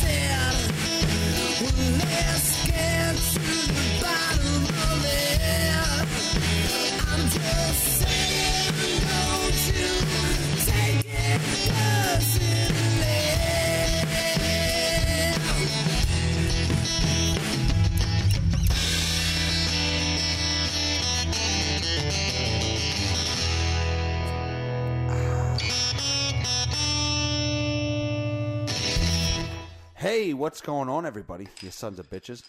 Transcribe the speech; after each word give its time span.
said, 0.00 0.25
what's 30.46 30.60
going 30.60 30.88
on, 30.88 31.04
everybody? 31.04 31.48
You 31.60 31.72
sons 31.72 31.98
of 31.98 32.08
bitches. 32.08 32.44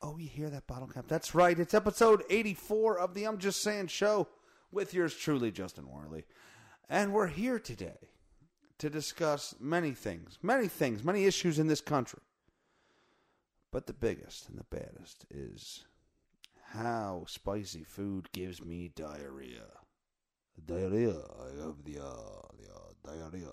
Oh, 0.00 0.16
you 0.16 0.28
hear 0.28 0.48
that 0.48 0.68
bottle 0.68 0.86
cap? 0.86 1.06
That's 1.08 1.34
right. 1.34 1.58
It's 1.58 1.74
episode 1.74 2.22
84 2.30 3.00
of 3.00 3.14
the 3.14 3.24
I'm 3.24 3.38
Just 3.38 3.62
Saying 3.62 3.88
show 3.88 4.28
with 4.70 4.94
yours 4.94 5.16
truly, 5.16 5.50
Justin 5.50 5.88
Werley. 5.90 6.22
And 6.88 7.12
we're 7.12 7.26
here 7.26 7.58
today 7.58 8.10
to 8.78 8.88
discuss 8.88 9.56
many 9.58 9.90
things, 9.90 10.38
many 10.40 10.68
things, 10.68 11.02
many 11.02 11.24
issues 11.24 11.58
in 11.58 11.66
this 11.66 11.80
country. 11.80 12.20
But 13.72 13.88
the 13.88 13.92
biggest 13.92 14.48
and 14.48 14.56
the 14.56 14.64
baddest 14.70 15.26
is 15.30 15.86
how 16.74 17.24
spicy 17.26 17.82
food 17.82 18.28
gives 18.30 18.64
me 18.64 18.92
diarrhea. 18.94 19.66
Diarrhea. 20.64 21.16
I 21.16 21.60
have 21.66 21.82
the, 21.84 21.98
uh, 21.98 22.46
the 22.56 22.72
uh, 22.72 22.92
diarrhea. 23.04 23.50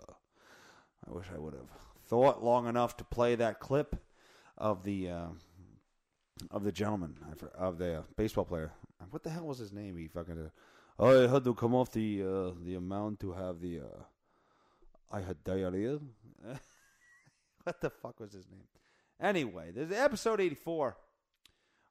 I 1.08 1.12
wish 1.12 1.26
I 1.34 1.40
would 1.40 1.56
have 1.56 1.87
thought 2.08 2.44
long 2.44 2.68
enough 2.68 2.98
to 2.98 3.04
play 3.04 3.36
that 3.36 3.60
clip 3.60 3.96
of 4.58 4.84
the 4.84 5.10
uh, 5.10 5.28
of 6.52 6.64
the 6.64 6.72
gentleman 6.72 7.16
of 7.56 7.78
the 7.78 8.00
uh, 8.00 8.02
baseball 8.16 8.46
player. 8.46 8.72
What 9.10 9.24
the 9.24 9.30
hell 9.30 9.46
was 9.46 9.60
his 9.60 9.72
name? 9.72 9.98
He 9.98 10.08
fucking. 10.08 10.50
Uh, 11.00 11.06
I 11.06 11.32
had 11.32 11.44
to 11.44 11.54
come 11.54 11.76
off 11.76 11.92
the 11.92 12.24
uh, 12.24 12.52
the 12.64 12.76
amount 12.76 13.20
to 13.22 13.34
have 13.34 13.62
the. 13.62 13.80
Uh, 13.80 14.04
I 15.12 15.22
had 15.22 15.44
diarrhea. 15.44 16.00
what 17.64 17.82
the 17.82 17.90
fuck 17.90 18.20
was 18.20 18.34
his 18.34 18.50
name? 18.50 18.68
Anyway, 19.20 19.72
there's 19.74 19.92
episode 19.92 20.40
84 20.40 20.98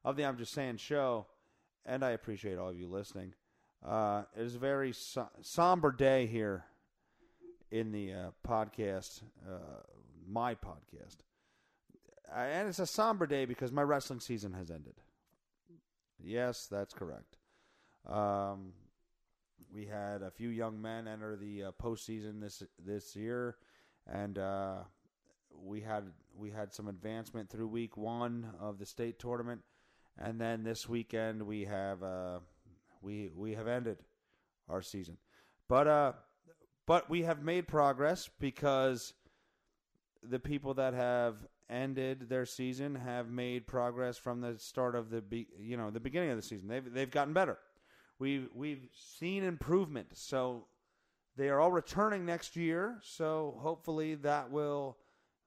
of 0.05 0.15
the 0.15 0.25
I'm 0.25 0.37
Just 0.37 0.53
Saying 0.53 0.77
show, 0.77 1.25
and 1.85 2.05
I 2.05 2.11
appreciate 2.11 2.57
all 2.57 2.69
of 2.69 2.79
you 2.79 2.87
listening. 2.87 3.33
Uh, 3.85 4.23
it 4.35 4.43
is 4.43 4.55
a 4.55 4.59
very 4.59 4.93
so- 4.93 5.29
somber 5.41 5.91
day 5.91 6.25
here 6.25 6.65
in 7.71 7.91
the 7.91 8.13
uh, 8.13 8.29
podcast, 8.47 9.23
my 10.27 10.55
podcast. 10.55 11.17
Uh, 12.29 12.39
and 12.39 12.67
it's 12.67 12.79
a 12.79 12.85
somber 12.85 13.25
day 13.25 13.45
because 13.45 13.71
my 13.71 13.81
wrestling 13.81 14.19
season 14.19 14.53
has 14.53 14.69
ended. 14.69 14.95
Yes, 16.21 16.67
that's 16.69 16.93
correct. 16.93 17.37
Um, 18.05 18.73
we 19.73 19.85
had 19.85 20.21
a 20.21 20.31
few 20.31 20.49
young 20.49 20.81
men 20.81 21.07
enter 21.07 21.35
the 21.35 21.65
uh, 21.65 21.71
postseason 21.81 22.41
this 22.41 22.63
this 22.83 23.15
year, 23.15 23.57
and 24.05 24.37
uh, 24.37 24.77
we 25.51 25.81
had 25.81 26.03
we 26.35 26.51
had 26.51 26.73
some 26.73 26.87
advancement 26.87 27.49
through 27.49 27.67
week 27.67 27.97
one 27.97 28.47
of 28.59 28.79
the 28.79 28.85
state 28.85 29.19
tournament, 29.19 29.61
and 30.17 30.39
then 30.39 30.63
this 30.63 30.87
weekend 30.87 31.43
we 31.43 31.65
have 31.65 32.01
uh, 32.01 32.39
we 33.01 33.29
we 33.35 33.53
have 33.53 33.67
ended 33.67 33.97
our 34.69 34.81
season, 34.81 35.17
but 35.67 35.87
uh, 35.87 36.13
but 36.85 37.09
we 37.09 37.23
have 37.23 37.43
made 37.43 37.67
progress 37.67 38.29
because 38.39 39.13
the 40.29 40.39
people 40.39 40.73
that 40.75 40.93
have 40.93 41.35
ended 41.69 42.29
their 42.29 42.45
season 42.45 42.95
have 42.95 43.29
made 43.29 43.67
progress 43.67 44.17
from 44.17 44.41
the 44.41 44.57
start 44.57 44.95
of 44.95 45.09
the 45.09 45.21
be, 45.21 45.47
you 45.59 45.77
know 45.77 45.89
the 45.89 45.99
beginning 45.99 46.29
of 46.31 46.37
the 46.37 46.41
season. 46.41 46.67
They've 46.67 46.93
they've 46.93 47.11
gotten 47.11 47.33
better. 47.33 47.57
We've 48.19 48.49
we've 48.53 48.87
seen 48.93 49.43
improvement. 49.43 50.09
So 50.13 50.65
they 51.35 51.49
are 51.49 51.59
all 51.59 51.71
returning 51.71 52.25
next 52.25 52.55
year. 52.55 52.97
So 53.03 53.57
hopefully 53.61 54.15
that 54.15 54.51
will 54.51 54.97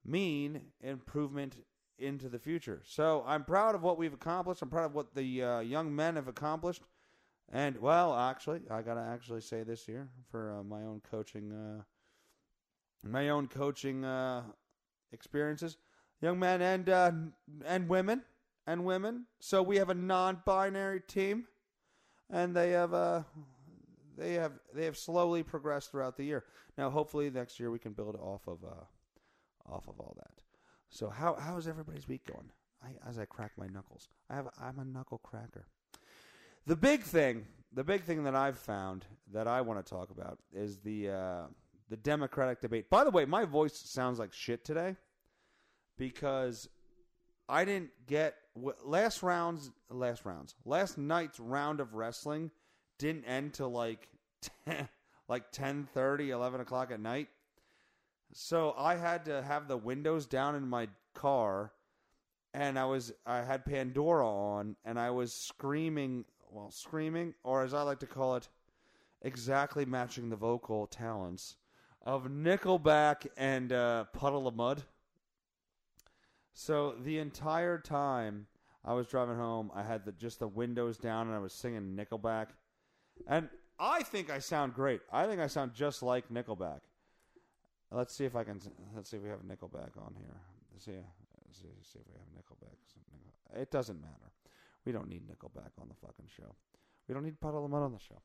mean 0.05 0.61
improvement 0.81 1.57
into 1.99 2.29
the 2.29 2.39
future. 2.39 2.81
So 2.85 3.23
I'm 3.27 3.43
proud 3.43 3.75
of 3.75 3.83
what 3.83 3.97
we've 3.97 4.13
accomplished. 4.13 4.61
I'm 4.61 4.69
proud 4.69 4.85
of 4.85 4.95
what 4.95 5.13
the 5.13 5.43
uh, 5.43 5.59
young 5.59 5.95
men 5.95 6.15
have 6.15 6.27
accomplished. 6.27 6.81
And 7.51 7.77
well, 7.79 8.15
actually, 8.15 8.61
I 8.71 8.81
gotta 8.81 9.01
actually 9.01 9.41
say 9.41 9.63
this 9.63 9.87
year 9.87 10.09
for 10.31 10.59
uh, 10.59 10.63
my 10.63 10.83
own 10.83 11.01
coaching, 11.11 11.51
uh, 11.51 11.83
my 13.03 13.29
own 13.29 13.47
coaching 13.47 14.05
uh, 14.05 14.43
experiences, 15.11 15.77
young 16.21 16.39
men 16.39 16.61
and 16.61 16.89
uh, 16.89 17.11
and 17.65 17.89
women 17.89 18.23
and 18.67 18.85
women. 18.85 19.25
So 19.39 19.61
we 19.61 19.77
have 19.77 19.89
a 19.89 19.93
non-binary 19.93 21.01
team, 21.07 21.47
and 22.29 22.55
they 22.55 22.71
have 22.71 22.93
uh, 22.93 23.23
they 24.17 24.33
have 24.33 24.53
they 24.73 24.85
have 24.85 24.97
slowly 24.97 25.43
progressed 25.43 25.91
throughout 25.91 26.17
the 26.17 26.23
year. 26.23 26.45
Now, 26.77 26.89
hopefully, 26.89 27.29
next 27.29 27.59
year 27.59 27.71
we 27.71 27.79
can 27.79 27.93
build 27.93 28.15
off 28.15 28.47
of 28.47 28.63
uh, 28.63 29.73
off 29.73 29.87
of 29.87 29.99
all 29.99 30.15
that. 30.17 30.41
So 30.89 31.09
how 31.09 31.35
how 31.35 31.57
is 31.57 31.67
everybody's 31.67 32.07
week 32.07 32.25
going? 32.25 32.51
I, 32.83 33.09
as 33.09 33.19
I 33.19 33.25
crack 33.25 33.51
my 33.57 33.67
knuckles, 33.67 34.09
I 34.29 34.35
have 34.35 34.47
I'm 34.61 34.79
a 34.79 34.85
knuckle 34.85 35.19
cracker. 35.19 35.67
The 36.65 36.75
big 36.75 37.01
thing, 37.01 37.45
the 37.73 37.83
big 37.83 38.03
thing 38.03 38.23
that 38.23 38.35
I've 38.35 38.57
found 38.57 39.05
that 39.33 39.47
I 39.47 39.61
want 39.61 39.83
to 39.83 39.89
talk 39.89 40.11
about 40.11 40.39
is 40.53 40.77
the 40.77 41.09
uh, 41.09 41.43
the 41.91 41.97
Democratic 41.97 42.61
debate. 42.61 42.89
By 42.89 43.03
the 43.03 43.11
way, 43.11 43.25
my 43.25 43.43
voice 43.43 43.77
sounds 43.77 44.17
like 44.17 44.31
shit 44.31 44.63
today 44.63 44.95
because 45.97 46.69
I 47.49 47.65
didn't 47.65 47.89
get 48.07 48.35
last 48.55 49.21
rounds. 49.21 49.71
Last 49.89 50.23
rounds. 50.23 50.55
Last 50.63 50.97
night's 50.97 51.37
round 51.37 51.81
of 51.81 51.93
wrestling 51.93 52.49
didn't 52.97 53.25
end 53.25 53.53
till 53.53 53.69
like 53.69 54.07
10, 54.65 54.87
like 55.27 55.51
10, 55.51 55.89
30, 55.93 56.29
11 56.29 56.61
o'clock 56.61 56.91
at 56.91 57.01
night. 57.01 57.27
So 58.31 58.73
I 58.77 58.95
had 58.95 59.25
to 59.25 59.41
have 59.41 59.67
the 59.67 59.75
windows 59.75 60.25
down 60.25 60.55
in 60.55 60.65
my 60.65 60.87
car 61.13 61.73
and 62.53 62.79
I 62.79 62.85
was 62.85 63.11
I 63.25 63.41
had 63.41 63.65
Pandora 63.65 64.25
on 64.25 64.77
and 64.85 64.97
I 64.97 65.09
was 65.09 65.33
screaming 65.33 66.23
well 66.49 66.71
screaming 66.71 67.33
or 67.43 67.63
as 67.63 67.73
I 67.73 67.81
like 67.81 67.99
to 67.99 68.07
call 68.07 68.37
it 68.37 68.47
exactly 69.21 69.83
matching 69.83 70.29
the 70.29 70.37
vocal 70.37 70.87
talents 70.87 71.57
of 72.03 72.25
Nickelback 72.25 73.27
and 73.37 73.71
uh, 73.71 74.05
Puddle 74.13 74.47
of 74.47 74.55
Mudd. 74.55 74.83
So 76.53 76.95
the 77.01 77.19
entire 77.19 77.77
time 77.77 78.47
I 78.83 78.93
was 78.93 79.07
driving 79.07 79.37
home, 79.37 79.71
I 79.73 79.83
had 79.83 80.05
the, 80.05 80.11
just 80.11 80.39
the 80.39 80.47
windows 80.47 80.97
down 80.97 81.27
and 81.27 81.35
I 81.35 81.39
was 81.39 81.53
singing 81.53 81.95
Nickelback. 81.95 82.47
And 83.27 83.49
I 83.79 84.03
think 84.03 84.29
I 84.29 84.39
sound 84.39 84.73
great. 84.73 85.01
I 85.11 85.27
think 85.27 85.39
I 85.39 85.47
sound 85.47 85.73
just 85.73 86.03
like 86.03 86.29
Nickelback. 86.29 86.79
Let's 87.91 88.15
see 88.15 88.25
if 88.25 88.35
I 88.35 88.43
can. 88.43 88.61
Let's 88.95 89.09
see 89.09 89.17
if 89.17 89.23
we 89.23 89.29
have 89.29 89.39
Nickelback 89.39 89.97
on 89.97 90.15
here. 90.17 90.39
Let's 90.71 90.85
see, 90.85 90.93
let's 90.93 91.59
see, 91.59 91.67
see 91.83 91.99
if 91.99 92.05
we 92.07 92.13
have 92.13 92.29
Nickelback. 92.37 93.61
It 93.61 93.69
doesn't 93.69 93.99
matter. 94.01 94.31
We 94.85 94.91
don't 94.91 95.09
need 95.09 95.23
Nickelback 95.27 95.71
on 95.79 95.89
the 95.89 95.95
fucking 95.95 96.27
show. 96.35 96.55
We 97.07 97.13
don't 97.13 97.25
need 97.25 97.39
Puddle 97.41 97.65
of 97.65 97.71
Mudd 97.71 97.83
on 97.83 97.91
the 97.91 97.99
show. 97.99 98.21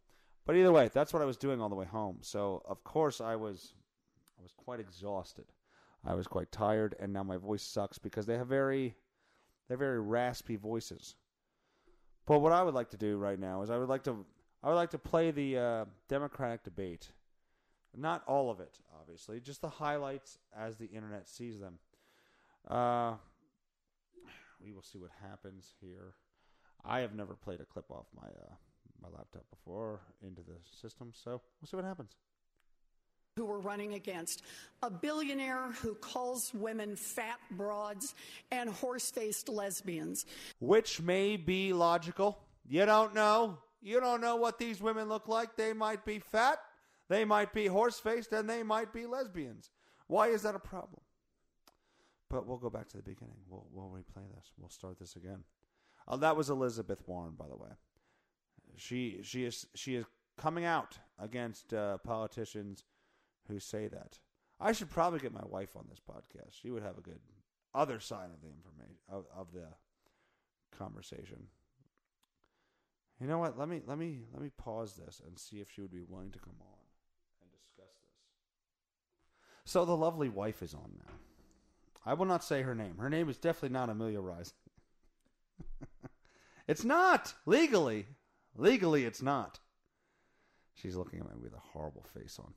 But 0.46 0.56
either 0.56 0.72
way, 0.72 0.88
that's 0.94 1.12
what 1.12 1.22
I 1.22 1.26
was 1.26 1.36
doing 1.36 1.60
all 1.60 1.68
the 1.68 1.74
way 1.74 1.84
home. 1.84 2.18
So 2.22 2.62
of 2.66 2.82
course 2.84 3.20
I 3.20 3.34
was, 3.34 3.74
I 4.38 4.42
was 4.42 4.52
quite 4.56 4.80
exhausted. 4.80 5.46
I 6.04 6.14
was 6.14 6.28
quite 6.28 6.52
tired, 6.52 6.94
and 7.00 7.12
now 7.12 7.24
my 7.24 7.36
voice 7.36 7.64
sucks 7.64 7.98
because 7.98 8.26
they 8.26 8.38
have 8.38 8.46
very, 8.46 8.94
they're 9.66 9.76
very 9.76 10.00
raspy 10.00 10.54
voices. 10.54 11.16
But 12.26 12.38
what 12.38 12.52
I 12.52 12.62
would 12.62 12.74
like 12.74 12.90
to 12.90 12.96
do 12.96 13.16
right 13.18 13.38
now 13.38 13.62
is 13.62 13.70
I 13.70 13.78
would 13.78 13.88
like 13.88 14.04
to, 14.04 14.24
I 14.62 14.68
would 14.68 14.76
like 14.76 14.90
to 14.90 14.98
play 14.98 15.32
the 15.32 15.58
uh, 15.58 15.84
Democratic 16.08 16.62
debate. 16.62 17.08
Not 17.96 18.22
all 18.28 18.50
of 18.50 18.60
it, 18.60 18.78
obviously, 19.00 19.40
just 19.40 19.62
the 19.62 19.68
highlights 19.68 20.38
as 20.56 20.76
the 20.76 20.86
internet 20.86 21.28
sees 21.28 21.58
them. 21.58 21.78
Uh, 22.68 23.14
we 24.62 24.72
will 24.72 24.82
see 24.82 24.98
what 24.98 25.10
happens 25.28 25.72
here. 25.80 26.14
I 26.84 27.00
have 27.00 27.14
never 27.14 27.34
played 27.34 27.60
a 27.60 27.64
clip 27.64 27.90
off 27.90 28.06
my 28.14 28.28
uh, 28.28 28.54
my 29.10 29.18
laptop 29.18 29.44
before 29.50 30.00
into 30.22 30.42
the 30.42 30.56
system, 30.80 31.12
so 31.14 31.40
we'll 31.60 31.68
see 31.68 31.76
what 31.76 31.84
happens. 31.84 32.16
who 33.36 33.44
we're 33.44 33.58
running 33.58 33.92
against. 33.94 34.42
A 34.82 34.90
billionaire 34.90 35.70
who 35.82 35.94
calls 35.94 36.52
women 36.54 36.96
fat 36.96 37.38
broads 37.50 38.14
and 38.50 38.70
horse 38.70 39.10
faced 39.10 39.50
lesbians. 39.50 40.24
Which 40.58 41.02
may 41.02 41.36
be 41.36 41.74
logical. 41.74 42.38
You 42.66 42.86
don't 42.86 43.14
know. 43.14 43.58
You 43.82 44.00
don't 44.00 44.22
know 44.22 44.36
what 44.36 44.58
these 44.58 44.80
women 44.80 45.08
look 45.08 45.28
like. 45.28 45.54
They 45.54 45.74
might 45.74 46.04
be 46.04 46.18
fat, 46.18 46.58
they 47.08 47.24
might 47.24 47.52
be 47.52 47.66
horse 47.66 48.00
faced, 48.00 48.32
and 48.32 48.48
they 48.48 48.62
might 48.62 48.92
be 48.92 49.04
lesbians. 49.06 49.70
Why 50.06 50.28
is 50.28 50.42
that 50.42 50.54
a 50.54 50.58
problem? 50.58 51.02
But 52.30 52.46
we'll 52.46 52.56
go 52.56 52.70
back 52.70 52.88
to 52.88 52.96
the 52.96 53.02
beginning. 53.02 53.36
We'll, 53.48 53.66
we'll 53.70 53.90
replay 53.90 54.24
this. 54.34 54.50
We'll 54.58 54.70
start 54.70 54.98
this 54.98 55.14
again. 55.14 55.44
Uh, 56.08 56.16
that 56.16 56.36
was 56.36 56.50
Elizabeth 56.50 57.02
Warren, 57.06 57.34
by 57.38 57.46
the 57.48 57.56
way. 57.56 57.68
She 58.76 59.20
she 59.22 59.44
is 59.44 59.66
she 59.74 59.96
is 59.96 60.04
coming 60.36 60.64
out 60.64 60.98
against 61.18 61.72
uh, 61.72 61.98
politicians 61.98 62.84
who 63.48 63.58
say 63.58 63.88
that. 63.88 64.18
I 64.60 64.72
should 64.72 64.90
probably 64.90 65.20
get 65.20 65.32
my 65.32 65.44
wife 65.44 65.76
on 65.76 65.86
this 65.88 66.00
podcast. 66.00 66.52
She 66.60 66.70
would 66.70 66.82
have 66.82 66.98
a 66.98 67.02
good 67.02 67.20
other 67.74 68.00
side 68.00 68.30
of 68.32 68.40
the 68.40 68.48
information 68.48 68.96
of, 69.08 69.26
of 69.34 69.52
the 69.52 69.66
conversation. 70.76 71.48
You 73.20 73.26
know 73.26 73.38
what? 73.38 73.58
Let 73.58 73.68
me 73.68 73.82
let 73.86 73.98
me 73.98 74.20
let 74.32 74.42
me 74.42 74.50
pause 74.56 74.94
this 74.94 75.20
and 75.26 75.38
see 75.38 75.56
if 75.56 75.70
she 75.70 75.80
would 75.80 75.92
be 75.92 76.04
willing 76.06 76.30
to 76.32 76.38
come 76.38 76.56
on 76.60 76.78
and 77.42 77.50
discuss 77.50 77.92
this. 78.00 79.72
So 79.72 79.84
the 79.84 79.96
lovely 79.96 80.28
wife 80.28 80.62
is 80.62 80.74
on 80.74 80.92
now. 80.98 81.12
I 82.04 82.14
will 82.14 82.26
not 82.26 82.44
say 82.44 82.62
her 82.62 82.74
name. 82.74 82.98
Her 82.98 83.10
name 83.10 83.28
is 83.28 83.38
definitely 83.38 83.70
not 83.70 83.90
Amelia 83.90 84.20
Rise. 84.20 84.52
it's 86.68 86.84
not 86.84 87.34
legally. 87.46 88.06
Legally, 88.56 89.04
it's 89.04 89.22
not. 89.22 89.58
She's 90.74 90.96
looking 90.96 91.20
at 91.20 91.26
me 91.26 91.32
with 91.42 91.54
a 91.54 91.58
horrible 91.72 92.04
face 92.14 92.38
on. 92.38 92.52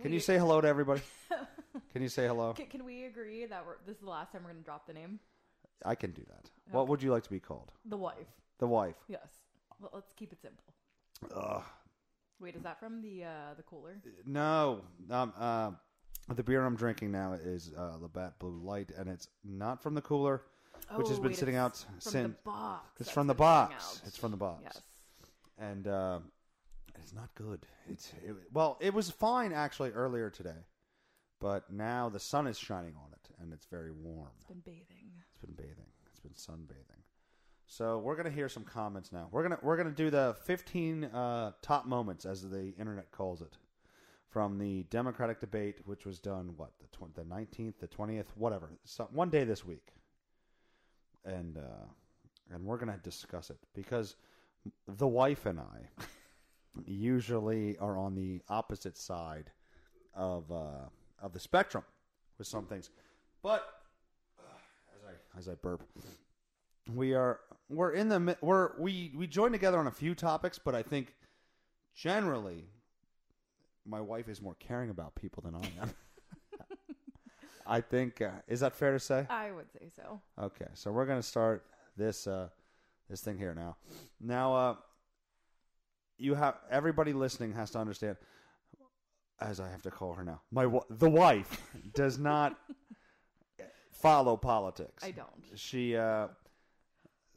Can 0.00 0.10
We- 0.10 0.14
you 0.16 0.20
say 0.20 0.38
hello 0.38 0.60
to 0.60 0.68
everybody? 0.68 1.02
Can 1.92 2.02
you 2.02 2.08
say 2.08 2.26
hello? 2.26 2.52
Can, 2.52 2.66
can 2.66 2.84
we 2.84 3.04
agree 3.04 3.46
that 3.46 3.64
we're, 3.66 3.76
this 3.86 3.96
is 3.96 4.02
the 4.02 4.10
last 4.10 4.32
time 4.32 4.42
we're 4.44 4.50
going 4.50 4.62
to 4.62 4.64
drop 4.64 4.86
the 4.86 4.92
name? 4.92 5.18
I 5.84 5.94
can 5.94 6.10
do 6.12 6.22
that. 6.28 6.50
What 6.70 6.86
would 6.88 7.02
you 7.02 7.10
like 7.10 7.22
to 7.24 7.30
be 7.30 7.40
called? 7.40 7.72
The 7.86 7.96
wife. 7.96 8.26
The 8.58 8.66
wife. 8.66 8.94
Yes. 9.08 9.26
Well, 9.80 9.90
let's 9.94 10.12
keep 10.14 10.32
it 10.32 10.38
simple. 10.40 10.64
Ugh. 11.34 11.62
Wait, 12.40 12.54
is 12.56 12.62
that 12.62 12.78
from 12.78 13.00
the 13.02 13.24
uh, 13.24 13.54
the 13.56 13.62
cooler? 13.62 13.96
No. 14.26 14.82
Um, 15.10 15.32
uh, 15.38 15.70
the 16.34 16.42
beer 16.42 16.64
I'm 16.64 16.76
drinking 16.76 17.10
now 17.10 17.32
is 17.32 17.72
uh, 17.76 17.96
Labatt 18.00 18.38
Blue 18.38 18.60
Light, 18.62 18.90
and 18.96 19.08
it's 19.08 19.28
not 19.44 19.82
from 19.82 19.94
the 19.94 20.02
cooler, 20.02 20.42
which 20.94 21.08
has 21.08 21.18
Oh, 21.18 21.22
been 21.22 21.30
wait, 21.32 21.38
sitting 21.38 21.54
it's 21.54 21.62
out 21.62 21.76
from 21.78 22.00
since. 22.00 22.36
the 22.36 22.42
box. 22.44 23.00
It's 23.00 23.10
from 23.10 23.26
the 23.26 23.34
box. 23.34 24.02
It's 24.06 24.16
from 24.16 24.30
the 24.30 24.36
box. 24.36 24.62
Yes. 24.64 24.80
And 25.62 25.86
uh, 25.86 26.18
it's 26.98 27.14
not 27.14 27.34
good. 27.34 27.66
It's 27.88 28.12
it, 28.26 28.34
well, 28.52 28.78
it 28.80 28.92
was 28.92 29.10
fine 29.10 29.52
actually 29.52 29.90
earlier 29.90 30.30
today, 30.30 30.66
but 31.40 31.70
now 31.72 32.08
the 32.08 32.20
sun 32.20 32.46
is 32.46 32.58
shining 32.58 32.94
on 32.96 33.12
it, 33.12 33.34
and 33.40 33.52
it's 33.52 33.66
very 33.66 33.92
warm. 33.92 34.30
It's 34.36 34.46
been 34.46 34.62
bathing. 34.64 35.10
It's 35.30 35.38
been 35.44 35.54
bathing. 35.54 35.86
It's 36.10 36.20
been 36.20 36.32
sunbathing. 36.32 37.02
So 37.66 37.98
we're 37.98 38.16
gonna 38.16 38.30
hear 38.30 38.48
some 38.48 38.64
comments 38.64 39.12
now. 39.12 39.28
We're 39.30 39.42
gonna 39.42 39.58
we're 39.62 39.76
gonna 39.76 39.90
do 39.90 40.10
the 40.10 40.36
15 40.44 41.04
uh, 41.04 41.52
top 41.62 41.86
moments, 41.86 42.26
as 42.26 42.42
the 42.42 42.74
internet 42.78 43.10
calls 43.12 43.40
it, 43.40 43.56
from 44.28 44.58
the 44.58 44.82
Democratic 44.84 45.40
debate, 45.40 45.78
which 45.84 46.04
was 46.04 46.18
done 46.18 46.54
what 46.56 46.72
the 46.80 46.86
tw- 46.88 47.14
the 47.14 47.22
19th, 47.22 47.78
the 47.78 47.88
20th, 47.88 48.26
whatever, 48.34 48.70
so, 48.84 49.08
one 49.12 49.30
day 49.30 49.44
this 49.44 49.64
week, 49.64 49.92
and 51.24 51.56
uh, 51.56 51.86
and 52.52 52.64
we're 52.64 52.78
gonna 52.78 53.00
discuss 53.02 53.48
it 53.48 53.58
because 53.74 54.16
the 54.86 55.08
wife 55.08 55.46
and 55.46 55.60
I 55.60 56.04
usually 56.84 57.76
are 57.78 57.98
on 57.98 58.14
the 58.14 58.40
opposite 58.48 58.96
side 58.96 59.50
of 60.14 60.50
uh, 60.50 60.86
of 61.20 61.32
the 61.32 61.40
spectrum 61.40 61.84
with 62.38 62.46
some 62.46 62.66
things, 62.66 62.90
but 63.42 63.80
as 64.94 65.04
I 65.04 65.38
as 65.38 65.48
I 65.48 65.54
burp. 65.54 65.82
We 66.92 67.14
are 67.14 67.40
we're 67.68 67.92
in 67.92 68.08
the 68.08 68.36
we're 68.40 68.72
we 68.78 69.12
we 69.14 69.26
join 69.26 69.52
together 69.52 69.78
on 69.78 69.86
a 69.86 69.92
few 69.92 70.14
topics, 70.14 70.58
but 70.58 70.74
I 70.74 70.82
think 70.82 71.14
generally 71.94 72.66
my 73.86 74.00
wife 74.00 74.28
is 74.28 74.40
more 74.42 74.56
caring 74.58 74.90
about 74.90 75.14
people 75.14 75.42
than 75.42 75.54
I 75.54 75.82
am. 75.82 75.94
I 77.66 77.80
think 77.80 78.20
uh, 78.20 78.30
is 78.48 78.60
that 78.60 78.74
fair 78.74 78.92
to 78.92 78.98
say? 78.98 79.26
I 79.30 79.52
would 79.52 79.70
say 79.72 79.88
so. 79.94 80.20
Okay, 80.40 80.66
so 80.74 80.90
we're 80.90 81.06
gonna 81.06 81.22
start 81.22 81.64
this 81.96 82.26
uh, 82.26 82.48
this 83.12 83.20
thing 83.20 83.36
here 83.36 83.54
now. 83.54 83.76
Now, 84.20 84.54
uh, 84.54 84.74
you 86.16 86.34
have 86.34 86.56
everybody 86.70 87.12
listening 87.12 87.52
has 87.52 87.70
to 87.72 87.78
understand, 87.78 88.16
as 89.38 89.60
I 89.60 89.68
have 89.68 89.82
to 89.82 89.90
call 89.90 90.14
her 90.14 90.24
now, 90.24 90.40
my 90.50 90.66
the 90.88 91.10
wife 91.10 91.60
does 91.94 92.18
not 92.18 92.58
follow 93.92 94.36
politics. 94.36 95.04
I 95.04 95.10
don't. 95.10 95.28
She 95.54 95.94
uh, 95.94 96.28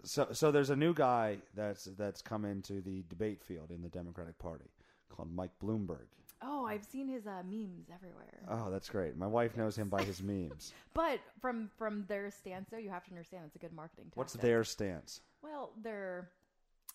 so 0.03 0.29
so 0.31 0.49
there's 0.49 0.69
a 0.69 0.75
new 0.75 0.93
guy 0.93 1.39
that's 1.55 1.85
that's 1.97 2.21
come 2.21 2.45
into 2.45 2.81
the 2.81 3.03
debate 3.09 3.43
field 3.43 3.69
in 3.69 3.81
the 3.81 3.89
Democratic 3.89 4.39
Party 4.39 4.71
called 5.09 5.33
Mike 5.35 5.51
Bloomberg. 5.61 6.07
Oh, 6.41 6.65
I've 6.65 6.83
seen 6.85 7.07
his 7.07 7.25
uh, 7.25 7.41
memes 7.43 7.87
everywhere. 7.93 8.43
Oh, 8.49 8.69
that's 8.69 8.89
great. 8.89 9.17
My 9.17 9.25
wife 9.25 9.57
knows 9.57 9.77
him 9.77 9.89
by 9.89 10.03
his 10.03 10.21
memes. 10.21 10.73
But 10.93 11.19
from 11.41 11.69
from 11.77 12.05
their 12.07 12.31
stance, 12.31 12.69
though, 12.69 12.77
you 12.77 12.89
have 12.89 13.03
to 13.05 13.11
understand 13.11 13.43
it's 13.47 13.55
a 13.55 13.59
good 13.59 13.73
marketing 13.73 14.05
tactic. 14.05 14.17
What's 14.17 14.33
their 14.33 14.63
stance? 14.63 15.21
Well, 15.45 15.71
their 15.81 16.29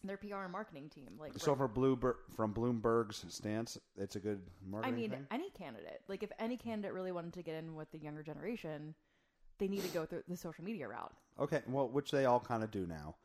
their 0.03 0.17
PR 0.17 0.43
and 0.45 0.53
marketing 0.53 0.89
team, 0.89 1.11
like 1.19 1.33
So 1.37 1.55
for 1.55 1.69
Bloomberg, 1.69 2.15
from 2.35 2.53
Bloomberg's 2.55 3.25
stance, 3.29 3.79
it's 3.97 4.17
a 4.17 4.21
good 4.21 4.41
I 4.67 4.71
marketing 4.71 4.95
mean, 4.97 5.11
thing? 5.11 5.27
any 5.31 5.51
candidate. 5.51 6.01
Like, 6.09 6.23
if 6.23 6.33
any 6.39 6.57
candidate 6.57 6.95
really 6.95 7.13
wanted 7.13 7.35
to 7.35 7.43
get 7.43 7.55
in 7.57 7.75
with 7.75 7.91
the 7.93 7.99
younger 7.99 8.23
generation, 8.23 8.95
they 9.59 9.69
need 9.69 9.83
to 9.83 9.89
go 9.89 10.07
through 10.07 10.23
the 10.27 10.37
social 10.39 10.65
media 10.65 10.89
route. 10.89 11.13
Okay, 11.39 11.61
well, 11.69 11.87
which 11.89 12.11
they 12.11 12.25
all 12.25 12.41
kind 12.41 12.65
of 12.65 12.71
do 12.71 12.87
now. 12.87 13.17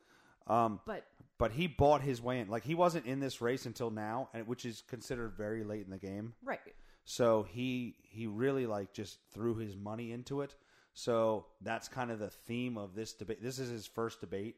Um, 0.46 0.80
But 0.86 1.06
but 1.38 1.50
he 1.52 1.66
bought 1.66 2.02
his 2.02 2.22
way 2.22 2.40
in. 2.40 2.48
Like 2.48 2.62
he 2.62 2.74
wasn't 2.74 3.06
in 3.06 3.20
this 3.20 3.40
race 3.40 3.66
until 3.66 3.90
now, 3.90 4.28
and 4.32 4.46
which 4.46 4.64
is 4.64 4.82
considered 4.86 5.32
very 5.36 5.64
late 5.64 5.84
in 5.84 5.90
the 5.90 5.98
game. 5.98 6.34
right, 6.44 6.60
So 7.04 7.42
he 7.42 7.96
he 8.02 8.26
really 8.26 8.66
like 8.66 8.92
just 8.92 9.18
threw 9.32 9.56
his 9.56 9.76
money 9.76 10.12
into 10.12 10.42
it. 10.42 10.54
So 10.94 11.46
that's 11.62 11.88
kind 11.88 12.10
of 12.10 12.18
the 12.18 12.30
theme 12.30 12.78
of 12.78 12.94
this 12.94 13.12
debate. 13.12 13.42
This 13.42 13.58
is 13.58 13.68
his 13.70 13.86
first 13.86 14.20
debate 14.20 14.56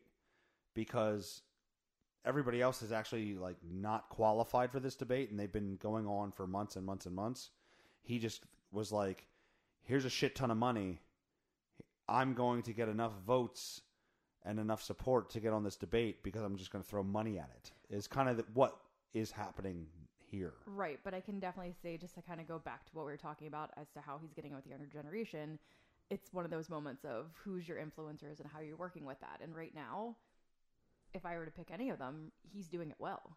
because 0.74 1.42
everybody 2.24 2.60
else 2.60 2.82
is 2.82 2.92
actually 2.92 3.34
like 3.34 3.56
not 3.70 4.08
qualified 4.08 4.70
for 4.70 4.80
this 4.80 4.94
debate 4.94 5.30
and 5.30 5.38
they've 5.38 5.52
been 5.52 5.76
going 5.76 6.06
on 6.06 6.30
for 6.30 6.46
months 6.46 6.76
and 6.76 6.84
months 6.84 7.06
and 7.06 7.14
months. 7.14 7.50
He 8.02 8.18
just 8.18 8.44
was 8.72 8.92
like, 8.92 9.26
"Here's 9.82 10.04
a 10.04 10.10
shit 10.10 10.34
ton 10.34 10.50
of 10.50 10.56
money. 10.56 11.00
I'm 12.08 12.34
going 12.34 12.62
to 12.62 12.72
get 12.72 12.88
enough 12.88 13.12
votes 13.26 13.82
and 14.44 14.58
enough 14.58 14.82
support 14.82 15.30
to 15.30 15.40
get 15.40 15.52
on 15.52 15.64
this 15.64 15.76
debate 15.76 16.22
because 16.22 16.42
I'm 16.42 16.56
just 16.56 16.70
going 16.70 16.82
to 16.82 16.88
throw 16.88 17.02
money 17.02 17.38
at 17.38 17.50
it." 17.56 17.72
Is 17.90 18.06
kind 18.06 18.28
of 18.28 18.36
the, 18.36 18.44
what 18.54 18.76
is 19.14 19.30
happening 19.30 19.86
here. 20.30 20.52
right. 20.66 20.98
But 21.04 21.14
I 21.14 21.20
can 21.20 21.40
definitely 21.40 21.74
say, 21.82 21.96
just 21.96 22.14
to 22.14 22.22
kind 22.22 22.40
of 22.40 22.46
go 22.46 22.58
back 22.58 22.84
to 22.86 22.92
what 22.92 23.06
we 23.06 23.12
were 23.12 23.16
talking 23.16 23.46
about 23.46 23.70
as 23.76 23.88
to 23.94 24.00
how 24.00 24.18
he's 24.20 24.32
getting 24.32 24.54
with 24.54 24.64
the 24.64 24.70
younger 24.70 24.86
generation, 24.86 25.58
it's 26.10 26.32
one 26.32 26.44
of 26.44 26.50
those 26.50 26.68
moments 26.68 27.04
of 27.04 27.26
who's 27.42 27.68
your 27.68 27.78
influencers 27.78 28.40
and 28.40 28.48
how 28.52 28.60
you're 28.60 28.76
working 28.76 29.04
with 29.04 29.20
that. 29.20 29.40
And 29.42 29.54
right 29.54 29.74
now, 29.74 30.16
if 31.14 31.24
I 31.26 31.36
were 31.36 31.44
to 31.44 31.50
pick 31.50 31.70
any 31.72 31.90
of 31.90 31.98
them, 31.98 32.30
he's 32.52 32.68
doing 32.68 32.90
it 32.90 32.96
well. 32.98 33.36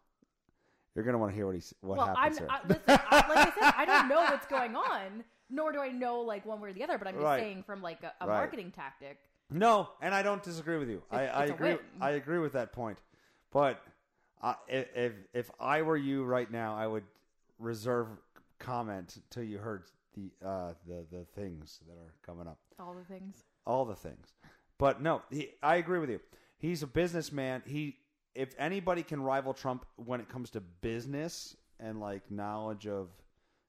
You're 0.94 1.04
going 1.04 1.14
to 1.14 1.18
want 1.18 1.32
to 1.32 1.36
hear 1.36 1.46
what 1.46 1.54
he 1.54 1.58
s- 1.60 1.72
what 1.80 1.96
well, 1.98 2.08
I'm 2.16 2.34
happens 2.34 2.38
here. 2.38 2.48
I, 2.50 2.60
listen, 2.68 2.82
I, 2.88 3.28
like 3.28 3.38
I 3.38 3.60
said, 3.60 3.74
I 3.78 3.84
don't 3.86 4.08
know 4.08 4.20
what's 4.20 4.46
going 4.56 4.76
on, 4.76 5.24
nor 5.48 5.72
do 5.72 5.80
I 5.80 5.88
know 5.88 6.20
like 6.20 6.44
one 6.44 6.60
way 6.60 6.68
or 6.70 6.72
the 6.74 6.84
other. 6.84 6.98
But 6.98 7.08
I'm 7.08 7.14
just 7.14 7.24
Right. 7.24 7.40
saying 7.40 7.62
from 7.64 7.80
like 7.80 8.02
a, 8.02 8.12
a 8.20 8.26
Right. 8.26 8.36
marketing 8.36 8.72
tactic. 8.72 9.18
No, 9.50 9.88
and 10.02 10.14
I 10.14 10.22
don't 10.22 10.42
disagree 10.42 10.76
with 10.78 10.88
you. 10.90 11.02
I, 11.10 11.22
It's- 11.22 11.36
I 11.36 11.42
it's 11.44 11.50
a 11.50 11.54
agree. 11.54 11.68
win. 11.70 11.78
I 12.00 12.10
agree 12.10 12.38
with 12.38 12.52
that 12.52 12.72
point. 12.72 12.98
But 13.50 13.82
if 14.68 14.86
if 14.96 15.12
if 15.32 15.50
I 15.60 15.80
were 15.82 15.96
you 15.96 16.24
right 16.24 16.50
now, 16.50 16.76
I 16.76 16.86
would 16.86 17.04
reserve 17.58 18.08
comment 18.58 19.18
till 19.30 19.44
you 19.44 19.58
heard 19.58 19.84
the 20.14 20.30
uh, 20.46 20.74
the 20.86 21.06
the 21.10 21.24
things 21.34 21.80
that 21.86 21.94
are 21.94 22.14
coming 22.24 22.46
up, 22.46 22.58
All 22.78 22.92
the 22.94 23.04
things. 23.04 23.44
all 23.66 23.84
the 23.86 23.94
things. 23.96 24.32
But 24.78 25.00
no, 25.00 25.22
he, 25.30 25.50
I 25.62 25.76
agree 25.76 26.00
with 26.00 26.10
you. 26.10 26.20
He's 26.62 26.84
a 26.84 26.86
businessman. 26.86 27.62
He 27.66 27.96
if 28.36 28.54
anybody 28.56 29.02
can 29.02 29.20
rival 29.20 29.52
Trump 29.52 29.84
when 29.96 30.20
it 30.20 30.28
comes 30.28 30.48
to 30.50 30.60
business 30.60 31.56
and 31.80 32.00
like 32.00 32.30
knowledge 32.30 32.86
of 32.86 33.08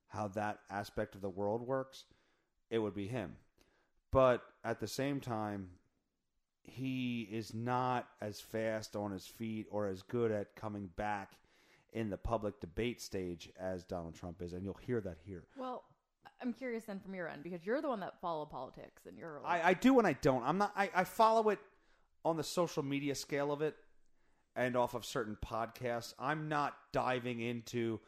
how 0.07 0.27
that 0.29 0.59
aspect 0.69 1.15
of 1.15 1.21
the 1.21 1.29
world 1.29 1.65
works, 1.65 2.05
it 2.69 2.77
would 2.77 2.93
be 2.93 3.07
him. 3.07 3.35
But 4.12 4.43
at 4.63 4.79
the 4.79 4.88
same 4.88 5.19
time, 5.19 5.69
he 6.62 7.27
is 7.31 7.51
not 7.51 8.07
as 8.21 8.39
fast 8.39 8.95
on 8.95 9.12
his 9.12 9.25
feet 9.25 9.65
or 9.71 9.88
as 9.88 10.03
good 10.03 10.31
at 10.31 10.55
coming 10.55 10.91
back 10.95 11.33
in 11.93 12.12
the 12.12 12.17
public 12.17 12.59
debate 12.59 13.01
stage 13.01 13.50
as 13.59 13.83
Donald 13.83 14.13
Trump 14.13 14.41
is, 14.41 14.53
and 14.53 14.63
you'll 14.63 14.79
hear 14.85 15.01
that 15.01 15.17
here. 15.25 15.45
Well, 15.57 15.83
I'm 16.41 16.53
curious 16.53 16.83
then 16.83 17.00
from 17.00 17.15
your 17.15 17.27
end 17.27 17.43
because 17.43 17.65
you're 17.65 17.81
the 17.81 17.89
one 17.89 18.01
that 18.01 18.21
follow 18.21 18.45
politics 18.45 19.07
and 19.07 19.17
you're 19.17 19.41
I, 19.43 19.69
I 19.69 19.73
do 19.73 19.97
and 19.97 20.07
I 20.07 20.13
don't. 20.13 20.43
I'm 20.43 20.59
not. 20.59 20.73
I, 20.75 20.91
I 20.93 21.03
follow 21.03 21.50
it 21.50 21.59
on 22.25 22.38
the 22.38 22.44
social 22.44 22.84
media 22.84 23.15
scale 23.15 23.51
of 23.51 23.62
it, 23.62 23.75
and 24.56 24.75
off 24.75 24.94
of 24.94 25.06
certain 25.06 25.38
podcasts. 25.44 26.13
I'm 26.20 26.48
not 26.48 26.75
diving 26.92 27.42
into. 27.42 28.00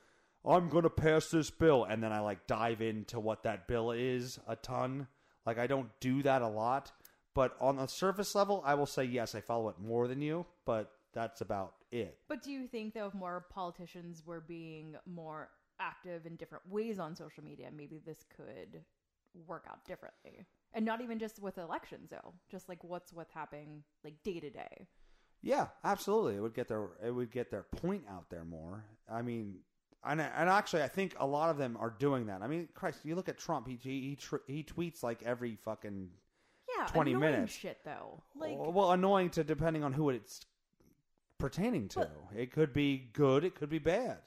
I'm 0.46 0.70
going 0.70 0.84
to 0.84 0.90
pass 0.90 1.30
this 1.30 1.50
bill, 1.50 1.86
and 1.86 2.04
then 2.04 2.12
I 2.12 2.20
like 2.20 2.46
dive 2.48 2.82
into 2.82 3.20
what 3.20 3.44
that 3.44 3.68
bill 3.68 3.92
is 3.92 4.40
a 4.48 4.56
ton. 4.56 5.08
Like 5.46 5.58
I 5.58 5.68
don't 5.68 5.90
do 6.00 6.22
that 6.24 6.42
a 6.42 6.48
lot, 6.48 6.92
but 7.34 7.56
on 7.60 7.78
the 7.78 7.88
surface 7.88 8.36
level, 8.36 8.62
I 8.66 8.76
will 8.76 8.86
say 8.86 9.04
yes, 9.04 9.36
I 9.36 9.42
follow 9.42 9.70
it 9.70 9.80
more 9.80 10.08
than 10.08 10.22
you, 10.22 10.46
but 10.66 10.92
that's 11.14 11.42
about 11.42 11.74
it. 11.92 12.18
But 12.28 12.44
do 12.44 12.52
you 12.52 12.68
think 12.68 12.94
though 12.94 13.08
if 13.08 13.14
more 13.14 13.46
politicians 13.50 14.24
were 14.26 14.42
being 14.42 14.96
more 15.06 15.50
active 15.80 16.26
in 16.26 16.36
different 16.36 16.64
ways 16.70 17.00
on 17.00 17.16
social 17.16 17.44
media, 17.44 17.70
maybe 17.76 18.02
this 18.06 18.26
could 18.36 18.82
work 19.48 19.66
out 19.70 19.84
differently? 19.86 20.46
And 20.74 20.86
not 20.86 21.02
even 21.02 21.20
just 21.20 21.42
with 21.42 21.58
elections 21.58 22.10
though, 22.10 22.34
just 22.50 22.68
like 22.68 22.84
what's 22.84 23.14
what's 23.14 23.34
happening 23.34 23.84
like 24.04 24.16
day 24.24 24.40
to 24.40 24.50
day. 24.50 24.88
Yeah, 25.42 25.68
absolutely. 25.84 26.36
It 26.36 26.42
would 26.42 26.56
get 26.56 26.68
their 26.68 26.88
it 27.06 27.12
would 27.12 27.32
get 27.32 27.52
their 27.52 27.64
point 27.64 28.04
out 28.10 28.30
there 28.30 28.44
more. 28.44 28.84
I 29.10 29.22
mean, 29.22 29.60
and 30.04 30.20
and 30.20 30.50
actually, 30.50 30.84
I 30.84 30.88
think 30.88 31.16
a 31.20 31.26
lot 31.26 31.50
of 31.50 31.58
them 31.58 31.78
are 31.80 31.94
doing 31.98 32.28
that. 32.28 32.42
I 32.42 32.48
mean, 32.48 32.68
Christ, 32.74 33.00
you 33.04 33.16
look 33.16 33.30
at 33.30 33.38
Trump. 33.38 33.68
He 33.68 33.78
he 33.82 34.18
he, 34.48 34.64
tweets 34.64 35.04
like 35.04 35.24
every 35.24 35.56
fucking 35.56 36.10
yeah, 36.78 36.88
20 36.88 37.12
annoying 37.12 37.32
minutes. 37.32 37.54
shit 37.54 37.80
though. 37.86 38.24
Like 38.36 38.58
oh, 38.60 38.70
well, 38.70 38.92
annoying 38.92 39.30
to 39.32 39.44
depending 39.44 39.84
on 39.84 39.94
who 39.94 40.10
it's 40.10 40.42
pertaining 41.38 41.90
to. 41.90 42.10
it 42.36 42.52
could 42.52 42.74
be 42.74 43.10
good, 43.14 43.44
it 43.44 43.56
could 43.56 43.70
be 43.70 43.80
bad. 43.80 44.18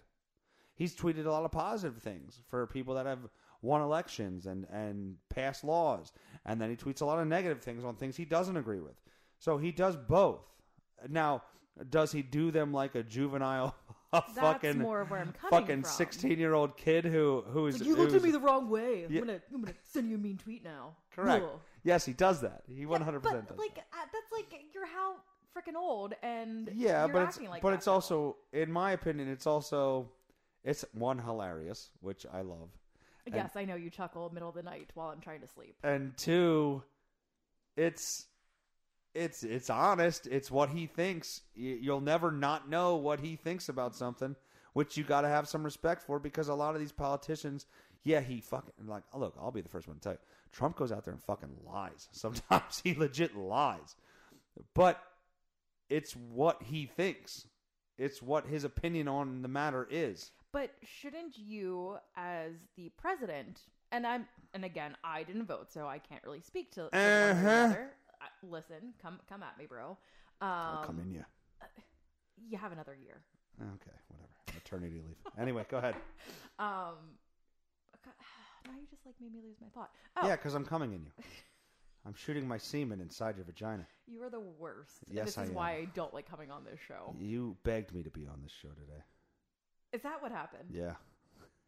He's 0.74 0.94
tweeted 0.94 1.26
a 1.26 1.30
lot 1.30 1.44
of 1.44 1.50
positive 1.50 2.00
things 2.00 2.40
for 2.48 2.66
people 2.68 2.94
that 2.94 3.06
have 3.06 3.28
won 3.62 3.80
elections 3.82 4.46
and 4.46 4.66
and 4.72 5.16
passed 5.30 5.64
laws, 5.64 6.12
and 6.46 6.60
then 6.60 6.70
he 6.70 6.76
tweets 6.76 7.00
a 7.00 7.04
lot 7.04 7.18
of 7.18 7.26
negative 7.26 7.60
things 7.62 7.84
on 7.84 7.96
things 7.96 8.16
he 8.16 8.24
doesn't 8.24 8.56
agree 8.56 8.80
with. 8.80 8.94
So 9.38 9.58
he 9.58 9.72
does 9.72 9.96
both. 9.96 10.40
Now, 11.08 11.42
does 11.90 12.10
he 12.12 12.22
do 12.22 12.50
them 12.50 12.72
like 12.72 12.94
a 12.96 13.02
juvenile, 13.04 13.74
a 14.12 14.22
fucking 14.22 14.78
more 14.78 15.04
where 15.04 15.20
I'm 15.20 15.32
coming 15.32 15.50
fucking 15.50 15.82
from. 15.82 15.90
sixteen 15.90 16.38
year 16.38 16.54
old 16.54 16.76
kid 16.76 17.04
who 17.04 17.44
who's 17.48 17.80
you 17.80 17.94
looked 17.96 18.12
who's- 18.12 18.22
at 18.22 18.26
me 18.26 18.30
the 18.32 18.40
wrong 18.40 18.68
way. 18.68 19.04
I'm 19.04 19.12
Yeah. 19.12 19.20
gonna 19.20 19.40
I'm 19.54 19.60
gonna 19.62 19.74
send 19.84 20.08
you 20.10 20.16
a 20.16 20.18
mean 20.18 20.38
tweet 20.38 20.64
now. 20.64 20.96
correct? 21.12 21.44
Ugh. 21.44 21.60
Yes, 21.84 22.04
he 22.04 22.12
does 22.12 22.40
that. 22.40 22.62
He 22.66 22.84
one 22.86 23.00
hundred 23.02 23.20
But 23.22 23.30
percent 23.30 23.48
does. 23.48 23.58
like 23.58 23.74
that. 23.76 23.86
uh, 23.92 24.06
that's 24.12 24.32
like 24.32 24.64
you're 24.74 24.86
how 24.86 25.16
freaking 25.56 25.76
old 25.76 26.14
and 26.22 26.68
Yeah, 26.74 27.04
you're 27.06 27.12
but 27.12 27.22
it's 27.28 27.40
like 27.40 27.62
but 27.62 27.72
it's 27.74 27.86
now. 27.86 27.92
also, 27.94 28.36
in 28.52 28.70
my 28.72 28.92
opinion, 28.92 29.28
it's 29.28 29.46
also 29.46 30.10
it's 30.64 30.84
one 30.92 31.18
hilarious, 31.18 31.90
which 32.00 32.26
I 32.32 32.40
love, 32.42 32.70
yes, 33.34 33.56
I 33.56 33.64
know 33.64 33.74
you 33.76 33.90
chuckle 33.90 34.30
middle 34.32 34.48
of 34.48 34.54
the 34.54 34.62
night 34.62 34.90
while 34.94 35.08
I'm 35.08 35.20
trying 35.20 35.40
to 35.40 35.48
sleep. 35.48 35.76
and 35.82 36.16
two, 36.16 36.82
it's 37.76 38.26
it's 39.14 39.42
it's 39.42 39.70
honest. 39.70 40.26
It's 40.26 40.50
what 40.50 40.70
he 40.70 40.86
thinks. 40.86 41.42
You'll 41.54 42.00
never 42.00 42.30
not 42.30 42.68
know 42.68 42.96
what 42.96 43.20
he 43.20 43.36
thinks 43.36 43.68
about 43.68 43.94
something, 43.94 44.36
which 44.72 44.96
you 44.96 45.04
got 45.04 45.22
to 45.22 45.28
have 45.28 45.48
some 45.48 45.64
respect 45.64 46.02
for 46.02 46.18
because 46.18 46.48
a 46.48 46.54
lot 46.54 46.74
of 46.74 46.80
these 46.80 46.92
politicians, 46.92 47.66
yeah, 48.04 48.20
he 48.20 48.40
fucking 48.40 48.86
like 48.86 49.02
look. 49.14 49.34
I'll 49.40 49.50
be 49.50 49.60
the 49.60 49.68
first 49.68 49.88
one 49.88 49.96
to 49.96 50.02
tell 50.02 50.12
you, 50.12 50.18
Trump 50.52 50.76
goes 50.76 50.92
out 50.92 51.04
there 51.04 51.14
and 51.14 51.22
fucking 51.22 51.56
lies. 51.66 52.08
Sometimes 52.12 52.80
he 52.82 52.94
legit 52.94 53.36
lies, 53.36 53.96
but 54.74 55.02
it's 55.88 56.12
what 56.14 56.62
he 56.62 56.86
thinks. 56.86 57.46
It's 57.96 58.22
what 58.22 58.46
his 58.46 58.62
opinion 58.62 59.08
on 59.08 59.42
the 59.42 59.48
matter 59.48 59.86
is. 59.90 60.30
But 60.52 60.70
shouldn't 60.82 61.36
you, 61.38 61.98
as 62.16 62.52
the 62.76 62.90
president, 62.96 63.60
and 63.92 64.06
I'm, 64.06 64.26
and 64.54 64.64
again, 64.64 64.96
I 65.04 65.22
didn't 65.22 65.46
vote, 65.46 65.70
so 65.72 65.86
I 65.86 65.98
can't 65.98 66.22
really 66.24 66.40
speak 66.40 66.70
to, 66.72 66.88
to 66.90 66.96
one 66.96 67.00
or 67.00 67.34
the 67.34 67.50
Uh-huh. 67.50 67.64
other. 67.66 67.90
Uh, 68.20 68.24
Listen, 68.42 68.94
come, 69.00 69.20
come 69.28 69.42
at 69.42 69.58
me, 69.58 69.66
bro. 69.66 69.90
Um, 70.40 70.48
I'll 70.48 70.84
come 70.84 71.00
in 71.00 71.10
you. 71.12 71.24
You 72.48 72.56
have 72.56 72.72
another 72.72 72.94
year. 72.94 73.20
Okay, 73.60 73.96
whatever. 74.08 74.28
Maternity 74.54 75.02
leave. 75.06 75.16
Anyway, 75.38 75.64
go 75.68 75.78
ahead. 75.78 75.94
Um, 76.60 76.96
God, 78.04 78.14
now 78.66 78.72
you 78.80 78.86
just 78.90 79.06
like 79.06 79.14
made 79.20 79.32
me 79.32 79.38
lose 79.44 79.56
my 79.60 79.68
thought. 79.68 79.90
Oh, 80.16 80.26
Yeah, 80.26 80.34
because 80.34 80.54
I'm 80.54 80.64
coming 80.64 80.92
in 80.92 81.04
you. 81.04 81.12
I'm 82.06 82.14
shooting 82.14 82.48
my 82.48 82.58
semen 82.58 83.00
inside 83.00 83.36
your 83.36 83.44
vagina. 83.44 83.86
you 84.08 84.22
are 84.24 84.30
the 84.30 84.40
worst. 84.40 85.04
Yes, 85.08 85.26
this 85.26 85.38
I 85.38 85.42
is 85.44 85.48
am. 85.50 85.54
why 85.54 85.70
I 85.72 85.84
don't 85.94 86.12
like 86.12 86.28
coming 86.28 86.50
on 86.50 86.64
this 86.64 86.80
show. 86.80 87.14
You 87.20 87.56
begged 87.62 87.92
me 87.94 88.02
to 88.02 88.10
be 88.10 88.26
on 88.26 88.40
this 88.42 88.50
show 88.50 88.70
today. 88.70 89.02
Is 89.92 90.02
that 90.02 90.20
what 90.22 90.32
happened? 90.32 90.70
Yeah. 90.72 90.92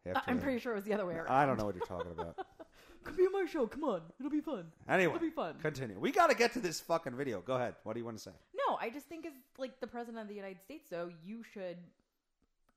After 0.06 0.30
I'm 0.30 0.36
that- 0.36 0.42
pretty 0.42 0.58
sure 0.58 0.72
it 0.72 0.76
was 0.76 0.84
the 0.84 0.94
other 0.94 1.06
way 1.06 1.14
around. 1.14 1.28
I 1.28 1.46
don't 1.46 1.58
know 1.58 1.64
what 1.66 1.74
you're 1.74 1.86
talking 1.86 2.12
about. 2.12 2.36
Come 3.04 3.16
be 3.16 3.22
on 3.24 3.32
my 3.32 3.46
show. 3.50 3.66
Come 3.66 3.84
on, 3.84 4.02
it'll 4.18 4.30
be 4.30 4.40
fun. 4.42 4.66
Anyway, 4.86 5.14
it'll 5.14 5.26
be 5.26 5.30
fun. 5.30 5.54
continue. 5.62 5.98
We 5.98 6.12
got 6.12 6.28
to 6.28 6.36
get 6.36 6.52
to 6.52 6.60
this 6.60 6.80
fucking 6.80 7.14
video. 7.16 7.40
Go 7.40 7.54
ahead. 7.54 7.74
What 7.84 7.94
do 7.94 7.98
you 7.98 8.04
want 8.04 8.18
to 8.18 8.22
say? 8.22 8.30
No, 8.68 8.76
I 8.78 8.90
just 8.90 9.06
think 9.06 9.24
as 9.24 9.32
like 9.56 9.80
the 9.80 9.86
president 9.86 10.18
of 10.22 10.28
the 10.28 10.34
United 10.34 10.60
States, 10.60 10.88
though, 10.90 11.10
you 11.24 11.42
should 11.42 11.78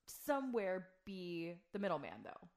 somewhere 0.06 0.86
be 1.04 1.52
the 1.72 1.78
middleman, 1.78 2.12
though, 2.24 2.48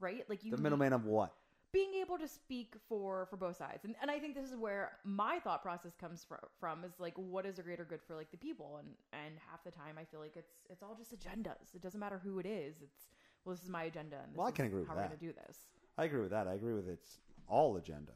right? 0.00 0.24
Like 0.28 0.44
you 0.44 0.50
The 0.56 0.62
middleman 0.62 0.92
of 0.94 1.04
what? 1.04 1.34
Being 1.72 1.94
able 2.00 2.18
to 2.18 2.26
speak 2.28 2.74
for 2.88 3.26
for 3.30 3.36
both 3.36 3.56
sides, 3.56 3.84
and 3.84 3.94
and 4.02 4.10
I 4.10 4.18
think 4.18 4.34
this 4.34 4.48
is 4.50 4.56
where 4.56 4.92
my 5.04 5.38
thought 5.38 5.62
process 5.62 5.92
comes 6.00 6.24
from. 6.24 6.38
From 6.58 6.84
is 6.84 6.92
like, 6.98 7.14
what 7.16 7.46
is 7.46 7.58
a 7.58 7.62
greater 7.62 7.84
good 7.84 8.00
for 8.06 8.14
like 8.16 8.30
the 8.30 8.36
people, 8.36 8.78
and 8.78 8.88
and 9.12 9.34
half 9.50 9.62
the 9.64 9.70
time 9.70 9.96
I 9.98 10.04
feel 10.04 10.20
like 10.20 10.36
it's 10.36 10.54
it's 10.68 10.82
all 10.82 10.94
just 10.96 11.12
agendas. 11.18 11.74
It 11.74 11.82
doesn't 11.82 12.00
matter 12.00 12.20
who 12.22 12.38
it 12.38 12.46
is. 12.46 12.76
It's 12.82 13.08
well, 13.44 13.54
this 13.54 13.62
is 13.64 13.70
my 13.70 13.84
agenda, 13.84 14.16
and 14.22 14.32
this 14.32 14.38
Well, 14.38 14.46
I 14.46 14.50
is 14.50 14.56
can 14.56 14.66
agree 14.66 14.80
with 14.80 14.88
how 14.88 14.94
we're 14.94 15.02
that. 15.02 15.08
gonna 15.20 15.32
do 15.32 15.32
this. 15.46 15.56
I 15.98 16.04
agree 16.04 16.20
with 16.20 16.30
that. 16.30 16.46
I 16.48 16.54
agree 16.54 16.74
with 16.74 16.88
it's 16.88 17.18
all 17.48 17.76
agenda. 17.76 18.12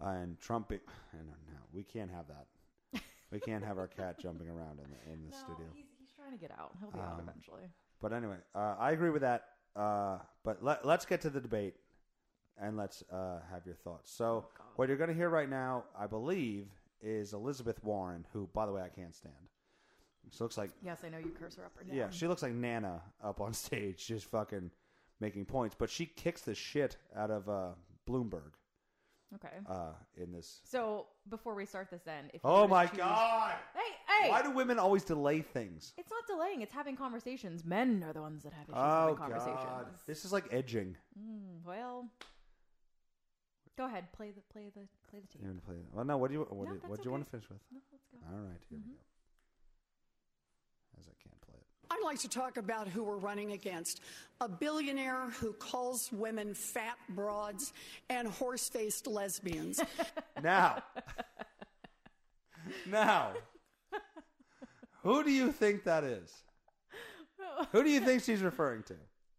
And 0.00 0.38
Trump, 0.38 0.68
be- 0.68 0.78
don't 1.12 1.26
know. 1.26 1.60
We 1.72 1.82
can't 1.82 2.10
have 2.10 2.26
that. 2.28 2.46
We 3.30 3.40
can't 3.40 3.64
have 3.64 3.76
our 3.78 3.88
cat 3.88 4.18
jumping 4.18 4.48
around 4.48 4.78
in 4.78 4.86
the, 4.90 5.12
in 5.12 5.22
the 5.24 5.30
No, 5.30 5.36
studio. 5.36 5.66
he's 5.74 5.86
he's 5.98 6.10
trying 6.16 6.32
to 6.32 6.38
get 6.38 6.50
out. 6.58 6.72
He'll 6.80 6.90
be 6.90 6.98
out 6.98 7.14
Um, 7.20 7.28
eventually. 7.28 7.64
But 8.00 8.12
anyway, 8.12 8.36
uh, 8.54 8.76
I 8.78 8.92
agree 8.92 9.10
with 9.10 9.20
that. 9.22 9.48
Uh, 9.76 10.18
but 10.44 10.62
let, 10.64 10.86
let's 10.86 11.04
get 11.04 11.20
to 11.22 11.30
the 11.30 11.40
debate 11.40 11.74
and 12.60 12.76
let's 12.76 13.02
uh, 13.12 13.40
have 13.50 13.64
your 13.66 13.74
thoughts. 13.76 14.10
So, 14.12 14.46
Oh, 14.58 14.62
what 14.76 14.88
you're 14.88 14.96
going 14.98 15.10
to 15.10 15.14
hear 15.16 15.28
right 15.30 15.48
now, 15.48 15.84
I 15.98 16.06
believe, 16.06 16.66
is 17.00 17.32
Elizabeth 17.32 17.82
Warren, 17.84 18.26
who, 18.32 18.48
by 18.52 18.66
the 18.66 18.72
way, 18.72 18.82
I 18.82 18.88
can't 18.88 19.14
stand. 19.14 19.34
She 20.30 20.42
looks 20.42 20.58
like, 20.58 20.70
Yes, 20.82 20.98
I 21.04 21.08
know 21.08 21.18
you 21.18 21.30
curse 21.38 21.56
her 21.56 21.64
up 21.64 21.72
or 21.80 21.84
down. 21.84 21.96
yeah, 21.96 22.10
she 22.10 22.26
looks 22.26 22.42
like 22.42 22.52
Nana 22.52 23.00
up 23.22 23.40
on 23.40 23.52
stage, 23.64 24.06
just 24.06 24.26
fucking 24.26 24.70
making 25.20 25.46
points. 25.46 25.74
But 25.78 25.88
she 25.90 26.06
kicks 26.06 26.42
the 26.42 26.54
shit 26.54 26.96
out 27.16 27.30
of 27.30 27.48
uh, 27.48 27.68
Bloomberg 28.08 28.52
okay. 29.34 29.48
uh, 29.68 29.92
in 30.16 30.32
this. 30.32 30.60
So 30.64 31.06
before 31.30 31.54
we 31.54 31.64
start 31.64 31.88
this, 31.90 32.02
then, 32.04 32.30
if 32.34 32.40
Oh 32.44 32.68
my 32.68 32.86
choose- 32.86 32.98
god! 32.98 33.54
Hey, 33.74 33.94
hey! 34.24 34.30
Why 34.30 34.42
do 34.42 34.50
women 34.50 34.78
always 34.78 35.02
delay 35.04 35.40
things? 35.40 35.94
It's 35.96 36.10
not 36.10 36.26
delaying; 36.26 36.60
it's 36.60 36.72
having 36.74 36.96
conversations. 36.96 37.64
Men 37.64 38.04
are 38.06 38.12
the 38.12 38.20
ones 38.20 38.42
that 38.42 38.52
have 38.52 38.64
issues 38.64 38.74
Oh 38.76 39.00
having 39.00 39.16
conversations. 39.16 39.64
god! 39.64 39.86
This 40.06 40.24
is 40.26 40.32
like 40.32 40.44
edging. 40.50 40.96
Mm, 41.18 41.64
well, 41.66 42.06
go 43.78 43.86
ahead, 43.86 44.12
play 44.12 44.30
the 44.32 44.42
play 44.52 44.64
the 44.74 44.82
play 45.08 45.20
the 45.20 45.28
tape. 45.28 45.40
You 45.40 45.48
want 45.48 45.60
to 45.60 45.66
play? 45.66 45.76
Well, 45.94 46.04
no. 46.04 46.18
What 46.18 46.28
do 46.28 46.34
you 46.34 46.40
what, 46.50 46.68
No, 46.68 46.74
do, 46.74 46.80
that's 46.80 46.90
what 46.90 46.98
do 47.02 47.04
you 47.06 47.10
want 47.12 47.24
to 47.24 47.30
finish 47.30 47.48
with? 47.48 47.58
No, 47.72 47.80
let's 47.92 48.04
go. 48.12 48.18
All 48.36 48.42
right, 48.42 48.60
here 48.68 48.78
Mm-hmm. 48.78 48.90
we 48.90 48.94
go. 48.94 49.00
As 51.00 51.06
I 51.06 51.14
can't 51.22 51.40
play 51.40 51.54
it. 51.56 51.64
I'd 51.90 52.04
like 52.04 52.18
to 52.18 52.28
talk 52.28 52.56
about 52.58 52.88
who 52.88 53.02
we're 53.04 53.16
running 53.16 53.52
against. 53.52 54.00
A 54.42 54.48
billionaire 54.48 55.30
who 55.40 55.52
calls 55.54 56.10
women 56.12 56.52
fat 56.52 56.98
broads 57.10 57.72
and 58.10 58.28
horse 58.28 58.68
faced 58.68 59.06
lesbians. 59.06 59.80
Now, 60.42 60.84
now, 62.86 63.32
who 65.02 65.24
do 65.24 65.32
you 65.32 65.50
think 65.50 65.82
that 65.84 66.04
is? 66.04 66.32
Who 67.72 67.82
do 67.82 67.90
you 67.90 67.98
think 68.00 68.22
she's 68.22 68.40
referring 68.40 68.84
to? 68.84 68.94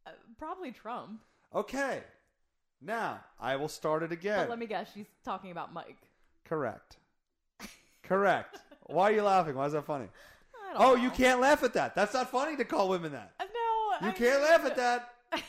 Uh, 0.06 0.12
probably 0.38 0.72
Trump. 0.74 1.22
Okay. 1.56 2.02
Now, 2.82 3.20
I 3.40 3.56
will 3.58 3.68
start 3.68 4.04
it 4.04 4.12
again. 4.12 4.40
But 4.40 4.50
let 4.50 4.60
me 4.60 4.66
guess, 4.66 4.90
she's 4.94 5.08
talking 5.26 5.52
about 5.52 5.74
Mike. 5.74 5.98
Correct. 6.46 6.98
Correct. 8.04 8.60
Why 8.88 9.10
are 9.12 9.14
you 9.14 9.24
laughing? 9.24 9.56
Why 9.56 9.66
is 9.66 9.74
that 9.74 9.86
funny? 9.86 10.08
I 10.70 10.74
don't 10.74 10.82
Oh, 10.82 10.96
know. 10.96 11.04
you 11.04 11.10
can't 11.12 11.40
laugh 11.42 11.64
at 11.64 11.74
that. 11.74 11.94
That's 11.96 12.14
not 12.14 12.30
funny 12.32 12.56
to 12.58 12.66
call 12.66 12.90
women 12.90 13.12
that. 13.12 13.34
Uh, 13.40 13.44
no, 13.44 14.08
You 14.08 14.14
I 14.14 14.18
can't 14.18 14.42
laugh 14.42 14.66
at 14.66 14.76
that. 14.78 15.14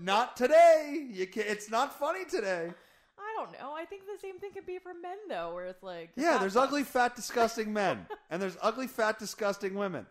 Not 0.00 0.36
today. 0.36 1.08
You 1.10 1.26
can't, 1.26 1.46
it's 1.48 1.70
not 1.70 1.98
funny 1.98 2.24
today. 2.26 2.70
I 3.18 3.34
don't 3.36 3.52
know. 3.58 3.72
I 3.74 3.86
think 3.86 4.02
the 4.02 4.18
same 4.20 4.38
thing 4.38 4.52
could 4.52 4.66
be 4.66 4.78
for 4.78 4.92
men, 4.92 5.16
though, 5.28 5.54
where 5.54 5.66
it's 5.66 5.82
like 5.82 6.10
Yeah, 6.16 6.36
there's 6.38 6.54
fucks. 6.54 6.64
ugly, 6.64 6.84
fat, 6.84 7.16
disgusting 7.16 7.72
men, 7.72 8.06
and 8.30 8.40
there's 8.42 8.58
ugly, 8.60 8.86
fat, 8.86 9.18
disgusting 9.18 9.74
women. 9.74 10.04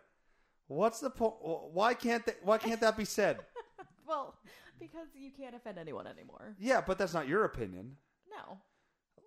What's 0.66 0.98
the 1.00 1.08
point? 1.10 1.34
Why 1.40 1.94
can't 1.94 2.26
they, 2.26 2.32
Why 2.42 2.58
can't 2.58 2.80
that 2.80 2.96
be 2.96 3.04
said? 3.04 3.38
Well, 4.06 4.34
because 4.80 5.08
you 5.14 5.30
can't 5.30 5.54
offend 5.54 5.78
anyone 5.78 6.06
anymore. 6.06 6.56
Yeah, 6.58 6.80
but 6.84 6.98
that's 6.98 7.14
not 7.14 7.28
your 7.28 7.44
opinion. 7.44 7.96
No. 8.30 8.58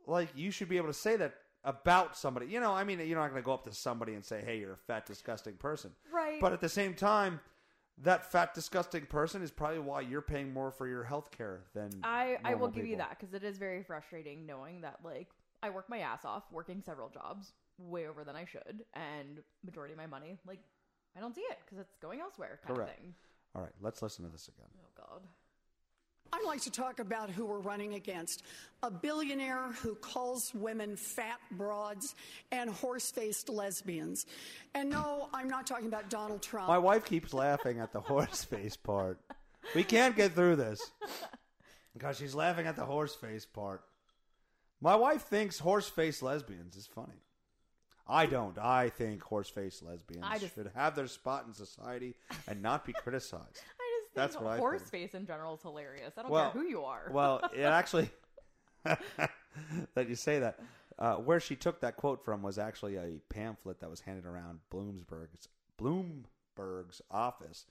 Like 0.06 0.30
you 0.36 0.52
should 0.52 0.70
be 0.70 0.78
able 0.78 0.88
to 0.88 0.94
say 0.94 1.16
that 1.18 1.36
about 1.64 2.18
somebody. 2.18 2.48
You 2.48 2.60
know, 2.60 2.74
I 2.74 2.84
mean, 2.84 3.00
you're 3.00 3.20
not 3.20 3.30
going 3.30 3.42
to 3.42 3.46
go 3.46 3.54
up 3.54 3.64
to 3.66 3.74
somebody 3.74 4.14
and 4.16 4.26
say, 4.26 4.42
"Hey, 4.46 4.60
you're 4.60 4.74
a 4.74 4.78
fat, 4.78 5.06
disgusting 5.06 5.54
person." 5.54 5.92
Right. 6.12 6.42
But 6.42 6.52
at 6.52 6.60
the 6.60 6.68
same 6.68 6.94
time, 6.94 7.40
that 8.02 8.32
fat, 8.32 8.54
disgusting 8.54 9.06
person 9.06 9.42
is 9.42 9.52
probably 9.52 9.80
why 9.80 10.02
you're 10.02 10.22
paying 10.22 10.52
more 10.52 10.72
for 10.72 10.88
your 10.88 11.04
health 11.04 11.32
care 11.32 11.62
than 11.74 11.92
I, 12.04 12.38
I 12.44 12.56
will 12.56 12.70
give 12.70 12.88
you 12.88 12.98
that 12.98 13.18
because 13.20 13.34
it 13.34 13.44
is 13.44 13.58
very 13.58 13.84
frustrating 13.84 14.46
knowing 14.46 14.82
that 14.82 15.00
like 15.04 15.30
I 15.62 15.70
work 15.70 15.90
my 15.90 16.00
ass 16.00 16.26
off 16.26 16.44
working 16.52 16.82
several 16.84 17.10
jobs 17.10 17.54
way 17.78 18.08
over 18.08 18.24
than 18.24 18.36
I 18.36 18.46
should 18.46 18.84
and 18.94 19.40
majority 19.64 19.94
of 19.94 19.98
my 19.98 20.08
money 20.08 20.38
like 20.48 20.60
I 21.16 21.20
don't 21.20 21.36
see 21.36 21.42
it 21.42 21.60
because 21.66 21.80
it's 21.80 21.96
going 22.02 22.20
elsewhere 22.20 22.60
kind 22.66 22.76
Correct. 22.76 22.92
of 22.92 22.98
thing. 22.98 23.14
All 23.56 23.62
right, 23.62 23.72
let's 23.82 24.02
listen 24.02 24.26
to 24.26 24.32
this 24.32 24.48
again. 24.48 24.70
Oh 24.76 24.90
God. 24.98 25.22
I'd 26.34 26.46
like 26.46 26.62
to 26.62 26.72
talk 26.72 27.00
about 27.00 27.30
who 27.30 27.46
we're 27.46 27.60
running 27.60 27.94
against. 27.94 28.42
A 28.82 28.90
billionaire 28.90 29.72
who 29.82 29.94
calls 29.96 30.52
women 30.56 30.96
fat 30.96 31.40
broads 31.52 32.16
and 32.52 32.70
horse 32.72 33.12
faced 33.12 33.50
lesbians. 33.50 34.26
And 34.74 34.90
no, 34.90 35.30
I'm 35.34 35.48
not 35.48 35.68
talking 35.68 35.86
about 35.88 36.10
Donald 36.10 36.42
Trump. 36.42 36.68
My 36.68 36.80
wife 36.80 37.06
keeps 37.06 37.34
laughing 37.34 37.80
at 37.80 37.94
the 37.94 38.02
horse 38.02 38.44
face 38.44 38.76
part. 38.76 39.20
We 39.76 39.84
can't 39.84 40.16
get 40.16 40.34
through 40.34 40.56
this 40.58 40.92
because 41.94 42.18
she's 42.18 42.34
laughing 42.36 42.66
at 42.66 42.76
the 42.76 42.86
horse 42.86 43.14
face 43.16 43.46
part. 43.46 43.84
My 44.82 44.96
wife 44.96 45.22
thinks 45.22 45.60
horse 45.60 45.88
face 45.88 46.22
lesbians 46.22 46.76
is 46.76 46.88
funny. 46.88 47.22
I 48.08 48.26
don't. 48.26 48.58
I 48.58 48.90
think 48.90 49.22
horse 49.22 49.50
face 49.50 49.82
lesbians 49.82 50.26
I 50.28 50.40
just- 50.40 50.56
should 50.56 50.70
have 50.76 50.96
their 50.96 51.08
spot 51.08 51.46
in 51.48 51.54
society 51.54 52.16
and 52.48 52.62
not 52.62 52.86
be 52.86 52.92
criticized. 52.94 53.62
I 54.16 54.20
just 54.22 54.34
That's 54.34 54.44
what 54.44 54.54
I 54.54 54.58
horse 54.58 54.82
think. 54.82 54.92
face 54.92 55.14
in 55.16 55.26
general 55.26 55.56
is 55.56 55.62
hilarious. 55.62 56.14
I 56.18 56.22
don't 56.24 56.32
Well, 56.32 56.52
care 56.52 56.62
who 56.62 56.68
you 56.68 56.84
are. 56.84 57.10
Well, 57.12 57.42
it 57.56 57.62
actually 57.64 58.10
that 58.84 60.10
you 60.10 60.16
say 60.16 60.40
that. 60.40 60.60
Uh, 61.00 61.16
where 61.16 61.40
she 61.40 61.56
took 61.56 61.82
that 61.82 61.98
quote 61.98 62.24
from 62.24 62.44
was 62.44 62.58
actually 62.60 62.96
a 62.98 63.20
pamphlet 63.30 63.80
that 63.80 63.90
was 63.90 64.02
handed 64.02 64.26
around 64.26 64.60
Bloomsburg's 64.72 65.48
Bloomberg's 65.82 67.02
office, 67.10 67.66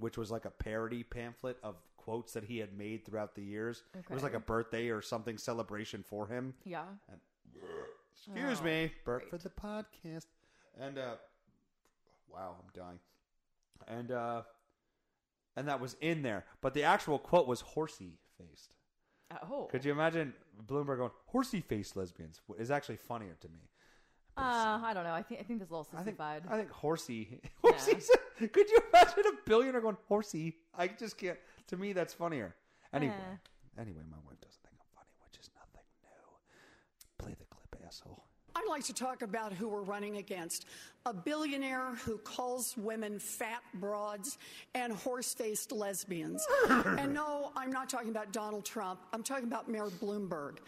which 0.00 0.18
was 0.18 0.30
like 0.32 0.44
a 0.44 0.50
parody 0.50 1.04
pamphlet 1.04 1.56
of 1.62 1.76
quotes 1.96 2.32
that 2.32 2.44
he 2.44 2.58
had 2.58 2.76
made 2.76 3.04
throughout 3.06 3.36
the 3.36 3.42
years. 3.44 3.84
It 3.94 4.10
was 4.12 4.24
like 4.24 4.34
a 4.34 4.40
birthday 4.40 4.88
or 4.88 5.00
something 5.00 5.38
celebration 5.38 6.02
for 6.02 6.26
him. 6.26 6.54
Yeah. 6.64 6.82
Excuse 8.16 8.60
Oh, 8.60 8.64
me, 8.64 8.92
Bert 9.04 9.30
for 9.30 9.38
the 9.38 9.48
podcast. 9.50 10.26
And 10.80 10.98
uh 10.98 11.14
wow, 12.28 12.56
I'm 12.58 12.70
dying. 12.80 12.98
And 13.86 14.10
uh 14.10 14.42
and 15.56 15.68
that 15.68 15.80
was 15.80 15.96
in 16.00 16.22
there, 16.22 16.44
but 16.60 16.74
the 16.74 16.82
actual 16.84 17.18
quote 17.18 17.46
was 17.46 17.60
horsey 17.60 18.18
faced. 18.38 18.74
Oh. 19.50 19.66
Could 19.70 19.84
you 19.84 19.92
imagine 19.92 20.34
Bloomberg 20.66 20.98
going 20.98 21.10
horsey 21.26 21.60
faced 21.62 21.96
lesbians? 21.96 22.40
Is 22.58 22.70
actually 22.70 22.96
funnier 22.96 23.34
to 23.40 23.48
me. 23.48 23.60
Uh, 24.36 24.80
I 24.82 24.92
don't 24.94 25.04
know. 25.04 25.12
I 25.14 25.22
think 25.22 25.40
I 25.40 25.42
think 25.44 25.58
this 25.58 25.66
is 25.66 25.70
a 25.70 25.74
little 25.74 25.88
I 25.92 25.96
think 26.02 26.16
sissified. 26.16 26.42
I 26.50 26.56
think 26.56 26.70
horsey. 26.70 27.40
horsey 27.62 27.96
Could 28.38 28.68
you 28.70 28.78
imagine 28.92 29.24
a 29.26 29.48
billionaire 29.48 29.80
going 29.80 29.96
horsey? 30.08 30.56
I 30.74 30.88
just 30.88 31.16
can't. 31.18 31.38
To 31.68 31.76
me, 31.76 31.92
that's 31.92 32.12
funnier. 32.14 32.54
Anyway, 32.92 33.14
Eh. 33.14 33.80
anyway, 33.80 34.00
my 34.10 34.16
wife 34.26 34.40
doesn't 34.40 34.60
think 34.62 34.74
I'm 34.80 34.86
funny, 34.94 35.08
which 35.24 35.38
is 35.40 35.50
nothing 35.54 35.86
new. 36.02 37.24
Play 37.24 37.34
the 37.38 37.44
clip, 37.46 37.82
asshole. 37.86 38.24
I'd 38.62 38.68
like 38.68 38.84
to 38.84 38.92
talk 38.92 39.22
about 39.22 39.52
who 39.52 39.68
we're 39.68 39.82
running 39.82 40.18
against. 40.18 40.66
A 41.06 41.12
billionaire 41.12 41.94
who 42.04 42.18
calls 42.18 42.76
women 42.76 43.18
fat 43.18 43.62
broads 43.74 44.38
and 44.74 44.92
horse 44.92 45.34
faced 45.34 45.72
lesbians. 45.72 46.46
and 46.68 47.12
no, 47.12 47.50
I'm 47.56 47.72
not 47.72 47.88
talking 47.88 48.10
about 48.10 48.32
Donald 48.32 48.64
Trump. 48.64 49.00
I'm 49.12 49.22
talking 49.22 49.46
about 49.46 49.68
Mayor 49.68 49.88
Bloomberg. 50.00 50.58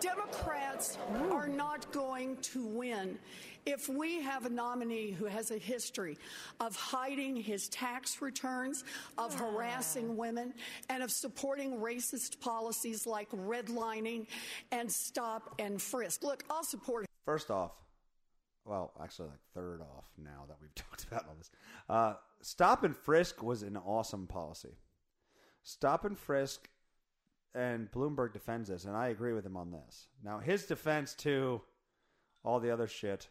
Democrats 0.00 0.98
are 1.30 1.48
not 1.48 1.90
going 1.92 2.36
to 2.38 2.66
win 2.66 3.18
if 3.66 3.88
we 3.88 4.20
have 4.22 4.46
a 4.46 4.50
nominee 4.50 5.12
who 5.12 5.26
has 5.26 5.50
a 5.50 5.58
history 5.58 6.18
of 6.60 6.74
hiding 6.74 7.36
his 7.36 7.68
tax 7.68 8.20
returns, 8.20 8.84
of 9.18 9.34
ah. 9.36 9.44
harassing 9.44 10.16
women, 10.16 10.52
and 10.88 11.02
of 11.02 11.10
supporting 11.10 11.78
racist 11.78 12.40
policies 12.40 13.06
like 13.06 13.30
redlining 13.30 14.26
and 14.70 14.90
stop 14.90 15.54
and 15.58 15.80
frisk. 15.80 16.22
Look, 16.24 16.42
I'll 16.50 16.64
support 16.64 17.06
First 17.24 17.50
off, 17.50 17.72
well, 18.64 18.92
actually, 19.02 19.28
like 19.28 19.40
third 19.54 19.80
off 19.80 20.06
now 20.18 20.44
that 20.48 20.56
we've 20.60 20.74
talked 20.74 21.04
about 21.04 21.26
all 21.28 21.34
this. 21.36 21.50
Uh, 21.88 22.14
stop 22.40 22.84
and 22.84 22.96
frisk 22.96 23.42
was 23.42 23.62
an 23.62 23.76
awesome 23.76 24.26
policy. 24.26 24.76
Stop 25.62 26.04
and 26.04 26.18
frisk, 26.18 26.68
and 27.54 27.90
Bloomberg 27.90 28.32
defends 28.32 28.68
this, 28.68 28.84
and 28.84 28.96
I 28.96 29.08
agree 29.08 29.32
with 29.32 29.46
him 29.46 29.56
on 29.56 29.70
this. 29.70 30.08
Now, 30.24 30.38
his 30.38 30.66
defense 30.66 31.14
to 31.16 31.62
all 32.44 32.58
the 32.58 32.70
other 32.70 32.88
shit, 32.88 33.28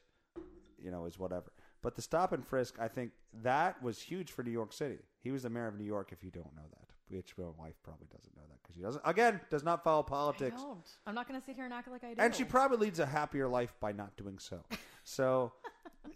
you 0.82 0.92
know, 0.92 1.06
is 1.06 1.20
whatever. 1.20 1.52
But 1.82 1.96
the 1.96 2.02
stop 2.02 2.32
and 2.32 2.46
frisk, 2.46 2.76
I 2.80 2.88
think 2.88 3.12
that 3.42 3.82
was 3.82 4.00
huge 4.00 4.32
for 4.32 4.44
New 4.44 4.52
York 4.52 4.72
City. 4.72 5.00
He 5.20 5.32
was 5.32 5.44
the 5.44 5.50
mayor 5.50 5.68
of 5.68 5.78
New 5.78 5.86
York, 5.86 6.10
if 6.12 6.24
you 6.24 6.32
don't 6.32 6.56
know 6.56 6.68
that. 6.70 6.91
Which 7.12 7.38
my 7.38 7.46
wife 7.58 7.76
probably 7.84 8.08
doesn't 8.12 8.36
know 8.36 8.44
that 8.50 8.58
because 8.62 8.76
she 8.76 8.82
doesn't. 8.82 9.02
Again, 9.06 9.42
does 9.50 9.64
not 9.64 9.84
follow 9.84 10.04
I 10.04 10.10
politics. 10.10 10.62
don't. 10.62 10.88
I'm 11.06 11.16
not 11.16 11.28
going 11.28 11.40
to 11.40 11.46
sit 11.46 11.56
here 11.56 11.66
and 11.66 11.74
act 11.74 11.90
like 11.92 12.04
I 12.04 12.14
do. 12.14 12.22
And 12.22 12.34
she 12.34 12.44
probably 12.44 12.78
leads 12.78 13.00
a 13.00 13.06
happier 13.06 13.48
life 13.48 13.74
by 13.80 13.92
not 13.92 14.16
doing 14.16 14.40
so. 14.40 14.64
So, 15.04 15.52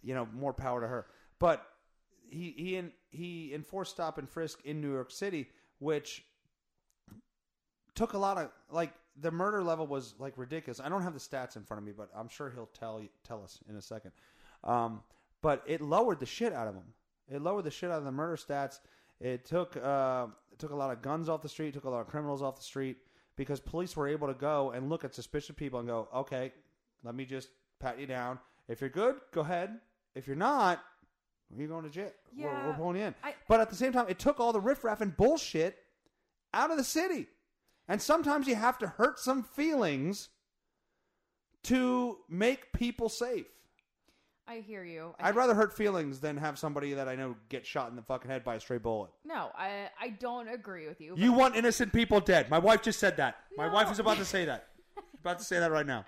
you 0.02 0.14
know, 0.14 0.28
more 0.34 0.54
power 0.54 0.80
to 0.80 0.88
her. 0.88 1.08
But 1.40 1.66
he 2.30 2.54
he 2.58 2.78
en- 2.78 2.94
he 3.10 3.54
enforced 3.54 3.92
stop 3.92 4.18
and 4.18 4.30
frisk 4.30 4.60
in 4.64 4.80
New 4.80 4.92
York 4.92 5.12
City, 5.12 5.50
which 5.80 6.24
took 7.94 8.14
a 8.14 8.18
lot 8.18 8.38
of 8.38 8.52
like 8.70 8.94
the 9.20 9.32
murder 9.32 9.64
level 9.64 9.88
was 9.88 10.16
like 10.20 10.34
ridiculous. 10.38 10.80
I 10.80 10.90
don't 10.90 11.02
have 11.02 11.14
the 11.14 11.20
stats 11.20 11.56
in 11.56 11.64
front 11.64 11.80
of 11.80 11.86
me, 11.86 11.94
but 11.96 12.10
I'm 12.16 12.30
sure 12.30 12.50
he'll 12.50 12.70
tell 12.78 13.02
tell 13.24 13.44
us 13.44 13.60
in 13.70 13.76
a 13.76 13.82
second. 13.82 14.12
Um, 14.64 15.02
but 15.42 15.64
it 15.66 15.82
lowered 15.82 16.20
the 16.20 16.26
shit 16.26 16.54
out 16.54 16.68
of 16.68 16.74
them. 16.74 16.94
It 17.28 17.42
lowered 17.42 17.64
the 17.64 17.72
shit 17.72 17.92
out 17.92 18.00
of 18.00 18.06
the 18.06 18.12
murder 18.12 18.36
stats. 18.36 18.80
It 19.26 19.44
took 19.44 19.76
uh, 19.76 20.28
it 20.52 20.60
took 20.60 20.70
a 20.70 20.76
lot 20.76 20.92
of 20.92 21.02
guns 21.02 21.30
off 21.30 21.42
the 21.42 21.50
street. 21.50 21.74
Took 21.74 21.86
a 21.86 21.90
lot 21.90 22.02
of 22.02 22.08
criminals 22.08 22.44
off 22.44 22.58
the 22.58 22.64
street 22.64 22.98
because 23.36 23.60
police 23.60 23.96
were 23.98 24.08
able 24.08 24.28
to 24.28 24.36
go 24.36 24.70
and 24.70 24.88
look 24.88 25.04
at 25.04 25.16
suspicious 25.16 25.56
people 25.56 25.80
and 25.80 25.88
go, 25.88 26.08
okay, 26.16 26.54
let 27.04 27.16
me 27.16 27.26
just 27.26 27.50
pat 27.80 28.00
you 28.00 28.06
down. 28.06 28.38
If 28.68 28.82
you're 28.82 28.90
good, 28.92 29.16
go 29.34 29.42
ahead. 29.42 29.80
If 30.14 30.28
you're 30.28 30.36
not, 30.36 30.84
you're 31.58 31.68
going 31.68 31.84
to 31.86 31.90
jail. 31.90 32.12
We're, 32.38 32.68
we're 32.68 32.74
pulling 32.76 32.98
you 32.98 33.04
in. 33.04 33.16
I- 33.24 33.34
but 33.48 33.60
at 33.62 33.72
the 33.72 33.76
same 33.76 33.92
time, 33.94 34.06
it 34.10 34.20
took 34.20 34.40
all 34.40 34.54
the 34.54 34.62
riffraff 34.62 35.02
and 35.02 35.18
bullshit 35.18 35.76
out 36.54 36.70
of 36.70 36.78
the 36.78 36.84
city. 36.84 37.26
And 37.88 38.00
sometimes 38.00 38.48
you 38.48 38.54
have 38.56 38.78
to 38.78 38.88
hurt 38.88 39.20
some 39.20 39.42
feelings 39.44 40.30
to 41.64 42.18
make 42.30 42.72
people 42.74 43.10
safe. 43.10 43.46
I 44.48 44.58
hear 44.60 44.84
you. 44.84 45.16
I 45.20 45.30
I'd 45.30 45.36
rather 45.36 45.56
hurt 45.56 45.76
feelings 45.76 46.20
than 46.20 46.38
have 46.38 46.60
somebody 46.60 46.94
that 46.94 47.08
I 47.08 47.16
know 47.16 47.36
get 47.50 47.66
shot 47.66 47.90
in 47.90 47.96
the 47.96 48.02
fucking 48.04 48.30
head 48.30 48.44
by 48.44 48.56
a 48.56 48.60
stray 48.60 48.78
bullet. 48.78 49.12
No, 49.24 49.50
I 49.58 49.90
I 50.00 50.10
don't 50.10 50.48
agree 50.48 50.88
with 50.88 51.02
you. 51.02 51.16
You 51.18 51.34
want 51.34 51.56
innocent 51.56 51.92
people 51.94 52.20
dead. 52.20 52.50
My 52.50 52.60
wife 52.60 52.82
just 52.84 53.00
said 53.00 53.18
that. 53.18 53.38
My 53.58 53.68
No. 53.68 53.74
wife 53.74 53.92
is 53.92 54.00
about 54.00 54.18
to 54.18 54.26
say 54.26 54.46
that. 54.46 54.68
about 55.22 55.40
to 55.40 55.46
say 55.46 55.60
that 55.60 55.72
right 55.72 55.86
now. 55.86 56.06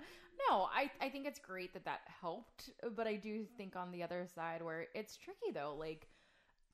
No, 0.48 0.68
I, 0.72 0.90
I 1.00 1.08
think 1.08 1.26
it's 1.26 1.40
great 1.40 1.74
that 1.74 1.84
that 1.84 2.00
helped, 2.22 2.70
but 2.96 3.06
I 3.08 3.16
do 3.16 3.44
think 3.56 3.74
on 3.74 3.90
the 3.90 4.02
other 4.04 4.26
side 4.32 4.62
where 4.62 4.86
it's 4.94 5.16
tricky 5.16 5.50
though, 5.52 5.74
like 5.78 6.06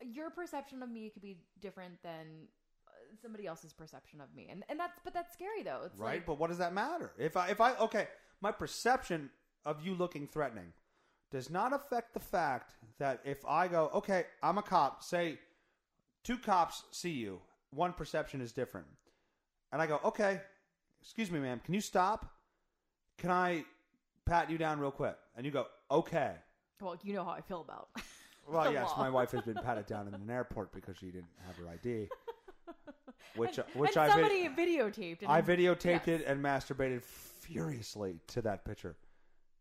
your 0.03 0.29
perception 0.31 0.83
of 0.83 0.91
me 0.91 1.09
could 1.09 1.23
be 1.23 1.39
different 1.61 1.95
than 2.03 2.47
uh, 2.87 2.91
somebody 3.23 3.47
else's 3.47 3.73
perception 3.73 4.21
of 4.21 4.33
me, 4.35 4.49
and 4.51 4.65
and 4.69 4.79
that's 4.79 5.01
but 5.03 5.15
that's 5.15 5.33
scary 5.33 5.63
though. 5.63 5.81
It's 5.87 5.99
right? 5.99 6.17
like 6.17 6.27
but 6.27 6.39
what 6.39 6.49
does 6.51 6.59
that 6.59 6.75
matter? 6.75 7.13
If 7.19 7.37
I 7.39 7.49
if 7.49 7.61
I 7.61 7.75
okay, 7.77 8.09
my 8.43 8.53
perception 8.53 9.31
of 9.65 9.85
you 9.85 9.95
looking 9.95 10.27
threatening 10.27 10.73
does 11.35 11.51
not 11.51 11.73
affect 11.73 12.15
the 12.15 12.21
fact 12.21 12.75
that 13.01 13.19
if 13.25 13.45
I 13.45 13.67
go, 13.67 13.91
okay, 13.93 14.27
I'm 14.41 14.57
a 14.57 14.63
cop, 14.63 15.03
say 15.03 15.37
two 16.23 16.39
cops 16.39 16.85
see 16.93 17.11
you, 17.11 17.41
one 17.71 17.93
perception 17.93 18.41
is 18.41 18.53
different. 18.53 18.87
And 19.73 19.83
I 19.83 19.89
go, 19.89 19.99
okay, 20.05 20.41
excuse 21.03 21.33
me, 21.33 21.41
ma'am, 21.41 21.61
can 21.65 21.75
you 21.75 21.81
stop? 21.81 22.31
Can 23.19 23.33
I 23.33 23.65
pat 24.25 24.49
you 24.49 24.59
down 24.59 24.79
real 24.79 24.93
quick? 24.93 25.17
And 25.37 25.45
you 25.45 25.51
go, 25.51 25.67
okay. 25.91 26.35
well, 26.81 26.97
you 27.03 27.15
know 27.15 27.25
how 27.25 27.33
I 27.33 27.41
feel 27.41 27.61
about. 27.61 27.89
Well, 28.47 28.71
yes, 28.71 28.91
law. 28.91 28.99
my 28.99 29.09
wife 29.09 29.31
has 29.31 29.41
been 29.41 29.55
patted 29.55 29.87
down 29.87 30.07
in 30.07 30.13
an 30.13 30.29
airport 30.29 30.71
because 30.71 30.99
she 30.99 31.07
didn't 31.07 31.31
have 31.47 31.57
her 31.57 31.67
ID. 31.67 32.11
Which, 33.37 33.57
and, 33.57 33.67
which 33.73 33.97
and 33.97 34.01
I 34.01 34.17
vid- 34.17 34.31
somebody 34.31 34.49
videotaped. 34.51 35.23
And 35.23 35.31
I 35.31 35.41
videotaped 35.41 36.07
yes. 36.07 36.21
it 36.21 36.25
and 36.27 36.45
masturbated 36.45 37.03
furiously 37.03 38.21
to 38.27 38.43
that 38.43 38.67
picture, 38.67 38.97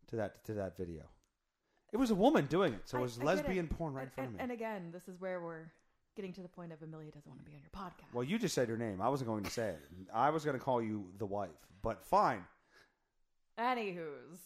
to 0.10 0.18
that 0.18 0.44
to 0.44 0.54
that 0.56 0.76
video. 0.76 1.04
It 1.93 1.97
was 1.97 2.10
a 2.12 2.15
woman 2.15 2.47
doing 2.47 2.73
it, 2.73 2.82
so 2.86 2.97
it 2.97 3.01
was 3.01 3.19
I 3.19 3.23
lesbian 3.23 3.65
it. 3.65 3.77
porn 3.77 3.93
right 3.93 4.06
in 4.06 4.10
front 4.10 4.29
and, 4.32 4.36
of 4.36 4.39
me. 4.39 4.43
and 4.43 4.51
again, 4.51 4.89
this 4.91 5.08
is 5.08 5.21
where 5.21 5.39
we're 5.39 5.71
getting 6.15 6.34
to 6.34 6.41
the 6.41 6.47
point 6.49 6.71
of 6.73 6.82
Amelia 6.82 7.12
doesn't 7.12 7.29
want 7.29 7.39
to 7.39 7.45
be 7.45 7.56
on 7.56 7.62
your 7.62 7.69
podcast. 7.71 8.13
well, 8.13 8.23
you 8.23 8.38
just 8.39 8.56
said 8.56 8.67
your 8.67 8.77
name. 8.77 8.99
I 9.01 9.10
wasn't 9.10 9.29
going 9.29 9.43
to 9.43 9.51
say 9.51 9.69
it. 9.69 9.79
I 10.13 10.29
was 10.32 10.43
going 10.43 10.58
to 10.58 10.63
call 10.63 10.82
you 10.82 11.06
the 11.19 11.25
wife, 11.25 11.49
but 11.82 12.03
fine. 12.03 12.43
Anywho's, 13.60 14.39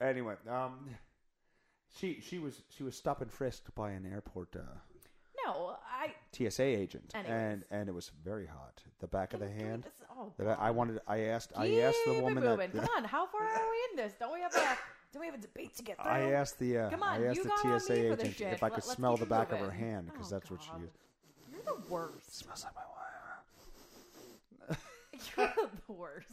Anyway, 0.00 0.34
um, 0.50 0.88
she 1.94 2.20
she 2.22 2.38
was 2.38 2.62
she 2.70 2.82
was 2.82 2.96
stopped 2.96 3.20
and 3.20 3.30
frisked 3.30 3.74
by 3.74 3.90
an 3.90 4.10
airport 4.10 4.56
uh, 4.56 4.60
no, 5.44 5.76
I. 5.86 6.14
TSA 6.32 6.62
agent, 6.62 7.12
Anyways. 7.14 7.32
and 7.32 7.64
and 7.70 7.88
it 7.88 7.92
was 7.92 8.10
very 8.24 8.46
hot. 8.46 8.82
The 9.00 9.06
back 9.06 9.34
of 9.34 9.40
the 9.40 9.50
hand. 9.50 9.84
oh, 10.16 10.32
The 10.38 10.56
I 10.58 10.70
wanted. 10.70 11.00
I 11.06 11.20
asked. 11.24 11.52
I 11.54 11.80
asked 11.80 11.98
the 12.06 12.14
woman 12.22 12.42
that. 12.44 12.72
Come 12.72 12.88
on, 12.96 13.04
how 13.04 13.26
far 13.26 13.42
are 13.42 13.70
we 13.70 13.78
in 13.90 13.96
this? 14.04 14.14
Don't 14.18 14.32
we 14.32 14.40
have 14.40 14.54
a 14.54 14.58
don't 15.16 15.20
we 15.20 15.26
have 15.26 15.34
a 15.34 15.42
debate 15.42 15.74
to 15.76 15.82
get 15.82 15.96
through? 16.02 16.10
I 16.12 16.32
asked 16.32 16.58
the 16.58 16.78
uh, 16.78 16.90
Come 16.90 17.02
on, 17.02 17.20
I 17.22 17.26
asked 17.26 17.36
you 17.36 17.42
the 17.44 17.48
got 17.48 17.64
on 17.66 17.80
TSA 17.80 17.92
me 17.92 18.08
for 18.10 18.16
this 18.16 18.24
agent 18.24 18.36
shit. 18.36 18.52
if 18.52 18.62
I 18.62 18.66
Let- 18.66 18.74
could 18.74 18.84
let's 18.86 18.96
smell 18.96 19.12
keep 19.12 19.20
the 19.20 19.26
it 19.26 19.28
back 19.38 19.52
of 19.52 19.58
her 19.58 19.64
moving. 19.66 19.78
hand 19.80 20.10
because 20.12 20.32
Oh, 20.32 20.34
that's 20.36 20.50
what 20.50 20.62
she 20.62 20.70
used. 20.80 20.92
You're 21.50 21.62
the 21.62 21.90
worst. 21.90 22.36
Smells 22.38 22.64
like 22.64 22.74
my 22.74 22.82
wife. 24.68 24.78
You're 25.36 25.70
the 25.86 25.92
worst. 25.92 26.28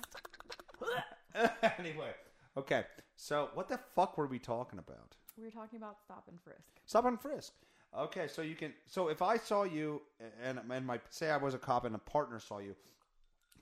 anyway, 1.79 2.11
okay. 2.57 2.83
So 3.15 3.49
what 3.53 3.69
the 3.69 3.79
fuck 3.95 4.17
were 4.17 4.27
we 4.27 4.39
talking 4.39 4.79
about? 4.79 5.15
We 5.37 5.43
were 5.45 5.51
talking 5.51 5.77
about 5.77 6.01
stop 6.03 6.25
and 6.29 6.39
frisk. 6.41 6.59
Stop 6.85 7.05
and 7.05 7.19
frisk. 7.19 7.53
Okay, 7.97 8.27
so 8.27 8.41
you 8.41 8.55
can. 8.55 8.73
So 8.87 9.07
if 9.09 9.21
I 9.21 9.37
saw 9.37 9.63
you 9.63 10.01
and 10.43 10.59
and 10.69 10.85
my 10.85 10.99
say 11.09 11.29
I 11.29 11.37
was 11.37 11.53
a 11.53 11.57
cop 11.59 11.85
and 11.85 11.95
a 11.95 11.99
partner 11.99 12.39
saw 12.39 12.57
you, 12.59 12.75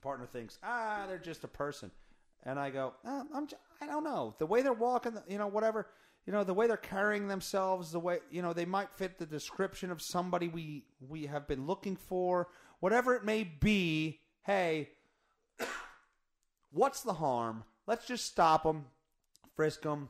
partner 0.02 0.26
thinks 0.26 0.58
ah 0.64 1.04
they're 1.08 1.18
just 1.18 1.44
a 1.44 1.48
person, 1.50 1.92
and 2.44 2.58
I 2.58 2.70
go 2.72 2.94
ah, 3.06 3.24
I'm 3.34 3.46
j- 3.48 3.58
I 3.82 3.88
don't 3.88 4.04
know 4.04 4.36
the 4.38 4.46
way 4.46 4.62
they're 4.62 4.74
walking, 4.74 5.18
you 5.28 5.38
know 5.38 5.48
whatever. 5.48 5.88
You 6.26 6.34
know 6.34 6.44
the 6.44 6.54
way 6.54 6.68
they're 6.68 6.78
carrying 6.78 7.28
themselves, 7.28 7.92
the 7.92 8.00
way 8.00 8.20
you 8.30 8.44
know 8.44 8.54
they 8.54 8.66
might 8.66 8.94
fit 8.94 9.18
the 9.18 9.26
description 9.26 9.90
of 9.90 10.02
somebody 10.02 10.48
we 10.48 10.86
we 11.00 11.26
have 11.26 11.48
been 11.48 11.66
looking 11.66 11.96
for, 11.96 12.48
whatever 12.80 13.16
it 13.16 13.26
may 13.26 13.44
be. 13.44 14.20
Hey, 14.44 14.90
what's 16.72 17.02
the 17.02 17.14
harm? 17.14 17.64
Let's 17.88 18.06
just 18.06 18.26
stop 18.26 18.64
them, 18.64 18.86
frisk 19.56 19.82
them. 19.82 20.10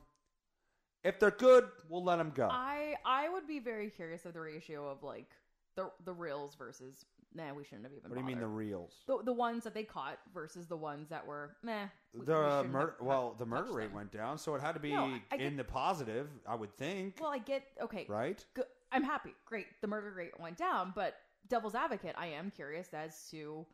If 1.04 1.20
they're 1.20 1.32
good, 1.32 1.68
we'll 1.90 2.04
let 2.04 2.18
them 2.18 2.32
go. 2.36 2.50
I 2.52 2.96
I 3.06 3.30
would 3.30 3.48
be 3.48 3.60
very 3.60 3.90
curious 3.90 4.26
of 4.26 4.34
the 4.34 4.42
ratio 4.42 4.90
of 4.90 5.04
like 5.04 5.30
the 5.76 5.90
the 6.04 6.14
reals 6.14 6.56
versus 6.56 7.06
nah, 7.34 7.54
we 7.54 7.64
shouldn't 7.64 7.84
have 7.86 7.94
even. 7.94 8.10
What 8.10 8.16
do 8.16 8.22
you 8.22 8.26
mean 8.28 8.38
the 8.40 8.46
bothered." 8.46 8.58
reels? 8.58 9.04
the 9.08 9.24
the 9.24 9.34
ones 9.34 9.64
that 9.64 9.74
they 9.74 9.84
caught 9.84 10.20
versus 10.34 10.68
the 10.68 10.78
ones 10.78 11.10
that 11.10 11.26
were 11.26 11.56
meh? 11.64 11.88
we- 12.14 12.20
we 12.22 12.26
The 12.26 12.34
shouldn't 12.58 12.74
murder, 12.74 12.96
well, 13.02 13.34
the 13.38 13.46
murder 13.46 13.64
touched 13.66 13.76
rate 13.76 13.86
them. 13.88 13.96
went 13.96 14.12
down, 14.12 14.38
so 14.38 14.56
it 14.56 14.62
had 14.62 14.74
to 14.74 14.80
be 14.80 14.92
No, 14.94 15.06
I- 15.06 15.24
I 15.32 15.36
in 15.36 15.40
get- 15.56 15.58
the 15.58 15.64
positive. 15.64 16.30
I 16.46 16.56
would 16.56 16.74
think, 16.76 17.18
Well, 17.20 17.32
I 17.32 17.38
get 17.40 17.64
okay. 17.82 18.06
right? 18.10 18.46
Good. 18.54 18.66
I'm 18.92 19.04
happy. 19.04 19.34
Great. 19.46 19.68
The 19.82 19.88
murder 19.88 20.12
rate 20.12 20.38
went 20.40 20.58
down, 20.58 20.92
but 20.96 21.16
devil's 21.48 21.76
advocate, 21.76 22.16
I 22.18 22.28
am 22.28 22.52
curious 22.52 22.94
as 22.94 23.30
to 23.32 23.66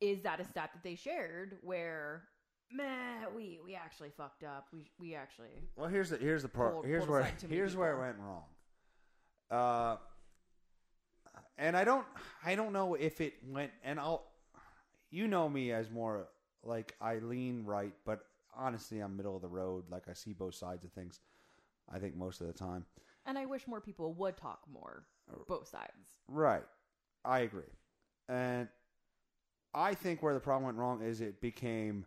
is 0.00 0.22
that 0.22 0.40
a 0.40 0.44
stat 0.44 0.70
that 0.74 0.82
they 0.82 0.96
shared 0.96 1.58
where 1.62 2.28
meh, 2.72 3.26
we 3.36 3.60
we 3.64 3.76
actually 3.76 4.10
fucked 4.10 4.42
up. 4.42 4.66
We 4.72 4.90
we 4.98 5.14
actually 5.14 5.70
Well, 5.76 5.88
here's 5.88 6.10
the 6.10 6.16
here's 6.18 6.42
the 6.42 6.48
part. 6.48 6.72
Pulled- 6.72 6.86
Here's 6.86 7.00
pulled 7.02 7.10
where 7.10 7.20
aside 7.20 7.38
too 7.38 7.46
many 7.46 7.56
here's 7.56 7.76
where 7.76 7.90
it 7.92 7.94
people. 7.94 8.04
went 8.06 8.18
wrong. 8.18 8.44
Uh, 9.50 9.96
and 11.58 11.76
I 11.76 11.84
don't 11.84 12.06
I 12.44 12.54
don't 12.54 12.72
know 12.72 12.94
if 12.94 13.20
it 13.20 13.34
went. 13.48 13.70
And 13.84 13.98
I'll, 14.00 14.24
you 15.10 15.28
know 15.28 15.48
me 15.48 15.72
as 15.72 15.90
more 15.90 16.28
like 16.62 16.94
I 17.00 17.18
lean 17.18 17.64
right, 17.64 17.92
but 18.04 18.26
honestly, 18.56 19.00
I'm 19.00 19.16
middle 19.16 19.36
of 19.36 19.42
the 19.42 19.48
road. 19.48 19.84
Like 19.90 20.08
I 20.08 20.14
see 20.14 20.32
both 20.32 20.54
sides 20.54 20.84
of 20.84 20.92
things. 20.92 21.20
I 21.92 21.98
think 21.98 22.16
most 22.16 22.40
of 22.40 22.46
the 22.46 22.52
time. 22.52 22.86
and 23.26 23.38
I 23.38 23.46
wish 23.46 23.66
more 23.66 23.80
people 23.80 24.12
would 24.14 24.36
talk 24.36 24.60
more 24.72 25.04
both 25.46 25.68
sides. 25.68 26.20
Right. 26.28 26.64
I 27.24 27.40
agree. 27.40 27.62
And 28.28 28.68
I 29.74 29.94
think 29.94 30.22
where 30.22 30.34
the 30.34 30.40
problem 30.40 30.64
went 30.64 30.78
wrong 30.78 31.02
is 31.02 31.20
it 31.20 31.40
became 31.40 32.06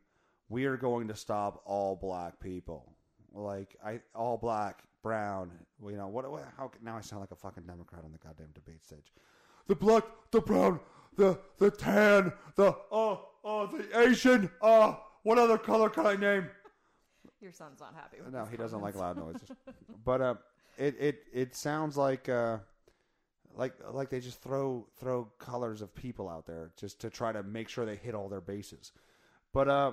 we 0.50 0.66
are 0.66 0.78
going 0.78 1.08
to 1.10 1.16
stop 1.16 1.62
all 1.66 1.96
black 1.96 2.40
people. 2.40 2.94
Like 3.34 3.76
I 3.86 4.00
all 4.16 4.38
black, 4.38 4.84
brown, 5.04 5.52
you 5.84 5.98
know, 5.98 6.08
what, 6.08 6.30
what 6.32 6.44
how 6.58 6.72
now 6.82 6.98
I 6.98 7.02
sound 7.02 7.22
like 7.22 7.32
a 7.32 7.36
fucking 7.36 7.64
democrat 7.64 8.04
on 8.04 8.12
the 8.12 8.18
goddamn 8.18 8.50
debate 8.54 8.84
stage. 8.84 9.12
The 9.68 9.76
black, 9.76 10.04
the 10.32 10.42
brown, 10.42 10.80
the 11.16 11.40
the 11.58 11.72
tan, 11.72 12.32
the 12.56 12.76
oh 12.92 13.26
oh 13.44 13.68
the 13.68 14.00
Asian, 14.02 14.50
oh 14.62 15.02
what 15.24 15.38
other 15.38 15.58
color 15.58 15.90
can 15.90 16.06
I 16.06 16.16
name? 16.16 16.50
Your 17.42 17.52
son's 17.52 17.80
not 17.80 17.94
happy. 17.94 18.18
With 18.24 18.34
No, 18.34 18.44
these 18.44 18.52
he 18.52 18.58
doesn't 18.58 18.82
like 18.82 18.96
comments. 18.96 19.18
loud 19.20 19.26
noises. 19.34 19.50
but 20.06 20.22
uh, 20.22 20.36
it 20.78 20.96
it 21.00 21.20
it 21.34 21.56
sounds 21.56 21.98
like 21.98 22.30
uh, 22.30 22.58
like 23.56 23.74
like 23.92 24.10
they 24.10 24.20
just 24.20 24.42
throw 24.42 24.88
throw 25.00 25.26
colors 25.38 25.82
of 25.82 25.94
people 25.94 26.30
out 26.30 26.46
there 26.48 26.72
just 26.78 27.02
to 27.02 27.10
try 27.10 27.32
to 27.32 27.44
make 27.44 27.68
sure 27.70 27.86
they 27.86 27.96
hit 27.96 28.16
all 28.16 28.30
their 28.30 28.42
bases. 28.42 28.92
But 29.54 29.68
uh, 29.68 29.92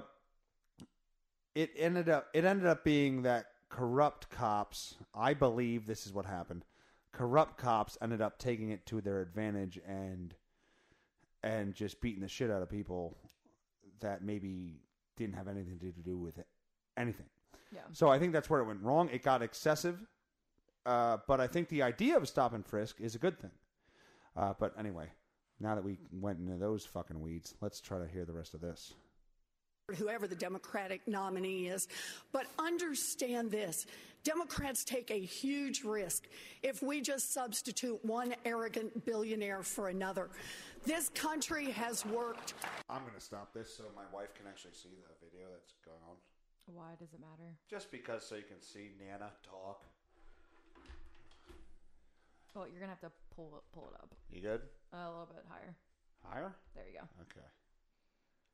it 1.55 1.71
ended 1.77 2.09
up 2.09 2.29
it 2.33 2.45
ended 2.45 2.67
up 2.67 2.85
being 2.85 3.23
that 3.23 3.47
corrupt 3.69 4.31
cops. 4.31 4.95
I 5.15 5.35
believe 5.35 5.87
this 5.87 6.07
is 6.07 6.13
what 6.13 6.27
happened. 6.27 6.65
Corrupt 7.16 7.57
cops 7.57 7.96
ended 8.03 8.20
up 8.20 8.38
taking 8.38 8.70
it 8.70 8.85
to 8.87 9.00
their 9.00 9.20
advantage 9.20 9.79
and 9.87 10.35
and 11.42 11.74
just 11.74 12.00
beating 12.00 12.22
the 12.22 12.29
shit 12.29 12.50
out 12.50 12.62
of 12.62 12.70
people 12.70 13.16
that 14.00 14.22
maybe 14.22 14.81
didn't 15.16 15.35
have 15.35 15.46
anything 15.46 15.79
to 15.79 16.03
do 16.03 16.16
with 16.16 16.38
it, 16.38 16.46
anything. 16.96 17.27
Yeah. 17.72 17.83
So 17.92 18.09
I 18.09 18.18
think 18.18 18.33
that's 18.33 18.48
where 18.48 18.61
it 18.61 18.64
went 18.64 18.83
wrong. 18.83 19.11
It 19.12 19.22
got 19.22 19.42
excessive, 19.42 19.98
uh, 20.87 21.18
but 21.29 21.40
I 21.40 21.46
think 21.46 21.68
the 21.68 21.83
idea 21.83 22.16
of 22.16 22.27
stop 22.27 22.55
and 22.55 22.64
frisk 22.64 23.00
is 23.00 23.14
a 23.14 23.18
good 23.18 23.38
thing. 23.38 23.50
Uh, 24.37 24.55
but 24.59 24.72
anyway, 24.79 25.07
now 25.61 25.74
that 25.74 25.85
we 25.85 25.98
went 26.11 26.40
into 26.40 26.57
those 26.57 26.85
fucking 26.85 27.20
weeds, 27.20 27.55
let's 27.61 27.81
try 27.81 27.98
to 27.98 28.07
hear 28.07 28.24
the 28.24 28.33
rest 28.33 28.55
of 28.55 28.61
this. 28.61 28.94
Whoever 29.92 30.27
the 30.27 30.35
Democratic 30.35 31.07
nominee 31.07 31.66
is. 31.68 31.88
But 32.33 32.47
understand 32.59 33.51
this 33.51 33.87
Democrats 34.23 34.85
take 34.85 35.11
a 35.11 35.20
huge 35.20 35.85
risk 35.85 36.25
if 36.62 36.83
we 36.83 37.03
just 37.03 37.35
substitute 37.35 38.03
one 38.03 38.35
arrogant 38.47 39.05
billionaire 39.05 39.62
for 39.62 39.88
another. 39.88 40.31
This 40.87 41.11
country 41.11 41.70
has 41.73 42.05
worked 42.07 42.55
I'm 42.88 43.03
going 43.03 43.14
to 43.14 43.20
stop 43.20 43.53
this 43.53 43.75
so 43.77 43.85
my 43.94 44.05
wife 44.12 44.35
can 44.35 44.47
actually 44.49 44.73
see 44.73 44.88
the 44.88 45.27
video 45.27 45.47
that's 45.53 45.75
going 45.85 46.01
on. 46.09 46.16
Why 46.75 46.92
does 46.99 47.12
it 47.12 47.20
matter? 47.20 47.51
Just 47.68 47.90
because 47.90 48.25
so 48.25 48.37
you 48.37 48.42
can 48.49 48.61
see 48.61 48.92
Nana 48.99 49.31
talk. 49.42 49.85
Well, 52.55 52.66
you're 52.70 52.81
gonna 52.81 52.92
have 52.92 53.01
to 53.01 53.11
pull 53.35 53.53
it 53.57 53.62
pull 53.75 53.90
it 53.92 54.01
up 54.01 54.14
You 54.33 54.40
good? 54.40 54.61
a 54.92 55.11
little 55.11 55.27
bit 55.27 55.44
higher. 55.51 55.75
Higher? 56.23 56.55
There 56.75 56.85
you 56.90 57.01
go. 57.01 57.05
Okay. 57.20 57.44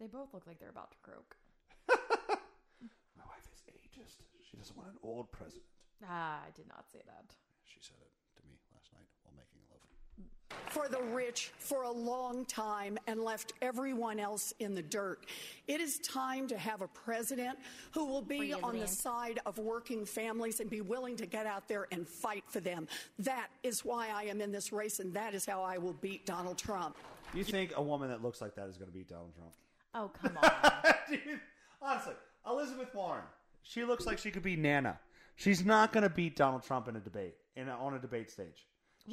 They 0.00 0.06
both 0.06 0.32
look 0.32 0.46
like 0.46 0.58
they're 0.58 0.70
about 0.70 0.90
to 0.92 0.96
croak. 1.02 1.36
My 1.88 3.24
wife 3.26 3.46
is 3.52 3.62
ageist. 3.70 4.16
She 4.50 4.56
doesn't 4.56 4.76
want 4.76 4.88
an 4.88 4.96
old 5.02 5.30
president. 5.30 5.64
Ah, 6.08 6.40
I 6.46 6.50
did 6.56 6.66
not 6.68 6.86
say 6.90 7.00
that. 7.06 7.24
She 7.66 7.78
said 7.82 7.96
it 8.00 8.10
to 8.40 8.42
me 8.48 8.54
last 8.72 8.88
night 8.94 9.04
while 9.22 9.34
making 9.36 9.60
love. 9.70 10.70
for 10.72 10.88
the 10.88 11.14
rich 11.14 11.52
for 11.58 11.82
a 11.82 11.90
long 11.90 12.46
time 12.46 12.96
and 13.06 13.20
left 13.20 13.52
everyone 13.60 14.18
else 14.18 14.54
in 14.58 14.74
the 14.74 14.80
dirt. 14.80 15.26
It 15.68 15.82
is 15.82 15.98
time 15.98 16.48
to 16.48 16.56
have 16.56 16.80
a 16.80 16.88
president 16.88 17.58
who 17.92 18.06
will 18.06 18.22
be 18.22 18.54
on 18.54 18.78
the 18.78 18.88
side 18.88 19.40
of 19.44 19.58
working 19.58 20.06
families 20.06 20.60
and 20.60 20.70
be 20.70 20.80
willing 20.80 21.16
to 21.16 21.26
get 21.26 21.44
out 21.44 21.68
there 21.68 21.88
and 21.92 22.08
fight 22.08 22.44
for 22.48 22.60
them. 22.60 22.88
That 23.18 23.48
is 23.62 23.84
why 23.84 24.08
I 24.08 24.24
am 24.24 24.40
in 24.40 24.50
this 24.50 24.72
race, 24.72 24.98
and 24.98 25.12
that 25.12 25.34
is 25.34 25.44
how 25.44 25.62
I 25.62 25.76
will 25.76 25.92
beat 26.00 26.24
Donald 26.24 26.56
Trump. 26.56 26.96
You 27.34 27.44
think 27.44 27.72
a 27.76 27.82
woman 27.82 28.08
that 28.08 28.22
looks 28.22 28.40
like 28.40 28.54
that 28.54 28.66
is 28.68 28.78
going 28.78 28.90
to 28.90 28.96
beat 28.96 29.08
Donald 29.08 29.34
Trump? 29.34 29.52
Oh 29.94 30.10
come 30.20 30.38
on. 30.42 30.94
Dude, 31.08 31.40
honestly, 31.82 32.14
Elizabeth 32.46 32.94
Warren, 32.94 33.24
she 33.62 33.84
looks 33.84 34.06
like 34.06 34.18
she 34.18 34.30
could 34.30 34.42
be 34.42 34.56
Nana. 34.56 34.98
She's 35.36 35.64
not 35.64 35.92
going 35.92 36.02
to 36.02 36.10
beat 36.10 36.36
Donald 36.36 36.62
Trump 36.62 36.86
in 36.86 36.96
a 36.96 37.00
debate 37.00 37.34
in 37.56 37.68
a, 37.68 37.72
on 37.72 37.94
a 37.94 37.98
debate 37.98 38.30
stage. 38.30 38.66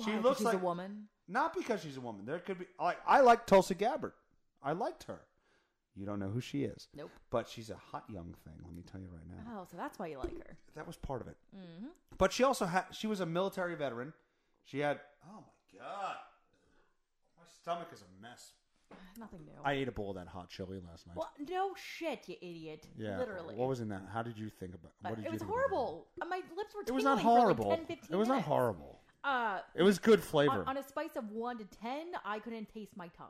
She 0.04 0.12
looks 0.18 0.40
She's 0.40 0.46
like 0.46 0.56
a 0.56 0.60
woman. 0.60 1.08
Not 1.28 1.56
because 1.56 1.82
she's 1.82 1.98
a 1.98 2.02
woman. 2.02 2.26
There 2.26 2.40
could 2.40 2.60
be. 2.60 2.66
Like 2.80 2.98
I 3.08 3.22
like 3.22 3.46
Tulsi 3.46 3.76
Gabbard. 3.76 4.14
I 4.64 4.74
liked 4.74 5.04
her. 5.04 5.22
You 5.96 6.06
don't 6.06 6.20
know 6.20 6.30
who 6.30 6.42
she 6.42 6.64
is. 6.64 6.88
Nope. 6.96 7.10
But 7.32 7.50
she's 7.50 7.70
a 7.70 7.76
hot 7.76 8.04
young 8.08 8.36
thing. 8.44 8.54
Let 8.64 8.76
me 8.76 8.84
tell 8.90 9.02
you 9.02 9.08
right 9.12 9.26
now. 9.28 9.60
Oh, 9.62 9.68
so 9.70 9.78
that's 9.78 9.98
why 9.98 10.08
you 10.08 10.20
like 10.20 10.38
her. 10.38 10.58
That 10.76 10.86
was 10.86 10.96
part 10.96 11.22
of 11.22 11.28
it. 11.28 11.38
Mm-hmm. 11.56 11.88
But 12.18 12.32
she 12.32 12.44
also 12.44 12.66
had. 12.66 12.86
She 12.92 13.08
was 13.08 13.20
a 13.20 13.26
military 13.26 13.76
veteran. 13.76 14.14
She 14.64 14.80
had. 14.80 15.00
Oh 15.28 15.40
my 15.40 15.80
god. 15.80 16.16
My 17.38 17.46
stomach 17.62 17.88
is 17.94 18.02
a 18.02 18.22
mess. 18.22 18.52
Nothing 19.20 19.40
new. 19.46 19.52
I 19.64 19.74
ate 19.74 19.88
a 19.88 19.92
bowl 19.92 20.12
of 20.12 20.16
that 20.18 20.28
hot 20.28 20.50
chili 20.50 20.80
last 20.90 21.08
night. 21.08 21.16
well, 21.18 21.32
no 21.50 21.72
shit, 21.76 22.28
you 22.28 22.36
idiot. 22.42 22.88
Yeah. 22.98 23.18
Literally. 23.20 23.56
What 23.56 23.68
was 23.70 23.80
in 23.80 23.90
that? 23.90 24.04
How 24.14 24.22
did 24.24 24.38
you 24.38 24.50
think 24.50 24.74
about? 24.76 24.92
Uh, 25.04 25.10
What 25.10 25.16
did 25.16 25.26
it 25.26 25.26
you 25.28 25.32
was 25.34 25.42
think 25.42 25.52
about 25.52 25.60
horrible. 25.70 26.08
Uh, 26.22 26.26
My 26.26 26.42
lips 26.56 26.76
were 26.76 26.82
It 26.88 26.92
was 26.94 27.04
not 27.04 27.18
tingling 27.18 27.36
for 27.36 27.40
horrible. 27.42 27.70
Like 27.70 27.88
10, 27.88 27.98
15 27.98 28.16
it 28.16 28.18
was 28.18 28.28
not 28.28 28.34
minutes. 28.36 28.48
horrible. 28.48 29.00
Uh, 29.24 29.60
It 29.76 29.84
was 29.84 30.00
good 30.00 30.24
flavor. 30.24 30.62
on, 30.62 30.68
on 30.68 30.78
a 30.78 30.84
spice 30.84 31.16
of 31.16 31.30
1 31.32 31.58
to 31.58 31.66
10, 31.82 32.08
I 32.24 32.40
couldn't 32.40 32.70
taste 32.74 32.96
my 32.96 33.08
tongue. 33.10 33.28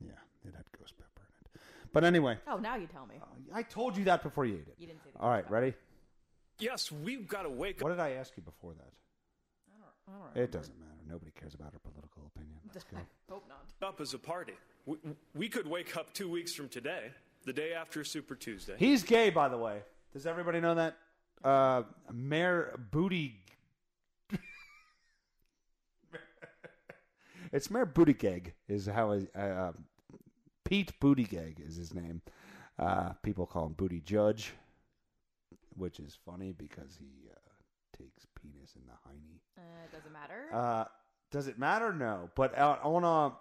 yeah, 0.00 0.10
it 0.44 0.54
had 0.54 0.64
ghost 0.78 0.94
pepper 0.98 1.26
in 1.54 1.54
it. 1.54 1.60
But 1.92 2.04
anyway, 2.04 2.38
Oh, 2.46 2.56
now 2.58 2.76
you 2.76 2.86
tell 2.86 3.06
me. 3.06 3.14
I 3.54 3.62
told 3.62 3.96
you 3.96 4.04
that 4.04 4.22
before 4.22 4.44
you 4.44 4.56
ate 4.56 4.68
it. 4.68 4.74
You 4.78 4.86
didn't 4.86 5.02
say 5.04 5.10
the 5.14 5.20
All 5.20 5.30
right, 5.30 5.48
ready? 5.50 5.74
Yes, 6.58 6.90
we've 6.92 7.26
got 7.28 7.42
to 7.42 7.48
wake 7.50 7.76
up. 7.76 7.82
What 7.84 7.90
did 7.90 8.00
I 8.00 8.10
ask 8.12 8.36
you 8.36 8.42
before 8.42 8.74
that? 8.74 8.90
I 10.08 10.10
don't 10.10 10.34
know. 10.36 10.42
It 10.42 10.50
doesn't 10.52 10.78
matter. 10.78 10.87
Nobody 11.08 11.30
cares 11.38 11.54
about 11.54 11.72
our 11.72 11.80
political 11.80 12.30
opinion. 12.34 12.58
Let's 12.72 12.84
go. 12.84 12.98
Hope 13.30 13.46
not. 13.48 13.88
up 13.88 14.00
as 14.00 14.12
a 14.14 14.18
party. 14.18 14.52
We, 14.86 14.96
we 15.34 15.48
could 15.48 15.66
wake 15.66 15.96
up 15.96 16.12
two 16.12 16.30
weeks 16.30 16.52
from 16.54 16.68
today, 16.68 17.10
the 17.44 17.52
day 17.52 17.72
after 17.72 18.04
Super 18.04 18.34
Tuesday. 18.34 18.74
He's 18.78 19.02
gay, 19.02 19.30
by 19.30 19.48
the 19.48 19.56
way. 19.56 19.80
Does 20.12 20.26
everybody 20.26 20.60
know 20.60 20.74
that? 20.74 20.96
Uh, 21.42 21.84
Mayor 22.12 22.78
Booty. 22.90 23.36
it's 27.52 27.70
Mayor 27.70 27.86
Buttigieg 27.86 28.52
is 28.68 28.86
how 28.86 29.12
his, 29.12 29.26
uh, 29.34 29.72
Pete 30.64 30.92
Buttigieg 31.00 31.66
is 31.66 31.76
his 31.76 31.94
name. 31.94 32.20
Uh, 32.78 33.12
people 33.22 33.46
call 33.46 33.66
him 33.66 33.72
Booty 33.72 34.00
Judge, 34.00 34.52
which 35.76 36.00
is 36.00 36.18
funny 36.26 36.52
because 36.52 36.96
he 36.98 37.30
uh, 37.30 37.36
takes 37.96 38.26
penis 38.40 38.74
in 38.76 38.82
the 38.86 38.92
hiney. 38.92 39.40
Uh, 39.56 39.84
it 39.84 39.92
doesn't 39.92 40.12
matter. 40.12 40.46
Uh, 40.52 40.84
does 41.30 41.46
it 41.48 41.58
matter? 41.58 41.92
No, 41.92 42.30
but 42.34 42.56
uh, 42.58 42.78
on 42.82 43.04
a 43.04 43.34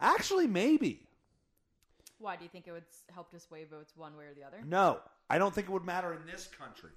actually 0.00 0.46
maybe 0.46 1.08
Why 2.18 2.36
do 2.36 2.44
you 2.44 2.50
think 2.50 2.66
it 2.68 2.72
would 2.72 2.84
help 3.12 3.30
to 3.30 3.40
sway 3.40 3.64
votes 3.64 3.92
one 3.96 4.16
way 4.16 4.24
or 4.26 4.34
the 4.34 4.44
other? 4.44 4.58
no. 4.64 5.00
I 5.28 5.38
don't 5.38 5.52
think 5.52 5.66
it 5.66 5.72
would 5.72 5.84
matter 5.84 6.12
in 6.14 6.20
this 6.24 6.46
country. 6.46 6.90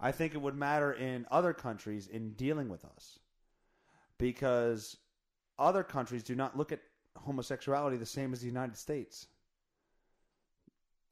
I 0.00 0.10
think 0.10 0.34
it 0.34 0.42
would 0.42 0.56
matter 0.56 0.94
in 0.94 1.26
other 1.30 1.52
countries 1.52 2.08
in 2.08 2.32
dealing 2.32 2.68
with 2.68 2.84
us 2.84 3.20
because 4.18 4.96
other 5.60 5.84
countries 5.84 6.24
do 6.24 6.34
not 6.34 6.58
look 6.58 6.72
at 6.72 6.80
homosexuality 7.16 7.96
the 7.96 8.04
same 8.04 8.32
as 8.32 8.40
the 8.40 8.48
United 8.48 8.76
States. 8.76 9.28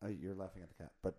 Uh, 0.04 0.08
you're 0.08 0.34
laughing 0.34 0.62
at 0.62 0.68
the 0.68 0.74
cat, 0.74 0.90
but 1.02 1.14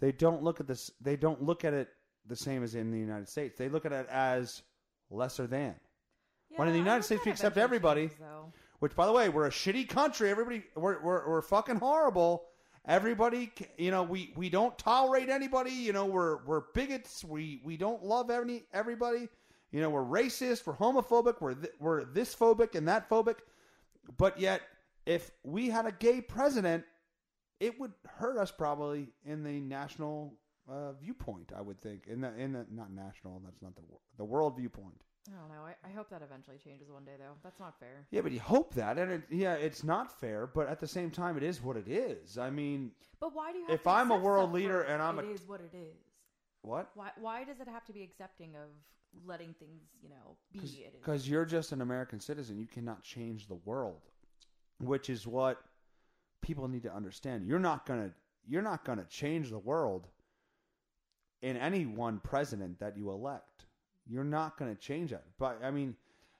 they 0.00 0.12
don't 0.12 0.42
look 0.42 0.60
at 0.60 0.66
this. 0.66 0.90
They 1.00 1.16
don't 1.16 1.42
look 1.42 1.64
at 1.64 1.72
it 1.72 1.88
the 2.26 2.36
same 2.36 2.62
as 2.62 2.74
in 2.74 2.90
the 2.90 2.98
United 2.98 3.28
States. 3.28 3.56
They 3.56 3.70
look 3.70 3.86
at 3.86 3.92
it 3.92 4.06
as 4.10 4.60
lesser 5.08 5.46
than. 5.46 5.74
When 6.56 6.68
in 6.68 6.74
the 6.74 6.78
United 6.78 7.02
States 7.02 7.24
we 7.24 7.30
accept 7.32 7.56
everybody, 7.56 8.10
though. 8.20 8.52
which 8.78 8.94
by 8.94 9.06
the 9.06 9.12
way, 9.12 9.28
we're 9.28 9.46
a 9.46 9.50
shitty 9.50 9.88
country. 9.88 10.30
Everybody, 10.30 10.62
we're 10.76 11.02
we're, 11.02 11.28
we're 11.28 11.42
fucking 11.42 11.76
horrible. 11.76 12.44
Everybody, 12.86 13.50
you 13.78 13.90
know, 13.90 14.02
we, 14.02 14.32
we 14.36 14.50
don't 14.50 14.76
tolerate 14.78 15.30
anybody. 15.30 15.70
You 15.70 15.92
know, 15.92 16.04
we're 16.04 16.44
we're 16.44 16.62
bigots. 16.74 17.24
We 17.24 17.60
we 17.64 17.76
don't 17.76 18.04
love 18.04 18.30
any 18.30 18.64
everybody. 18.72 19.28
You 19.72 19.80
know, 19.80 19.90
we're 19.90 20.04
racist, 20.04 20.66
we're 20.66 20.76
homophobic, 20.76 21.40
we're 21.40 21.54
th- 21.54 21.72
we're 21.80 22.04
this 22.04 22.32
phobic 22.34 22.76
and 22.76 22.86
that 22.86 23.08
phobic, 23.10 23.38
but 24.18 24.38
yet 24.38 24.60
if 25.04 25.32
we 25.42 25.68
had 25.68 25.86
a 25.86 25.90
gay 25.92 26.20
president, 26.20 26.84
it 27.58 27.80
would 27.80 27.92
hurt 28.06 28.38
us 28.38 28.52
probably 28.52 29.08
in 29.24 29.42
the 29.42 29.60
national 29.60 30.34
uh, 30.70 30.92
viewpoint. 30.92 31.52
I 31.56 31.60
would 31.60 31.80
think 31.80 32.06
in 32.06 32.20
the 32.20 32.32
in 32.36 32.52
the 32.52 32.66
not 32.70 32.92
national. 32.92 33.40
That's 33.44 33.62
not 33.62 33.74
the 33.74 33.82
the 34.16 34.24
world 34.24 34.56
viewpoint. 34.56 35.02
I 35.28 35.38
don't 35.40 35.48
know. 35.48 35.62
I, 35.64 35.74
I 35.88 35.90
hope 35.92 36.10
that 36.10 36.20
eventually 36.22 36.58
changes 36.62 36.90
one 36.90 37.04
day, 37.04 37.12
though. 37.18 37.32
That's 37.42 37.58
not 37.58 37.78
fair. 37.80 38.06
Yeah, 38.10 38.20
but 38.20 38.32
you 38.32 38.40
hope 38.40 38.74
that, 38.74 38.98
and 38.98 39.10
it, 39.10 39.22
yeah, 39.30 39.54
it's 39.54 39.82
not 39.82 40.20
fair. 40.20 40.46
But 40.46 40.68
at 40.68 40.80
the 40.80 40.86
same 40.86 41.10
time, 41.10 41.36
it 41.38 41.42
is 41.42 41.62
what 41.62 41.76
it 41.78 41.88
is. 41.88 42.36
I 42.36 42.50
mean, 42.50 42.90
But 43.20 43.34
why 43.34 43.52
do 43.52 43.58
you? 43.58 43.64
Have 43.66 43.74
If 43.74 43.82
to 43.84 43.90
I'm 43.90 44.10
a 44.10 44.14
accept 44.14 44.24
world 44.24 44.50
stuff 44.50 44.54
leader 44.54 44.82
and 44.82 45.02
I'm 45.02 45.18
it 45.18 45.24
a- 45.24 45.30
is 45.30 45.48
what 45.48 45.60
it 45.60 45.74
is. 45.74 45.96
what? 46.62 46.90
Why? 46.94 47.10
Why 47.18 47.44
does 47.44 47.60
it 47.60 47.68
have 47.68 47.84
to 47.86 47.92
be 47.94 48.02
accepting 48.02 48.54
of 48.56 48.68
letting 49.26 49.54
things, 49.58 49.80
you 50.02 50.10
know, 50.10 50.36
be? 50.52 50.58
It 50.58 50.64
is. 50.64 51.00
Because 51.00 51.26
you're 51.28 51.46
just 51.46 51.72
an 51.72 51.80
American 51.80 52.20
citizen, 52.20 52.58
you 52.58 52.66
cannot 52.66 53.02
change 53.02 53.46
the 53.48 53.58
world, 53.64 54.02
which 54.78 55.08
is 55.08 55.26
what 55.26 55.58
people 56.42 56.68
need 56.68 56.82
to 56.82 56.92
understand. 56.94 57.46
You're 57.46 57.58
not 57.58 57.86
gonna 57.86 58.10
you're 58.46 58.60
not 58.60 58.84
gonna 58.84 59.04
change 59.04 59.48
the 59.48 59.58
world 59.58 60.06
in 61.40 61.56
any 61.56 61.86
one 61.86 62.20
president 62.20 62.78
that 62.80 62.98
you 62.98 63.10
elect. 63.10 63.63
You're 64.06 64.24
not 64.24 64.58
gonna 64.58 64.74
change 64.74 65.10
that. 65.10 65.24
But 65.38 65.60
I 65.62 65.70
mean, 65.70 65.96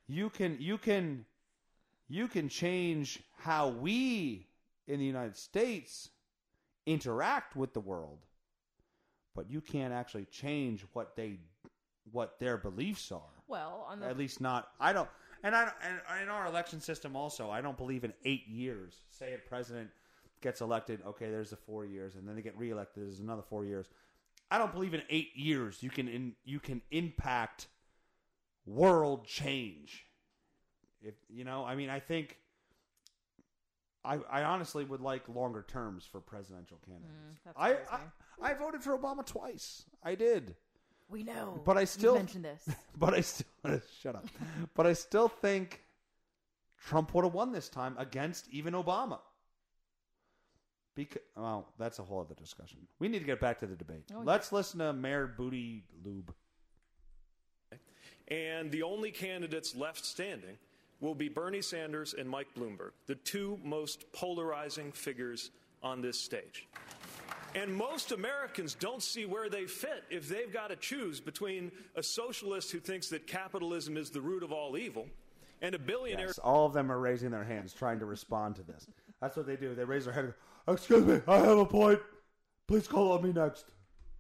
you 0.07 0.31
can 0.31 0.57
you 0.61 0.79
can 0.79 1.25
you 2.09 2.29
can 2.29 2.49
change 2.49 3.21
how 3.39 3.69
we 3.69 4.47
in 4.87 4.99
the 4.99 5.07
United 5.07 5.37
States 5.37 6.11
interact 6.87 7.57
with 7.57 7.73
the 7.73 7.81
world, 7.81 8.19
but 9.35 9.51
you 9.51 9.61
can't 9.61 9.93
actually 9.93 10.27
change 10.27 10.85
what 10.93 11.17
they 11.17 11.39
what 12.13 12.39
their 12.39 12.59
beliefs 12.59 13.11
are. 13.11 13.21
Well, 13.49 13.87
on 13.89 14.01
the 14.01 14.07
at 14.07 14.19
least 14.19 14.41
not 14.41 14.69
i 14.81 14.93
don't 14.93 15.09
and 15.43 15.55
i 15.55 15.71
and 15.83 16.23
in 16.23 16.29
our 16.29 16.47
election 16.47 16.81
system 16.81 17.17
also 17.17 17.51
i 17.51 17.61
don't 17.61 17.77
believe 17.77 18.05
in 18.05 18.13
eight 18.25 18.47
years. 18.47 19.03
Say 19.11 19.35
a 19.35 19.39
president 19.39 19.91
gets 20.41 20.61
elected 20.61 21.01
okay 21.07 21.31
there's 21.31 21.51
the 21.51 21.57
four 21.57 21.87
years 21.87 22.17
and 22.17 22.29
then 22.29 22.37
they 22.37 22.43
get 22.43 22.57
reelected 22.59 23.03
there's 23.03 23.21
another 23.21 23.41
four 23.41 23.65
years 23.65 23.89
i 24.51 24.59
don't 24.59 24.73
believe 24.73 24.95
in 24.95 25.03
eight 25.11 25.31
years 25.35 25.83
you 25.83 25.91
can 25.91 26.09
in, 26.09 26.35
you 26.45 26.61
can 26.61 26.81
impact 26.91 27.69
world 28.67 29.27
change 29.27 30.05
if 31.03 31.15
you 31.29 31.45
know 31.45 31.65
i 31.65 31.75
mean 31.75 31.91
i 31.91 31.99
think 32.01 32.39
I, 34.07 34.19
I 34.31 34.43
honestly 34.43 34.85
would 34.85 35.01
like 35.01 35.27
longer 35.31 35.65
terms 35.67 36.05
for 36.05 36.21
presidential 36.21 36.79
candidates. 36.85 37.15
Mm, 37.49 37.53
I, 37.57 37.71
I. 37.91 38.51
I 38.51 38.53
voted 38.53 38.83
for 38.83 38.99
Obama 38.99 39.25
twice. 39.25 39.87
I 40.03 40.15
did. 40.15 40.57
we 41.09 41.23
know, 41.23 41.63
But 41.65 41.79
I 41.79 41.85
still- 41.87 42.15
mentioned 42.15 42.45
this. 42.45 42.69
But 42.99 43.15
I 43.15 43.23
still 43.23 43.47
shut 44.03 44.15
up. 44.15 44.27
But 44.75 44.87
I 44.87 44.93
still 44.93 45.29
think 45.29 45.81
Trump 46.87 47.15
would 47.15 47.25
have 47.25 47.33
won 47.33 47.51
this 47.53 47.71
time 47.71 47.95
against 47.99 48.47
even 48.51 48.75
Obama. 48.75 49.21
Because 50.95 51.23
well, 51.37 51.67
that's 51.79 51.99
a 51.99 52.03
whole 52.03 52.21
other 52.21 52.35
discussion. 52.35 52.79
We 52.99 53.09
need 53.09 53.19
to 53.19 53.25
get 53.25 53.41
back 53.41 53.59
to 53.61 53.67
the 53.67 53.75
debate. 53.75 54.05
Oh, 54.15 54.21
Let's 54.23 54.53
listen 54.53 54.79
to 54.79 54.93
Mayor 54.93 55.27
Booty 55.27 55.85
Lube. 56.05 56.33
And 58.29 58.71
the 58.71 58.83
only 58.83 59.11
candidates 59.11 59.75
left 59.75 60.05
standing 60.05 60.57
will 61.01 61.15
be 61.15 61.29
Bernie 61.29 61.61
Sanders 61.61 62.15
and 62.19 62.29
Mike 62.29 62.49
Bloomberg, 62.57 62.93
the 63.07 63.17
two 63.17 63.59
most 63.63 64.11
polarizing 64.13 64.93
figures 64.93 65.51
on 65.83 66.01
this 66.01 66.19
stage. 66.19 66.67
And 67.55 67.75
most 67.75 68.11
Americans 68.13 68.75
don't 68.75 69.03
see 69.03 69.27
where 69.27 69.49
they 69.49 69.67
fit 69.67 70.05
if 70.11 70.29
they've 70.29 70.53
got 70.53 70.71
to 70.71 70.77
choose 70.77 71.21
between 71.21 71.71
a 71.95 72.03
socialist 72.03 72.73
who 72.73 72.81
thinks 72.81 73.09
that 73.11 73.27
capitalism 73.27 73.97
is 73.97 74.11
the 74.11 74.21
root 74.21 74.43
of 74.43 74.53
all 74.53 74.77
evil 74.77 75.07
and 75.63 75.75
a 75.75 75.79
billionaire 75.79 76.27
Yes, 76.27 76.39
all 76.39 76.67
of 76.67 76.73
them 76.73 76.91
are 76.91 76.99
raising 76.99 77.31
their 77.31 77.45
hands, 77.45 77.73
trying 77.73 77.99
to 78.01 78.07
respond 78.07 78.57
to 78.57 78.63
this. 78.63 78.87
That's 79.25 79.39
what 79.39 79.47
they 79.47 79.57
do. 79.57 79.75
They 79.75 79.85
raise 79.85 80.05
their 80.05 80.13
head. 80.13 80.25
and 80.27 80.35
go, 80.67 80.73
Excuse 80.75 81.03
me, 81.07 81.19
I 81.27 81.39
have 81.39 81.57
a 81.57 81.65
point. 81.65 81.99
Please 82.69 82.87
call 82.87 83.13
on 83.13 83.23
me 83.23 83.33
next. 83.33 83.65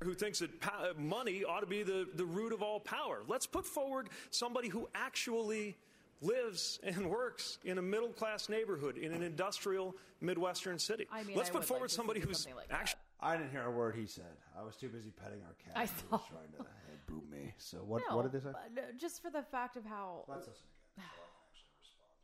who 0.02 0.14
thinks 0.14 0.38
that 0.38 0.58
pa- 0.62 0.92
money 0.96 1.44
ought 1.44 1.60
to 1.60 1.66
be 1.66 1.82
the, 1.82 2.08
the 2.14 2.24
root 2.24 2.54
of 2.54 2.62
all 2.62 2.80
power. 2.80 3.20
Let's 3.28 3.46
put 3.46 3.66
forward 3.66 4.08
somebody 4.30 4.68
who 4.70 4.88
actually 4.94 5.76
lives 6.22 6.80
and 6.82 7.10
works 7.10 7.58
in 7.64 7.76
a 7.76 7.82
middle 7.82 8.08
class 8.14 8.48
neighborhood 8.48 8.96
in 8.96 9.12
an 9.12 9.22
industrial 9.22 9.94
Midwestern 10.22 10.78
city. 10.78 11.06
I 11.12 11.22
mean, 11.24 11.36
Let's 11.36 11.50
I 11.50 11.52
put 11.52 11.64
forward 11.66 11.82
like 11.84 11.90
somebody 11.90 12.20
who's 12.20 12.46
like 12.56 12.68
actually. 12.70 13.00
I 13.20 13.36
didn't 13.36 13.50
hear 13.50 13.64
a 13.64 13.70
word 13.70 13.94
he 13.96 14.06
said. 14.06 14.24
I 14.58 14.62
was 14.62 14.74
too 14.76 14.88
busy 14.88 15.10
petting 15.10 15.40
our 15.42 15.54
cat. 15.62 15.72
I 15.76 15.82
He 15.82 15.88
saw. 15.88 16.16
was 16.16 16.20
trying 16.30 16.52
to 16.56 16.60
uh, 16.62 16.64
boo 17.06 17.22
me. 17.30 17.52
So 17.58 17.76
what? 17.78 18.00
no, 18.08 18.16
what 18.16 18.22
did 18.22 18.32
they 18.32 18.40
say? 18.42 18.54
uh, 18.54 18.80
just 18.98 19.20
for 19.20 19.30
the 19.30 19.42
fact 19.42 19.76
of 19.76 19.84
how 19.84 20.24
Let's 20.28 20.46
listen 20.48 20.64
again. 20.96 21.04
so 21.04 21.04
I 21.04 21.20
can 21.20 21.44
actually 21.52 21.76
respond. 21.80 22.16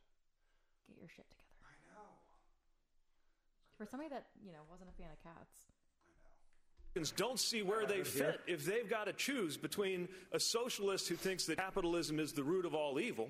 get 0.89 0.97
your 0.97 1.09
shit 1.09 1.25
together. 1.29 1.40
I 3.81 3.83
know. 3.83 3.85
For 3.85 3.91
somebody 3.91 4.09
that 4.09 4.25
you 4.45 4.51
know 4.51 4.59
wasn't 4.69 4.89
a 4.89 4.93
fan 4.93 5.07
of 5.11 5.23
cats. 5.23 7.13
Don't 7.15 7.39
see 7.39 7.61
where 7.61 7.85
they 7.85 8.03
fit 8.03 8.41
if 8.47 8.65
they've 8.65 8.89
got 8.89 9.05
to 9.05 9.13
choose 9.13 9.57
between 9.57 10.09
a 10.33 10.39
socialist 10.39 11.07
who 11.07 11.15
thinks 11.15 11.45
that 11.45 11.57
capitalism 11.57 12.19
is 12.19 12.33
the 12.33 12.43
root 12.43 12.65
of 12.65 12.75
all 12.75 12.99
evil 12.99 13.29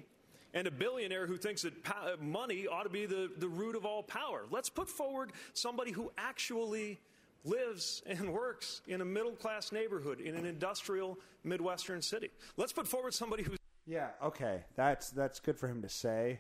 and 0.54 0.68
a 0.68 0.72
billionaire 0.72 1.28
who 1.28 1.38
thinks 1.38 1.62
that 1.62 1.84
pa- 1.84 2.14
uh, 2.14 2.24
money 2.24 2.68
ought 2.68 2.84
to 2.84 2.90
be 2.90 3.06
the, 3.06 3.32
the 3.38 3.48
root 3.48 3.76
of 3.76 3.86
all 3.86 4.04
power. 4.04 4.46
Let's 4.50 4.70
put 4.70 4.90
forward 4.90 5.32
somebody 5.54 5.92
who 5.92 6.12
actually 6.18 7.00
lives 7.44 8.02
and 8.06 8.34
works 8.34 8.82
in 8.88 9.02
a 9.02 9.06
middle 9.06 9.32
class 9.32 9.72
neighborhood 9.72 10.20
in 10.20 10.36
an 10.36 10.46
industrial 10.46 11.18
Midwestern 11.44 12.02
city. 12.02 12.30
Let's 12.58 12.74
put 12.74 12.88
forward 12.88 13.14
somebody 13.14 13.44
who's 13.44 13.58
Yeah, 13.86 14.10
okay. 14.24 14.64
That's 14.76 15.12
that's 15.12 15.40
good 15.40 15.58
for 15.58 15.68
him 15.68 15.82
to 15.84 15.90
say. 15.90 16.40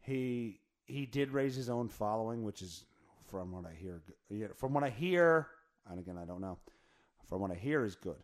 He 0.00 0.60
he 0.84 1.06
did 1.06 1.30
raise 1.30 1.54
his 1.54 1.70
own 1.70 1.88
following, 1.88 2.44
which 2.44 2.62
is 2.62 2.84
from 3.32 3.50
what 3.50 3.64
I 3.66 3.74
hear 3.74 4.02
from 4.56 4.74
what 4.74 4.84
I 4.84 4.90
hear, 4.90 5.48
and 5.90 5.98
again 5.98 6.18
I 6.22 6.24
don't 6.26 6.40
know. 6.42 6.58
From 7.28 7.40
what 7.40 7.50
I 7.50 7.54
hear 7.54 7.82
is 7.84 7.96
good. 7.96 8.22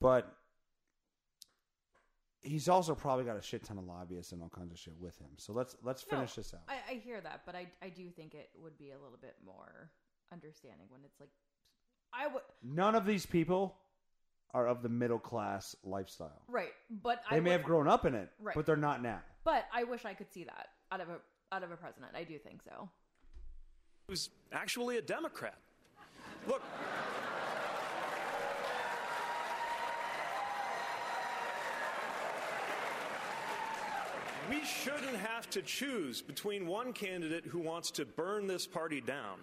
But 0.00 0.34
he's 2.42 2.68
also 2.68 2.94
probably 2.94 3.24
got 3.24 3.36
a 3.36 3.42
shit 3.42 3.64
ton 3.64 3.78
of 3.78 3.84
lobbyists 3.84 4.32
and 4.32 4.42
all 4.42 4.48
kinds 4.48 4.72
of 4.72 4.78
shit 4.78 4.94
with 4.98 5.16
him. 5.18 5.28
So 5.36 5.52
let's 5.52 5.76
let's 5.82 6.02
finish 6.02 6.36
No, 6.36 6.42
this 6.42 6.54
out. 6.54 6.60
I, 6.68 6.92
I 6.92 6.94
hear 6.96 7.20
that, 7.20 7.42
but 7.46 7.54
I 7.54 7.68
I 7.82 7.88
do 7.88 8.10
think 8.10 8.34
it 8.34 8.50
would 8.60 8.76
be 8.78 8.90
a 8.90 8.98
little 8.98 9.18
bit 9.20 9.36
more 9.46 9.90
understanding 10.32 10.86
when 10.90 11.02
it's 11.04 11.20
like 11.20 11.30
I 12.12 12.26
would 12.26 12.42
None 12.62 12.94
of 12.96 13.06
these 13.06 13.26
people 13.26 13.76
are 14.54 14.66
of 14.66 14.82
the 14.82 14.88
middle 14.88 15.18
class 15.18 15.76
lifestyle. 15.84 16.42
right, 16.48 16.72
but 16.90 17.22
They 17.30 17.36
I 17.36 17.40
may 17.40 17.50
would- 17.50 17.58
have 17.58 17.62
grown 17.64 17.86
up 17.86 18.06
in 18.06 18.14
it, 18.14 18.30
Right. 18.40 18.54
but 18.56 18.64
they're 18.66 18.76
not 18.76 19.02
now. 19.02 19.20
But 19.44 19.66
I 19.72 19.84
wish 19.84 20.04
I 20.04 20.14
could 20.14 20.32
see 20.32 20.44
that 20.44 20.68
out 20.90 21.00
of 21.00 21.08
a 21.10 21.20
out 21.52 21.62
of 21.62 21.70
a 21.70 21.76
president. 21.76 22.12
I 22.16 22.24
do 22.24 22.38
think 22.38 22.62
so. 22.62 22.90
Who's 24.08 24.30
actually 24.52 24.96
a 24.96 25.02
Democrat. 25.02 25.58
Look. 26.46 26.62
We 34.48 34.64
shouldn't 34.64 35.16
have 35.16 35.50
to 35.50 35.60
choose 35.60 36.22
between 36.22 36.66
one 36.66 36.94
candidate 36.94 37.44
who 37.44 37.58
wants 37.58 37.90
to 37.92 38.06
burn 38.06 38.46
this 38.46 38.66
party 38.66 39.02
down 39.02 39.40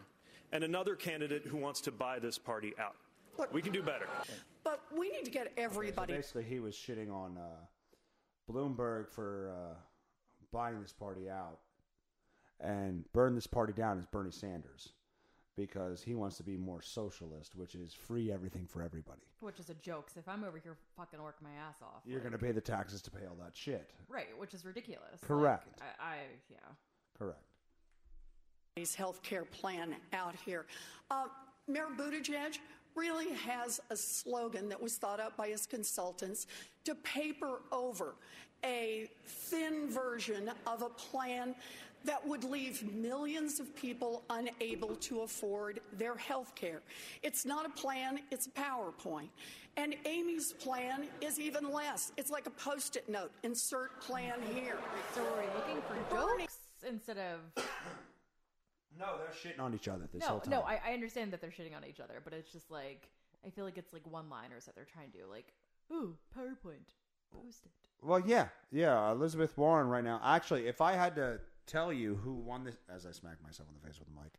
and 0.52 0.64
another 0.64 0.96
candidate 0.96 1.44
who 1.46 1.58
wants 1.58 1.80
to 1.82 1.92
buy 1.92 2.18
this 2.18 2.40
party 2.40 2.74
out. 2.80 2.96
Look, 3.38 3.54
We 3.54 3.62
can 3.62 3.72
do 3.72 3.84
better. 3.84 4.08
But 4.64 4.82
we 4.98 5.10
need 5.10 5.26
to 5.26 5.32
get 5.32 5.52
So 5.56 5.62
everybody 5.62 6.14
basically, 6.14 6.44
he 6.44 6.60
was 6.60 6.74
shitting 6.74 7.12
on 7.12 7.38
uh, 7.38 8.52
Bloomberg 8.52 9.10
for 9.12 9.52
uh, 9.54 9.76
buying 10.52 10.82
this 10.82 10.94
party 10.94 11.30
out, 11.30 11.60
and 12.60 13.04
burn 13.14 13.36
this 13.36 13.48
party 13.48 13.74
down 13.74 13.98
is 13.98 14.06
Bernie 14.06 14.32
Sanders 14.32 14.94
because 15.58 16.02
he 16.02 16.16
wants 16.16 16.36
to 16.38 16.44
be 16.44 16.58
more 16.58 16.82
socialist, 16.82 17.56
which 17.56 17.76
is 17.76 17.94
free 17.94 18.32
everything 18.32 18.66
for 18.68 18.82
everybody. 18.82 19.22
Which 19.40 19.60
is 19.60 19.70
a 19.70 19.74
joke. 19.76 20.08
'cause 20.08 20.18
if 20.18 20.28
I'm 20.28 20.44
over 20.44 20.58
here 20.58 20.76
fucking 20.98 21.22
working 21.22 21.48
my 21.48 21.54
ass 21.56 21.76
off, 21.82 22.02
You're 22.06 22.16
like- 22.20 22.24
going 22.24 22.34
to 22.40 22.46
pay 22.46 22.52
the 22.52 22.60
taxes 22.62 23.02
to 23.04 23.12
pay 23.12 23.26
all 23.26 23.36
that 23.36 23.56
shit. 23.56 23.94
right, 24.10 24.38
which 24.38 24.54
is 24.54 24.66
ridiculous. 24.66 25.12
Like, 25.14 25.22
Correct. 25.22 25.82
I, 26.00 26.04
I 26.16 26.18
yeah. 26.50 26.58
Correct. 27.18 27.40
His 28.76 28.94
health 28.96 29.22
care 29.24 29.46
plan 29.46 29.96
out 30.12 30.36
here. 30.36 30.66
Uh, 31.10 31.28
Mayor 31.68 31.88
Buttigieg 31.98 32.58
really 32.96 33.32
has 33.34 33.80
a 33.90 33.96
slogan 33.96 34.68
that 34.70 34.82
was 34.82 34.98
thought 34.98 35.20
up 35.22 35.38
by 35.38 35.48
his 35.48 35.66
consultants 35.66 36.48
to 36.84 36.96
paper 36.96 37.62
over 37.72 38.16
a 38.66 39.10
thin 39.26 39.88
version 39.90 40.52
of 40.68 40.82
a 40.82 40.90
plan 40.90 41.56
that 42.06 42.26
would 42.28 42.44
leave 42.44 42.84
millions 42.94 43.60
of 43.60 43.76
people 43.76 44.24
unable 44.30 44.96
to 44.96 45.22
afford 45.22 45.80
their 45.98 46.16
health 46.16 46.54
care. 46.56 46.82
It's 47.24 47.46
not 47.46 47.66
a 47.66 47.70
plan, 47.70 48.20
it's 48.32 48.48
a 48.48 48.52
PowerPoint. 48.52 49.30
And 49.78 49.96
Amy's 50.06 50.54
plan 50.54 51.08
is 51.22 51.40
even 51.40 51.70
less. 51.72 52.12
It's 52.18 52.32
like 52.32 52.46
a 52.48 52.52
post 52.52 52.96
it 52.96 53.10
note 53.10 53.32
insert 53.44 54.00
plan 54.02 54.36
here. 54.54 54.78
So 55.14 55.22
we're 55.24 55.54
looking 55.56 55.82
for 55.88 56.16
Bernie- 56.16 56.44
jokes 56.44 56.58
instead 56.88 57.18
of 57.18 57.66
No, 58.98 59.18
they're 59.18 59.34
shitting 59.54 59.60
on 59.60 59.74
each 59.74 59.88
other 59.88 60.08
this 60.14 60.24
whole 60.24 60.38
no, 60.38 60.42
time. 60.44 60.52
no? 60.52 60.62
I, 60.62 60.80
I 60.88 60.94
understand 60.94 61.34
that 61.34 61.42
they're 61.42 61.50
shitting 61.50 61.76
on 61.76 61.84
each 61.86 62.00
other, 62.00 62.22
but 62.24 62.32
it's 62.34 62.52
just 62.52 62.72
like 62.72 63.10
I 63.46 63.50
feel 63.50 63.66
like 63.66 63.78
it's 63.78 63.92
like 63.94 64.10
one 64.10 64.30
liners 64.30 64.66
that 64.66 64.76
they're 64.76 64.88
trying 64.92 65.12
to 65.12 65.18
do. 65.18 65.24
Like, 65.30 65.54
ooh, 65.92 66.16
PowerPoint. 66.38 66.88
Post 67.34 67.66
it. 67.66 67.72
Well, 68.02 68.22
yeah, 68.26 68.48
yeah. 68.72 69.12
Elizabeth 69.12 69.58
Warren 69.58 69.88
right 69.88 70.04
now. 70.04 70.22
Actually, 70.24 70.68
if 70.68 70.80
I 70.80 70.94
had 70.94 71.16
to 71.16 71.40
tell 71.66 71.92
you 71.92 72.16
who 72.16 72.34
won 72.34 72.64
this, 72.64 72.76
as 72.94 73.06
I 73.06 73.12
smack 73.12 73.42
myself 73.44 73.70
in 73.70 73.76
the 73.80 73.88
face 73.88 74.00
with 74.00 74.08
the 74.08 74.22
mic, 74.22 74.34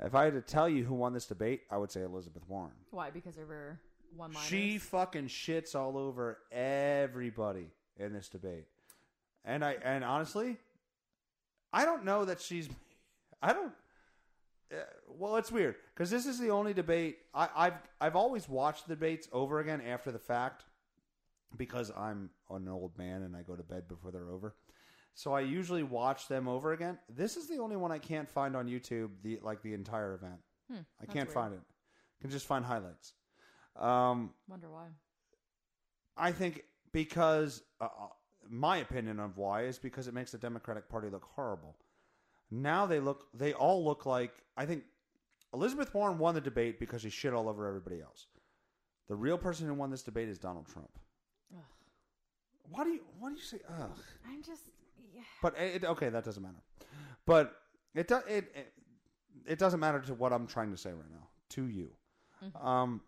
if 0.00 0.14
I 0.14 0.24
had 0.24 0.34
to 0.34 0.42
tell 0.42 0.68
you 0.68 0.84
who 0.84 0.94
won 0.94 1.12
this 1.12 1.26
debate, 1.26 1.62
I 1.70 1.78
would 1.78 1.90
say 1.90 2.02
Elizabeth 2.02 2.42
Warren. 2.48 2.72
Why? 2.90 3.10
Because 3.10 3.38
of 3.38 3.48
her 3.48 3.80
one 4.14 4.32
line. 4.32 4.44
She 4.44 4.78
fucking 4.78 5.28
shits 5.28 5.74
all 5.74 5.96
over 5.96 6.38
everybody 6.52 7.68
in 7.98 8.12
this 8.12 8.28
debate, 8.28 8.66
and 9.44 9.64
I 9.64 9.76
and 9.82 10.04
honestly, 10.04 10.58
I 11.72 11.84
don't 11.84 12.04
know 12.04 12.24
that 12.24 12.40
she's. 12.40 12.68
I 13.42 13.52
don't. 13.52 13.72
Uh, 14.72 14.78
well, 15.08 15.36
it's 15.36 15.52
weird 15.52 15.76
because 15.94 16.10
this 16.10 16.26
is 16.26 16.38
the 16.38 16.50
only 16.50 16.74
debate 16.74 17.18
I, 17.32 17.48
I've 17.54 17.74
I've 18.00 18.16
always 18.16 18.48
watched 18.48 18.88
the 18.88 18.94
debates 18.94 19.28
over 19.32 19.60
again 19.60 19.80
after 19.80 20.10
the 20.10 20.18
fact 20.18 20.64
because 21.56 21.92
I'm 21.96 22.30
an 22.50 22.68
old 22.68 22.98
man 22.98 23.22
and 23.22 23.36
I 23.36 23.42
go 23.42 23.54
to 23.54 23.62
bed 23.62 23.88
before 23.88 24.10
they're 24.10 24.28
over. 24.30 24.54
So 25.18 25.32
I 25.32 25.40
usually 25.40 25.82
watch 25.82 26.28
them 26.28 26.46
over 26.46 26.72
again. 26.74 26.98
This 27.08 27.38
is 27.38 27.48
the 27.48 27.56
only 27.58 27.74
one 27.76 27.90
I 27.90 27.98
can't 27.98 28.28
find 28.28 28.54
on 28.54 28.66
YouTube 28.68 29.08
the 29.22 29.38
like 29.42 29.62
the 29.62 29.72
entire 29.72 30.14
event. 30.14 30.38
I 30.70 30.74
Hmm, 30.74 30.80
that's 31.00 31.12
can't 31.12 31.28
weird. 31.28 31.34
find 31.34 31.54
it. 31.54 31.60
I 31.60 32.16
can 32.20 32.30
just 32.30 32.44
find 32.46 32.62
highlights. 32.64 33.14
Um, 33.76 34.34
Wonder 34.46 34.68
why. 34.70 34.88
I 36.18 36.32
think 36.32 36.64
because 36.92 37.62
uh, 37.80 37.84
uh, 37.84 38.08
my 38.48 38.76
opinion 38.76 39.18
of 39.18 39.38
why 39.38 39.62
is 39.64 39.78
because 39.78 40.06
it 40.06 40.12
makes 40.14 40.32
the 40.32 40.38
Democratic 40.38 40.86
Party 40.88 41.08
look 41.08 41.24
horrible. 41.34 41.76
Now 42.50 42.84
they 42.84 43.00
look, 43.00 43.24
they 43.32 43.54
all 43.54 43.82
look 43.84 44.04
like. 44.06 44.32
I 44.56 44.66
think 44.66 44.84
Elizabeth 45.54 45.94
Warren 45.94 46.18
won 46.18 46.34
the 46.34 46.40
debate 46.42 46.78
because 46.78 47.00
she 47.02 47.10
shit 47.10 47.32
all 47.32 47.48
over 47.48 47.66
everybody 47.66 48.02
else. 48.02 48.26
The 49.08 49.16
real 49.16 49.38
person 49.38 49.66
who 49.66 49.72
won 49.74 49.90
this 49.90 50.02
debate 50.02 50.28
is 50.28 50.38
Donald 50.38 50.66
Trump. 50.66 50.90
Ugh. 51.56 51.62
Why 52.70 52.84
do 52.84 52.90
you? 52.90 53.00
Why 53.18 53.30
do 53.30 53.36
you 53.36 53.40
say 53.42 53.58
ugh? 53.80 53.98
I'm 54.28 54.42
just. 54.42 54.62
Yeah. 55.16 55.22
But 55.42 55.58
it, 55.58 55.84
okay, 55.84 56.08
that 56.10 56.24
doesn't 56.24 56.42
matter. 56.42 56.62
But 57.24 57.54
it 57.94 58.08
does. 58.08 58.22
It, 58.28 58.52
it 58.54 58.72
it 59.46 59.58
doesn't 59.58 59.80
matter 59.80 60.00
to 60.00 60.14
what 60.14 60.32
I'm 60.32 60.46
trying 60.46 60.70
to 60.70 60.76
say 60.76 60.90
right 60.90 61.10
now 61.10 61.28
to 61.50 61.66
you. 61.66 61.90
Um, 62.60 63.00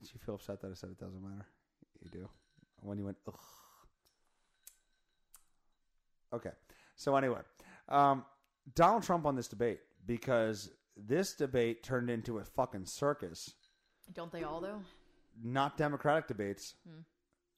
did 0.00 0.10
you 0.12 0.20
feel 0.24 0.34
upset 0.34 0.60
that 0.60 0.70
I 0.70 0.74
said 0.74 0.90
it 0.90 0.98
doesn't 0.98 1.22
matter? 1.22 1.46
You 2.02 2.10
do. 2.10 2.28
When 2.80 2.98
you 2.98 3.04
went 3.04 3.16
ugh. 3.26 3.34
Okay. 6.34 6.50
So 6.96 7.16
anyway, 7.16 7.40
um, 7.88 8.24
Donald 8.74 9.02
Trump 9.02 9.26
on 9.26 9.36
this 9.36 9.48
debate 9.48 9.80
because 10.06 10.70
this 10.96 11.34
debate 11.34 11.82
turned 11.82 12.10
into 12.10 12.38
a 12.38 12.44
fucking 12.44 12.86
circus. 12.86 13.54
Don't 14.12 14.32
they 14.32 14.42
all 14.42 14.60
though? 14.60 14.80
Not 15.42 15.76
Democratic 15.76 16.28
debates. 16.28 16.74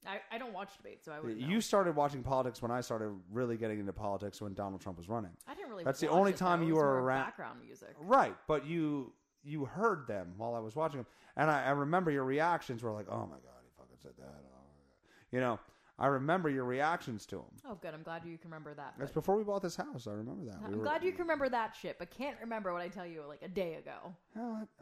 I, 0.07 0.21
I 0.35 0.39
don't 0.39 0.53
watch 0.53 0.77
debates, 0.77 1.05
so 1.05 1.13
I 1.13 1.21
wouldn't 1.21 1.41
know. 1.41 1.49
You 1.49 1.61
started 1.61 1.97
watching 1.97 2.23
politics 2.23 2.61
when 2.63 2.71
I 2.71 2.81
started 2.81 3.11
really 3.31 3.57
getting 3.57 3.81
into 3.81 3.93
politics 3.93 4.41
when 4.41 4.55
Donald 4.55 4.81
Trump 4.81 4.99
was 4.99 5.09
running. 5.09 5.31
I 5.47 5.55
didn't 5.55 5.71
really. 5.71 5.85
That's 5.85 6.01
the 6.01 6.09
only 6.09 6.33
it, 6.33 6.37
time 6.37 6.61
though. 6.61 6.67
you 6.67 6.75
were 6.77 7.03
around- 7.03 7.25
Background 7.25 7.61
music. 7.65 7.95
Right, 8.01 8.35
but 8.47 8.67
you 8.67 9.13
you 9.43 9.65
heard 9.65 10.07
them 10.07 10.35
while 10.37 10.55
I 10.55 10.59
was 10.59 10.75
watching 10.77 10.99
them, 10.99 11.07
and 11.37 11.51
I, 11.51 11.65
I 11.67 11.71
remember 11.71 12.11
your 12.11 12.25
reactions 12.25 12.83
were 12.83 12.93
like, 12.93 13.07
"Oh 13.11 13.27
my 13.27 13.37
god, 13.37 13.63
he 13.63 13.71
fucking 13.77 13.97
said 14.03 14.13
that." 14.19 14.25
Oh 14.25 14.33
my 14.33 14.41
god. 14.41 15.31
You 15.33 15.41
know, 15.41 15.59
I 15.99 16.07
remember 16.07 16.49
your 16.51 16.65
reactions 16.65 17.25
to 17.27 17.37
him. 17.37 17.45
Oh, 17.69 17.75
good. 17.81 17.95
I'm 17.95 18.03
glad 18.03 18.25
you 18.25 18.37
can 18.39 18.51
remember 18.51 18.75
that. 18.75 18.95
That's 18.99 19.13
before 19.13 19.37
we 19.37 19.45
bought 19.45 19.63
this 19.63 19.77
house. 19.77 20.07
I 20.07 20.13
remember 20.13 20.45
that. 20.47 20.59
I'm 20.65 20.71
We 20.73 20.77
were- 20.79 20.83
glad 20.85 21.03
you 21.05 21.13
can 21.13 21.21
remember 21.23 21.49
that 21.49 21.75
shit, 21.81 21.99
but 21.99 22.11
can't 22.11 22.37
remember 22.41 22.73
what 22.73 22.83
I 22.83 22.89
tell 22.89 23.07
you 23.07 23.23
like 23.29 23.43
a 23.43 23.49
day 23.49 23.75
ago. 23.75 24.15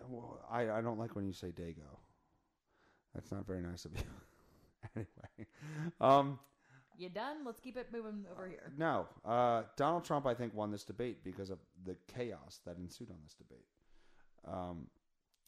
Well, 0.09 0.41
I 0.51 0.71
I 0.71 0.81
don't 0.81 0.99
like 0.99 1.15
when 1.17 1.27
you 1.27 1.33
say 1.33 1.49
Dago. 1.49 1.99
That's 3.15 3.31
not 3.31 3.47
very 3.47 3.61
nice 3.63 3.85
of 3.85 3.93
you. 3.93 4.03
anyway, 4.97 5.49
um, 6.01 6.39
You 6.99 7.09
done? 7.09 7.39
Let's 7.45 7.61
keep 7.61 7.77
it 7.77 7.89
moving 7.93 8.25
over 8.33 8.47
here. 8.49 8.73
no, 8.77 9.07
uh, 9.25 9.63
Donald 9.77 10.05
Trump, 10.05 10.27
I 10.27 10.35
think, 10.35 10.55
won 10.55 10.71
this 10.71 10.85
debate 10.85 11.25
because 11.25 11.51
of 11.51 11.59
the 11.85 11.97
chaos 12.15 12.61
that 12.67 12.77
ensued 12.77 13.11
on 13.11 13.17
this 13.23 13.35
debate. 13.35 13.67
Um, 14.47 14.87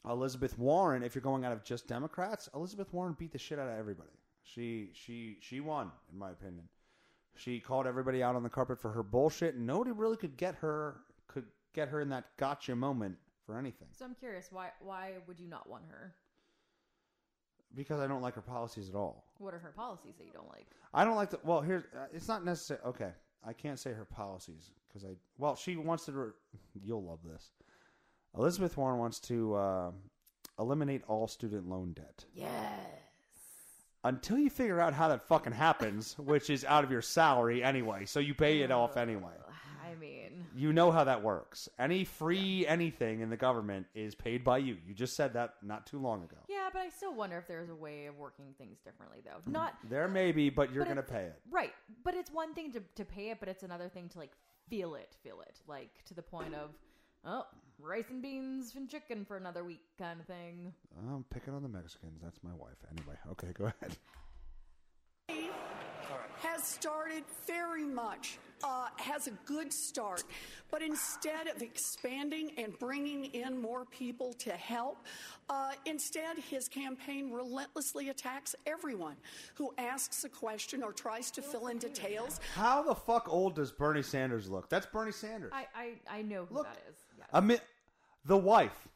Elizabeth 0.09 0.57
Warren, 0.57 1.03
if 1.03 1.15
you're 1.15 1.21
going 1.21 1.45
out 1.45 1.51
of 1.51 1.63
just 1.63 1.87
Democrats, 1.87 2.47
Elizabeth 2.53 2.93
Warren 2.93 3.15
beat 3.17 3.31
the 3.31 3.37
shit 3.39 3.57
out 3.59 3.67
of 3.67 3.77
everybody. 3.77 4.09
She 4.43 4.91
she 4.93 5.37
she 5.41 5.59
won, 5.59 5.91
in 6.11 6.19
my 6.19 6.29
opinion. 6.31 6.65
She 7.35 7.59
called 7.59 7.87
everybody 7.87 8.21
out 8.23 8.35
on 8.35 8.43
the 8.43 8.49
carpet 8.49 8.79
for 8.79 8.91
her 8.91 9.03
bullshit, 9.03 9.55
and 9.55 9.65
nobody 9.65 9.91
really 9.91 10.15
could 10.17 10.37
get 10.37 10.55
her 10.55 10.97
could 11.27 11.45
get 11.73 11.89
her 11.89 11.99
in 12.01 12.09
that 12.09 12.25
gotcha 12.37 12.75
moment 12.75 13.17
for 13.45 13.57
anything. 13.57 13.87
So 13.91 14.05
I'm 14.05 14.13
curious, 14.15 14.49
why 14.51 14.69
why 14.79 15.13
would 15.27 15.39
you 15.39 15.47
not 15.47 15.67
want 15.67 15.83
her? 15.89 16.13
Because 17.73 17.99
I 17.99 18.07
don't 18.07 18.21
like 18.21 18.35
her 18.35 18.41
policies 18.41 18.89
at 18.89 18.95
all. 18.95 19.25
What 19.37 19.53
are 19.53 19.59
her 19.59 19.73
policies 19.75 20.15
that 20.17 20.25
you 20.25 20.31
don't 20.33 20.47
like? 20.49 20.67
I 20.93 21.03
don't 21.03 21.15
like 21.15 21.29
the. 21.29 21.39
Well, 21.43 21.61
here's. 21.61 21.83
Uh, 21.85 22.05
it's 22.13 22.27
not 22.27 22.45
necessary. 22.45 22.79
Okay, 22.85 23.09
I 23.45 23.53
can't 23.53 23.79
say 23.79 23.91
her 23.91 24.05
policies 24.05 24.71
because 24.87 25.03
I. 25.03 25.15
Well, 25.37 25.55
she 25.55 25.75
wants 25.75 26.05
to. 26.05 26.11
Re- 26.11 26.31
you'll 26.83 27.03
love 27.03 27.19
this. 27.23 27.51
Elizabeth 28.37 28.77
Warren 28.77 28.99
wants 28.99 29.19
to 29.21 29.55
uh, 29.55 29.91
eliminate 30.59 31.01
all 31.07 31.27
student 31.27 31.67
loan 31.67 31.93
debt. 31.93 32.25
Yes. 32.33 32.49
Until 34.03 34.37
you 34.37 34.49
figure 34.49 34.79
out 34.79 34.93
how 34.93 35.07
that 35.07 35.27
fucking 35.27 35.53
happens, 35.53 36.15
which 36.19 36.49
is 36.49 36.63
out 36.63 36.83
of 36.83 36.91
your 36.91 37.01
salary 37.01 37.63
anyway, 37.63 38.05
so 38.05 38.19
you 38.19 38.35
pay 38.35 38.61
it 38.61 38.71
off 38.71 38.97
anyway. 38.97 39.31
I 39.95 39.99
mean, 39.99 40.45
You 40.55 40.73
know 40.73 40.91
how 40.91 41.03
that 41.05 41.23
works. 41.23 41.69
Any 41.79 42.03
free 42.03 42.65
anything 42.67 43.21
in 43.21 43.29
the 43.29 43.37
government 43.37 43.85
is 43.93 44.15
paid 44.15 44.43
by 44.43 44.57
you. 44.57 44.77
You 44.85 44.93
just 44.93 45.15
said 45.15 45.33
that 45.33 45.55
not 45.63 45.85
too 45.85 45.99
long 45.99 46.23
ago. 46.23 46.37
yeah, 46.49 46.69
but 46.71 46.79
I 46.79 46.89
still 46.89 47.13
wonder 47.13 47.37
if 47.37 47.47
there's 47.47 47.69
a 47.69 47.75
way 47.75 48.07
of 48.07 48.17
working 48.17 48.53
things 48.57 48.79
differently, 48.83 49.19
though. 49.23 49.39
Not 49.51 49.75
There 49.89 50.07
may 50.07 50.31
be, 50.31 50.49
but 50.49 50.73
you're 50.73 50.85
going 50.85 50.97
to 50.97 51.03
pay 51.03 51.23
it. 51.23 51.39
right, 51.49 51.73
but 52.03 52.13
it's 52.15 52.31
one 52.31 52.53
thing 52.53 52.71
to 52.73 52.81
to 52.95 53.05
pay 53.05 53.29
it, 53.29 53.39
but 53.39 53.49
it's 53.49 53.63
another 53.63 53.89
thing 53.89 54.09
to 54.09 54.19
like 54.19 54.31
feel 54.69 54.95
it, 54.95 55.15
feel 55.23 55.41
it, 55.41 55.59
like 55.67 56.03
to 56.05 56.13
the 56.13 56.21
point 56.23 56.55
of, 56.55 56.71
oh, 57.23 57.45
rice 57.79 58.09
and 58.09 58.21
beans 58.21 58.73
and 58.75 58.89
chicken 58.89 59.23
for 59.25 59.37
another 59.37 59.63
week, 59.63 59.81
kind 59.97 60.19
of 60.19 60.25
thing. 60.25 60.73
Oh, 60.97 61.15
I'm 61.15 61.25
picking 61.25 61.53
on 61.53 61.61
the 61.63 61.69
Mexicans. 61.69 62.19
That's 62.23 62.39
my 62.43 62.53
wife. 62.53 62.77
Anyway, 62.91 63.15
okay, 63.31 63.53
go 63.53 63.65
ahead. 63.65 63.95
Has 66.45 66.63
started 66.63 67.23
very 67.47 67.85
much, 67.85 68.37
uh, 68.63 68.87
has 68.97 69.27
a 69.27 69.31
good 69.45 69.73
start. 69.73 70.23
But 70.71 70.81
instead 70.81 71.47
of 71.47 71.61
expanding 71.61 72.51
and 72.57 72.77
bringing 72.79 73.25
in 73.25 73.61
more 73.61 73.85
people 73.85 74.33
to 74.33 74.51
help, 74.51 74.97
uh, 75.49 75.71
instead 75.85 76.37
his 76.37 76.67
campaign 76.67 77.31
relentlessly 77.31 78.09
attacks 78.09 78.55
everyone 78.65 79.15
who 79.55 79.73
asks 79.77 80.23
a 80.23 80.29
question 80.29 80.83
or 80.83 80.91
tries 80.93 81.31
to 81.31 81.41
fill 81.41 81.67
in 81.67 81.77
details. 81.77 82.39
How 82.53 82.83
the 82.83 82.95
fuck 82.95 83.27
old 83.29 83.55
does 83.55 83.71
Bernie 83.71 84.01
Sanders 84.03 84.49
look? 84.49 84.69
That's 84.69 84.85
Bernie 84.85 85.11
Sanders. 85.11 85.51
I 85.53 85.65
I, 85.75 86.17
I 86.19 86.21
know 86.21 86.45
who 86.45 86.55
Look, 86.55 86.67
that 86.67 86.77
is. 86.89 86.95
Yes. 87.17 87.27
I 87.33 87.39
mean, 87.41 87.59
the 88.25 88.37
wife. 88.37 88.87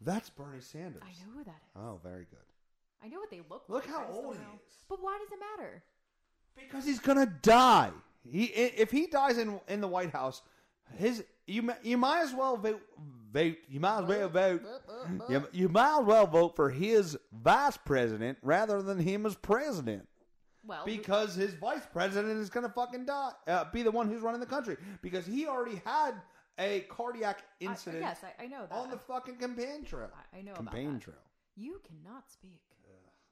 That's 0.00 0.30
Bernie 0.30 0.60
Sanders. 0.60 1.02
I 1.04 1.10
know 1.24 1.32
who 1.38 1.44
that 1.44 1.50
is. 1.50 1.76
Oh, 1.76 1.98
very 2.02 2.26
good. 2.30 2.38
I 3.02 3.08
know 3.08 3.18
what 3.18 3.30
they 3.30 3.40
look 3.50 3.64
Look 3.68 3.86
like. 3.86 3.86
Look 3.86 3.96
how 3.96 4.02
I 4.02 4.06
just 4.06 4.14
don't 4.16 4.24
old 4.26 4.34
he 4.36 4.40
know. 4.42 4.48
is. 4.54 4.76
But 4.88 5.02
why 5.02 5.18
does 5.18 5.32
it 5.32 5.38
matter? 5.58 5.82
Because 6.58 6.84
he's 6.84 6.98
gonna 7.00 7.26
die. 7.42 7.90
He 8.24 8.44
if 8.44 8.90
he 8.90 9.06
dies 9.06 9.38
in 9.38 9.60
in 9.68 9.80
the 9.80 9.88
White 9.88 10.10
House, 10.12 10.42
his 10.96 11.24
you 11.46 11.70
you 11.82 11.96
might 11.96 12.20
as 12.22 12.34
well 12.34 12.56
vote. 12.56 12.80
vote 13.32 13.56
you 13.68 13.80
might 13.80 14.02
as 14.02 14.06
well 14.08 14.28
vote. 14.28 14.62
You, 15.28 15.46
you 15.52 15.68
might 15.68 16.00
as 16.00 16.04
well 16.06 16.26
vote 16.26 16.56
for 16.56 16.70
his 16.70 17.16
vice 17.32 17.76
president 17.76 18.38
rather 18.42 18.82
than 18.82 18.98
him 18.98 19.24
as 19.26 19.34
president. 19.34 20.06
Well, 20.64 20.84
because 20.84 21.34
his 21.34 21.54
vice 21.54 21.86
president 21.92 22.38
is 22.38 22.50
going 22.50 22.66
to 22.66 22.72
fucking 22.72 23.06
die, 23.06 23.30
uh, 23.46 23.64
be 23.72 23.82
the 23.82 23.90
one 23.90 24.06
who's 24.08 24.20
running 24.20 24.40
the 24.40 24.46
country 24.46 24.76
because 25.00 25.24
he 25.24 25.46
already 25.46 25.80
had 25.86 26.12
a 26.58 26.80
cardiac 26.90 27.38
I- 27.62 27.64
incident 27.64 28.02
yes, 28.02 28.20
I, 28.22 28.44
I 28.44 28.46
know 28.48 28.66
that. 28.68 28.74
on 28.76 28.90
the 28.90 28.98
fucking 28.98 29.36
campaign 29.36 29.84
trail. 29.84 30.10
I- 30.34 30.38
I 30.38 30.42
know 30.42 30.52
about 30.52 30.66
campaign 30.66 30.94
that. 30.94 31.02
trail. 31.02 31.16
you 31.56 31.80
cannot 31.86 32.30
speak 32.30 32.60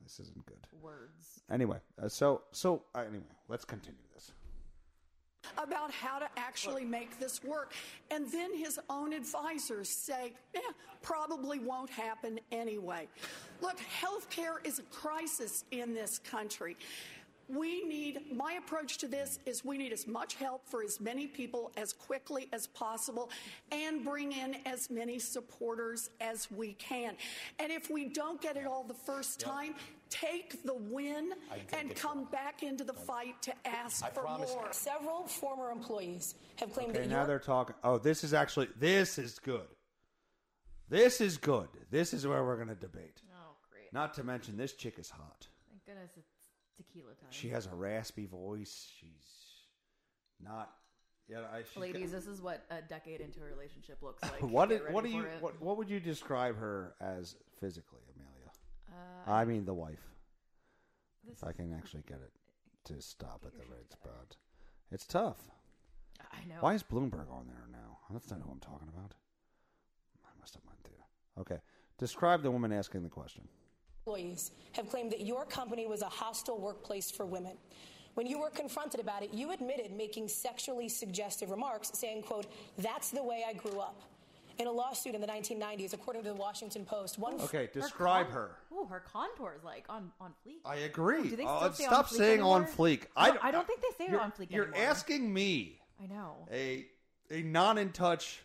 This 0.06 0.20
isn't 0.20 0.46
good. 0.46 0.56
words. 0.80 1.42
Anyway, 1.50 1.78
uh, 2.00 2.08
so 2.08 2.42
so 2.52 2.82
uh, 2.94 3.00
anyway, 3.00 3.24
let's 3.48 3.64
continue 3.64 3.98
this. 4.14 4.30
about 5.58 5.90
how 5.90 6.18
to 6.18 6.28
actually 6.36 6.84
make 6.84 7.18
this 7.18 7.42
work. 7.42 7.72
And 8.10 8.30
then 8.30 8.54
his 8.56 8.78
own 8.88 9.12
advisors 9.12 9.88
say, 9.88 10.32
eh, 10.54 10.60
probably 11.02 11.58
won't 11.58 11.90
happen 11.90 12.38
anyway. 12.52 13.08
Look, 13.60 13.78
healthcare 14.00 14.64
is 14.64 14.78
a 14.78 14.82
crisis 14.84 15.64
in 15.70 15.94
this 15.94 16.18
country. 16.18 16.76
We 17.48 17.84
need, 17.84 18.22
my 18.34 18.54
approach 18.54 18.98
to 18.98 19.06
this 19.08 19.38
is 19.46 19.64
we 19.64 19.78
need 19.78 19.92
as 19.92 20.08
much 20.08 20.34
help 20.34 20.68
for 20.68 20.82
as 20.82 21.00
many 21.00 21.28
people 21.28 21.70
as 21.76 21.92
quickly 21.92 22.48
as 22.52 22.66
possible 22.66 23.30
and 23.70 24.04
bring 24.04 24.32
in 24.32 24.56
as 24.66 24.90
many 24.90 25.20
supporters 25.20 26.10
as 26.20 26.50
we 26.50 26.72
can. 26.72 27.14
And 27.60 27.70
if 27.70 27.88
we 27.88 28.06
don't 28.06 28.40
get 28.42 28.56
it 28.56 28.66
all 28.66 28.82
the 28.82 28.94
first 28.94 29.38
time, 29.38 29.76
take 30.10 30.62
the 30.64 30.74
win 30.74 31.32
and 31.72 31.94
come 31.94 32.24
back 32.30 32.62
into 32.62 32.84
the 32.84 32.92
fight 32.92 33.40
to 33.42 33.52
ask 33.66 34.06
for 34.12 34.22
more. 34.24 34.68
Several 34.72 35.24
former 35.26 35.70
employees 35.70 36.34
have 36.56 36.72
claimed 36.72 36.90
Okay, 36.90 37.00
that 37.00 37.08
now 37.08 37.24
they're 37.24 37.38
talking. 37.38 37.74
Oh, 37.84 37.98
this 37.98 38.24
is 38.24 38.34
actually 38.34 38.68
this 38.78 39.18
is 39.18 39.38
good. 39.38 39.66
This 40.88 41.20
is 41.20 41.36
good. 41.36 41.68
This 41.90 42.14
is 42.14 42.26
where 42.26 42.44
we're 42.44 42.56
going 42.56 42.68
to 42.68 42.74
debate. 42.76 43.20
Oh, 43.32 43.54
great. 43.70 43.92
Not 43.92 44.14
to 44.14 44.24
mention, 44.24 44.56
this 44.56 44.72
chick 44.72 44.98
is 44.98 45.10
hot. 45.10 45.48
Thank 45.68 45.84
goodness 45.84 46.12
it's 46.16 46.28
tequila 46.76 47.12
time. 47.14 47.30
She 47.30 47.48
has 47.48 47.66
a 47.66 47.74
raspy 47.74 48.26
voice. 48.26 48.88
She's 49.00 49.26
not. 50.40 50.70
Yeah, 51.28 51.38
I. 51.52 51.62
she's 51.68 51.76
Ladies, 51.76 52.10
got- 52.12 52.20
this 52.20 52.26
is 52.28 52.40
what 52.40 52.64
a 52.70 52.82
decade 52.82 53.20
into 53.20 53.40
a 53.40 53.44
relationship 53.44 53.98
looks 54.00 54.22
like. 54.30 54.40
what? 54.42 54.70
What 54.92 55.02
do 55.02 55.10
you? 55.10 55.24
What, 55.40 55.60
what 55.60 55.76
would 55.76 55.90
you 55.90 55.98
describe 55.98 56.56
her 56.58 56.94
as 57.00 57.34
physically, 57.58 57.98
Amelia? 58.14 58.15
Uh, 59.26 59.30
I 59.30 59.44
mean, 59.44 59.64
the 59.64 59.74
wife. 59.74 60.02
If 61.30 61.42
I 61.44 61.52
can 61.52 61.72
actually 61.72 62.04
get 62.08 62.18
it 62.18 62.32
to 62.84 63.02
stop 63.02 63.42
at 63.44 63.52
the 63.52 63.64
right 63.70 63.90
spot. 63.90 64.36
It's 64.92 65.06
tough. 65.06 65.50
I 66.20 66.44
know. 66.48 66.56
Why 66.60 66.74
is 66.74 66.82
Bloomberg 66.82 67.30
on 67.30 67.46
there 67.48 67.66
now? 67.70 67.98
That's 68.10 68.30
not 68.30 68.40
who 68.40 68.50
I'm 68.50 68.60
talking 68.60 68.88
about. 68.88 69.14
I 70.24 70.30
must 70.40 70.54
have 70.54 70.62
meant 70.64 70.84
to. 70.84 71.40
Okay. 71.40 71.60
Describe 71.98 72.42
the 72.42 72.50
woman 72.50 72.72
asking 72.72 73.02
the 73.02 73.08
question. 73.08 73.48
employees 74.06 74.52
have 74.72 74.88
claimed 74.88 75.10
that 75.10 75.22
your 75.22 75.44
company 75.44 75.86
was 75.86 76.02
a 76.02 76.08
hostile 76.08 76.60
workplace 76.60 77.10
for 77.10 77.26
women. 77.26 77.56
When 78.14 78.26
you 78.26 78.38
were 78.38 78.50
confronted 78.50 79.00
about 79.00 79.22
it, 79.22 79.34
you 79.34 79.50
admitted 79.52 79.92
making 79.92 80.28
sexually 80.28 80.88
suggestive 80.88 81.50
remarks, 81.50 81.90
saying, 81.92 82.22
quote, 82.22 82.46
that's 82.78 83.10
the 83.10 83.22
way 83.22 83.44
I 83.46 83.52
grew 83.52 83.80
up. 83.80 84.00
In 84.58 84.66
a 84.66 84.70
lawsuit 84.72 85.14
in 85.14 85.20
the 85.20 85.26
1990s, 85.26 85.92
according 85.92 86.22
to 86.22 86.28
the 86.30 86.34
Washington 86.34 86.84
Post, 86.86 87.18
one 87.18 87.34
Okay, 87.42 87.66
Her 87.66 87.80
describe 87.80 88.26
con- 88.28 88.34
her. 88.34 88.50
Ooh, 88.72 88.86
her 88.86 89.00
contours 89.00 89.62
like 89.64 89.84
on 89.88 90.10
on 90.20 90.32
fleek. 90.46 90.60
I 90.64 90.76
agree. 90.76 91.28
Do 91.28 91.36
they 91.36 91.44
Uh, 91.44 91.70
still 91.70 91.72
say 91.74 91.84
on 91.84 91.90
stop 91.92 92.06
fleek 92.06 92.16
saying 92.16 92.40
on 92.42 92.62
anymore? 92.62 92.74
fleek. 92.76 93.00
No, 93.02 93.38
I 93.42 93.50
don't 93.50 93.66
think 93.66 93.82
they 93.82 94.04
say 94.06 94.12
it 94.12 94.18
on 94.18 94.32
fleek 94.32 94.50
You're 94.50 94.64
anymore. 94.68 94.82
asking 94.88 95.32
me, 95.32 95.78
I 96.02 96.06
know. 96.06 96.48
a 96.50 96.86
a 97.30 97.42
non 97.42 97.76
in 97.76 97.92
touch, 97.92 98.42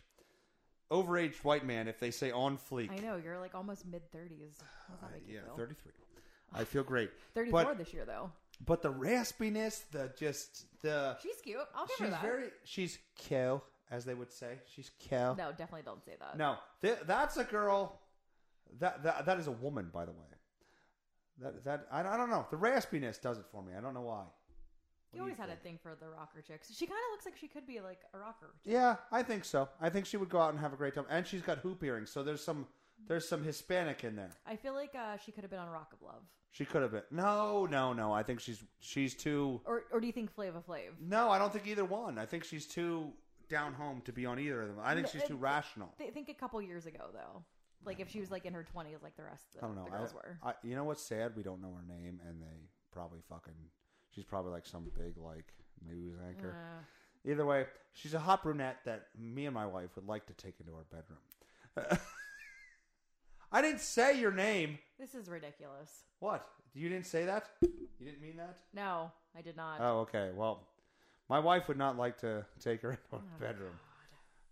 overaged 0.89 1.43
white 1.43 1.66
man, 1.66 1.88
if 1.88 1.99
they 1.99 2.12
say 2.12 2.32
on 2.32 2.57
fleek. 2.57 2.91
I 2.91 2.97
know. 2.97 3.16
You're 3.16 3.39
like 3.39 3.55
almost 3.55 3.86
mid 3.86 4.12
thirties. 4.12 4.59
How 4.89 4.93
does 4.95 5.01
that 5.01 5.12
make 5.14 5.28
you 5.28 5.36
Yeah, 5.36 5.45
feel? 5.45 5.55
33. 5.57 5.91
I 6.53 6.64
feel 6.66 6.84
great. 6.84 7.12
Thirty 7.34 7.51
four 7.51 7.64
But, 7.64 7.78
this 7.78 7.93
year 7.93 8.03
though. 8.05 8.32
but 8.66 8.82
the 8.82 8.91
raspiness, 8.91 9.84
the 9.91 10.12
just 10.18 10.66
the 10.82 11.18
She's 11.22 11.39
cute. 11.41 11.59
I'll 11.74 11.86
give 11.86 11.95
she's 11.97 12.05
her 12.07 12.12
that. 12.12 12.22
very 12.22 12.49
she's 12.66 12.99
cute, 13.16 13.62
as 13.92 14.06
they 14.06 14.14
would 14.14 14.32
say. 14.32 14.56
She's 14.74 14.89
cute. 15.00 15.38
No, 15.38 15.50
definitely 15.52 15.84
don't 15.84 16.04
say 16.04 16.14
that. 16.20 16.38
No, 16.38 16.56
th- 16.82 17.00
that's 17.06 17.38
a 17.38 17.44
girl. 17.44 18.00
That, 18.80 19.04
that 19.04 19.26
that 19.26 19.38
is 19.38 19.48
a 19.48 19.52
woman, 19.52 19.89
by 19.94 20.06
the 20.06 20.12
way. 20.12 20.18
That 21.39 21.64
that 21.64 21.88
I, 21.92 22.02
I 22.02 22.18
don't 22.18 22.30
know. 22.30 22.46
The 22.50 22.58
raspiness 22.58 23.22
does 23.22 23.38
it 23.38 23.46
for 23.52 23.62
me. 23.62 23.74
I 23.78 23.82
don't 23.82 23.94
know 23.94 24.02
why. 24.02 24.24
you 25.14 25.22
always 25.22 25.38
had 25.38 25.50
a 25.50 25.56
thing 25.58 25.78
for 25.82 25.96
the 26.00 26.08
rocker 26.08 26.42
chicks. 26.42 26.74
She 26.76 26.86
kind 26.86 26.98
of 27.10 27.14
looks 27.14 27.26
like 27.26 27.36
she 27.38 27.48
could 27.48 27.68
be 27.68 27.80
like 27.82 28.00
a 28.14 28.18
rocker. 28.20 28.52
Chick. 28.64 28.74
Yeah, 28.74 28.96
I 29.12 29.24
think 29.24 29.44
so. 29.46 29.68
I 29.82 29.89
think 29.89 30.06
she 30.06 30.18
would 30.18 30.30
go 30.30 30.39
out 30.39 30.52
and 30.52 30.60
have 30.60 30.74
a 30.74 30.78
great 30.78 30.96
time. 30.96 31.06
And 31.10 31.26
she's 31.28 31.42
got 31.42 31.58
hoop 31.60 31.84
earrings, 31.84 32.10
so 32.12 32.24
there's 32.24 32.44
some 32.44 32.68
there's 33.08 33.28
some 33.28 33.44
Hispanic 33.44 34.04
in 34.04 34.16
there. 34.16 34.30
I 34.46 34.56
feel 34.56 34.74
like 34.74 34.94
uh, 34.96 35.18
she 35.18 35.32
could 35.32 35.44
have 35.44 35.52
been 35.52 35.60
on 35.60 35.70
Rock 35.70 35.92
of 35.94 36.02
Love. 36.02 36.22
She 36.52 36.66
could 36.66 36.82
have 36.82 36.92
been. 36.92 37.04
No, 37.12 37.66
no, 37.66 37.94
no. 37.94 38.14
I 38.14 38.24
think 38.24 38.39
she's 38.39 38.64
she's 38.80 39.16
too. 39.16 39.60
Or 39.66 39.84
or 39.92 40.00
do 40.00 40.08
you 40.08 40.14
think 40.14 40.32
Flava 40.34 40.62
Flav? 40.66 40.92
No, 41.02 41.30
I 41.30 41.39
don't 41.39 41.52
think 41.52 41.68
either 41.68 41.86
one. 41.86 42.18
I 42.18 42.26
think 42.26 42.44
she's 42.44 42.66
too 42.68 43.12
down 43.52 43.74
home 43.74 44.02
to 44.06 44.12
be 44.12 44.26
on 44.26 44.39
either 44.39 44.62
of 44.64 44.68
them. 44.70 44.78
I 44.82 44.95
think 44.95 45.08
she's 45.08 45.24
too 45.24 45.36
rational. 45.36 45.93
Th- 45.99 46.12
think 46.14 46.30
a 46.30 46.34
couple 46.34 46.60
years 46.62 46.86
ago 46.88 47.06
though. 47.14 47.43
Like 47.86 47.99
if 47.99 48.10
she 48.10 48.20
was 48.20 48.32
like 48.32 48.45
in 48.45 48.54
her 48.54 48.64
twenties, 48.64 48.97
like 49.04 49.16
the 49.18 49.24
rest 49.24 49.45
of 49.56 49.62
the, 49.62 49.66
I 49.66 49.68
don't 49.68 49.76
know. 49.76 49.86
the 49.86 49.97
girls 49.97 50.14
were. 50.14 50.38
I, 50.43 50.49
I, 50.49 50.54
you 50.64 50.76
know 50.76 50.84
what's 50.86 51.04
sad? 51.04 51.34
We 51.36 51.43
don't 51.43 51.62
know 51.62 51.74
her 51.76 51.86
name, 51.88 52.20
and 52.28 52.41
they 52.41 52.70
probably 52.91 53.20
fucking. 53.30 53.54
She's 54.10 54.24
probably 54.24 54.52
like 54.52 54.66
some 54.66 54.91
big 54.97 55.18
like 55.18 55.54
news 55.88 56.16
anchor. 56.28 56.56
Uh, 56.58 56.84
Either 57.30 57.45
way, 57.45 57.66
she's 57.93 58.14
a 58.16 58.20
hot 58.20 58.41
brunette 58.41 58.78
that 58.86 59.08
me 59.20 59.45
and 59.45 59.54
my 59.54 59.66
wife 59.66 59.91
would 59.95 60.08
like 60.08 60.26
to 60.26 60.34
take 60.34 60.56
into 60.60 60.72
our 60.74 60.86
bedroom. 60.91 61.99
I 63.52 63.62
didn't 63.62 63.82
say 63.82 64.20
your 64.20 64.32
name. 64.32 64.80
this 64.99 65.14
is 65.14 65.30
ridiculous. 65.30 66.04
What? 66.20 66.47
You 66.74 66.89
didn't 66.89 67.06
say 67.06 67.26
that? 67.26 67.49
You 67.62 68.06
didn't 68.06 68.22
mean 68.22 68.38
that? 68.38 68.58
No, 68.74 69.12
I 69.38 69.41
did 69.41 69.58
not. 69.58 69.78
Oh, 69.82 69.99
okay. 69.99 70.30
Well, 70.34 70.68
my 71.32 71.39
wife 71.39 71.69
would 71.69 71.77
not 71.77 71.97
like 71.97 72.17
to 72.19 72.45
take 72.59 72.82
her 72.82 72.91
into 72.91 73.01
our 73.13 73.19
oh, 73.19 73.39
bedroom. 73.39 73.71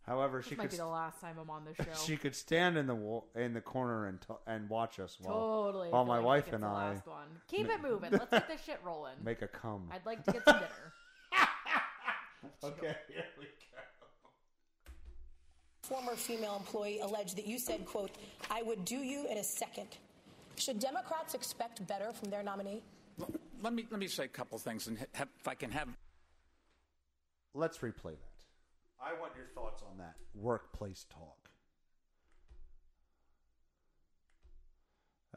However, 0.07 0.37
Oh, 0.37 0.41
this 0.41 0.47
she 0.49 0.55
might 0.55 0.63
could 0.63 0.71
be 0.71 0.77
the 0.77 0.85
last 0.87 1.19
time 1.19 1.35
I'm 1.39 1.49
on 1.49 1.65
this 1.65 1.75
show. 1.85 2.03
she 2.05 2.15
could 2.15 2.33
stand 2.33 2.77
in 2.77 2.87
the 2.87 2.95
wall, 2.95 3.27
in 3.35 3.53
the 3.53 3.59
corner 3.59 4.07
and 4.07 4.19
t- 4.21 4.33
and 4.47 4.69
watch 4.69 4.97
us 4.99 5.17
while 5.21 5.35
totally. 5.65 5.89
while 5.89 6.05
my 6.05 6.17
like 6.17 6.25
wife 6.25 6.53
and 6.53 6.63
I 6.63 6.93
last 6.93 7.05
one. 7.05 7.27
Keep 7.49 7.67
it 7.69 7.81
moving. 7.81 8.11
Let's 8.13 8.31
get 8.31 8.47
this 8.47 8.63
shit 8.63 8.79
rolling. 8.83 9.15
make 9.21 9.41
a 9.41 9.47
cum. 9.47 9.89
I'd 9.91 10.05
like 10.05 10.23
to 10.23 10.31
get 10.31 10.45
some 10.45 10.55
dinner. 10.55 10.93
Okay, 12.63 12.95
here 13.09 13.25
we 13.37 13.45
go. 13.45 13.81
former 15.81 16.15
female 16.15 16.55
employee 16.55 16.99
alleged 17.01 17.35
that 17.37 17.45
you 17.45 17.59
said, 17.59 17.85
quote, 17.85 18.11
I 18.49 18.61
would 18.61 18.85
do 18.85 18.95
you 18.95 19.27
in 19.29 19.37
a 19.37 19.43
second. 19.43 19.87
Should 20.55 20.79
Democrats 20.79 21.33
expect 21.33 21.85
better 21.87 22.11
from 22.13 22.29
their 22.29 22.41
nominee? 22.41 22.81
Let 23.61 23.73
me 23.73 23.85
let 23.91 23.99
me 23.99 24.07
say 24.07 24.23
a 24.23 24.27
couple 24.29 24.57
things, 24.57 24.87
and 24.87 24.97
ha- 25.13 25.25
if 25.39 25.47
I 25.49 25.53
can 25.53 25.71
have 25.71 25.89
Let's 27.53 27.79
replay 27.79 28.11
that. 28.11 28.45
I 29.01 29.19
want 29.19 29.33
your 29.35 29.47
thoughts 29.55 29.81
on 29.89 29.97
that 29.97 30.15
workplace 30.35 31.05
talk. 31.09 31.49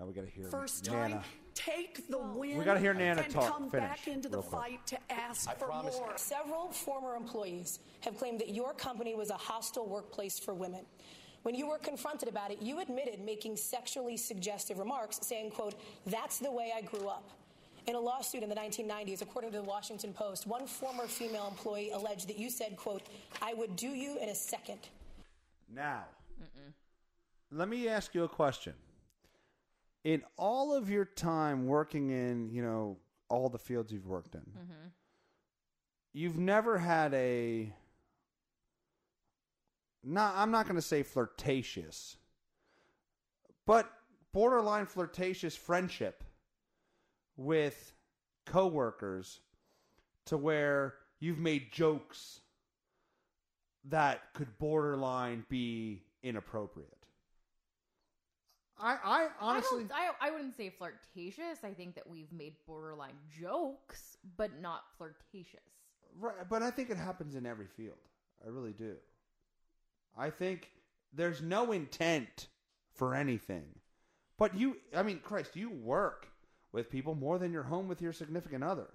Uh, 0.01 0.07
we 0.07 0.15
got 0.15 0.25
to 0.25 0.31
hear 0.31 0.45
First 0.45 0.91
Nana. 0.91 1.17
time, 1.17 1.23
take 1.55 2.09
the 2.09 2.19
win. 2.19 2.57
We 2.57 2.65
gotta 2.65 2.81
hear 2.81 2.95
Nana 2.95 3.23
and 3.23 3.33
talk. 3.33 3.53
come 3.53 3.71
Finish, 3.71 3.89
back 3.89 4.09
into 4.09 4.29
the 4.31 4.39
real 4.39 4.43
quick. 4.43 4.61
fight 4.63 4.87
to 4.87 4.99
ask 5.11 5.55
for 5.59 5.69
more. 5.69 6.13
Several 6.17 6.69
former 6.73 7.15
employees 7.15 7.79
have 8.01 8.17
claimed 8.17 8.41
that 8.41 8.49
your 8.55 8.73
company 8.73 9.15
was 9.15 9.29
a 9.31 9.35
hostile 9.37 9.87
workplace 9.87 10.39
for 10.39 10.55
women. 10.55 10.87
When 11.43 11.55
you 11.55 11.69
were 11.69 11.79
confronted 11.79 12.29
about 12.29 12.51
it, 12.53 12.63
you 12.63 12.81
admitted 12.81 13.21
making 13.21 13.57
sexually 13.57 14.17
suggestive 14.17 14.79
remarks, 14.79 15.19
saying, 15.23 15.51
quote, 15.51 15.75
that's 16.07 16.39
the 16.39 16.51
way 16.51 16.73
I 16.75 16.81
grew 16.83 17.09
up. 17.09 17.29
In 17.87 17.97
a 17.97 18.01
lawsuit 18.01 18.43
in 18.43 18.49
the 18.49 18.55
1990s, 18.55 19.23
according 19.23 19.51
to 19.53 19.59
the 19.59 19.65
Washington 19.65 20.13
Post, 20.13 20.47
one 20.47 20.67
former 20.67 21.07
female 21.07 21.49
employee 21.49 21.91
alleged 21.91 22.29
that 22.29 22.39
you 22.39 22.49
said, 22.49 22.77
quote, 22.77 23.03
I 23.41 23.55
would 23.55 23.75
do 23.75 23.89
you 23.89 24.19
in 24.21 24.29
a 24.29 24.35
second. 24.35 24.79
Now, 25.75 26.05
let 27.51 27.69
me 27.69 27.89
ask 27.89 28.15
you 28.15 28.25
a 28.25 28.29
question. 28.29 28.75
In 30.05 30.23
all 30.37 30.75
of 30.75 30.91
your 30.91 31.05
time 31.05 31.67
working 31.67 32.11
in, 32.11 32.51
you 32.51 32.63
know, 32.63 32.99
all 33.29 33.49
the 33.49 33.59
fields 33.59 33.93
you've 33.93 34.07
worked 34.07 34.35
in, 34.35 34.41
mm-hmm. 34.41 34.89
you've 36.13 36.39
never 36.39 36.79
had 36.79 37.15
a. 37.15 37.73
Not, 40.05 40.35
I'm 40.37 40.51
not 40.51 40.67
going 40.67 40.77
to 40.77 40.83
say 40.83 41.05
flirtatious, 41.05 42.17
but 43.67 43.89
borderline 44.33 44.87
flirtatious 44.87 45.55
friendship 45.55 46.25
with 47.37 47.93
coworkers 48.47 49.41
to 50.27 50.37
where 50.37 50.95
you've 51.21 51.39
made 51.39 51.73
jokes 51.73 52.41
that 53.85 54.33
could 54.35 54.59
borderline 54.59 55.45
be 55.49 56.03
inappropriate. 56.23 56.89
I, 58.79 58.97
I 59.05 59.29
honestly, 59.41 59.87
I, 59.95 60.11
I, 60.21 60.29
I 60.29 60.31
wouldn't 60.33 60.57
say 60.57 60.71
flirtatious. 60.71 61.59
I 61.63 61.71
think 61.73 61.95
that 61.95 62.09
we've 62.09 62.33
made 62.33 62.55
borderline 62.67 63.15
jokes, 63.41 64.17
but 64.37 64.61
not 64.61 64.83
flirtatious. 64.99 65.61
right, 66.19 66.49
but 66.49 66.63
I 66.63 66.71
think 66.71 66.91
it 66.91 66.97
happens 66.97 67.37
in 67.37 67.47
every 67.47 67.67
field. 67.67 67.99
I 68.45 68.49
really 68.49 68.73
do. 68.73 68.97
I 70.19 70.31
think 70.31 70.69
there's 71.13 71.41
no 71.41 71.71
intent 71.73 72.49
for 72.95 73.15
anything. 73.15 73.65
But 74.37 74.57
you, 74.57 74.77
I 74.97 75.05
mean, 75.05 75.21
Christ, 75.23 75.55
you 75.55 75.71
work 75.71 76.32
with 76.73 76.91
people 76.91 77.15
more 77.15 77.39
than 77.39 77.53
you're 77.53 77.63
home 77.63 77.89
with 77.89 78.01
your 78.01 78.13
significant 78.13 78.65
other. 78.65 78.89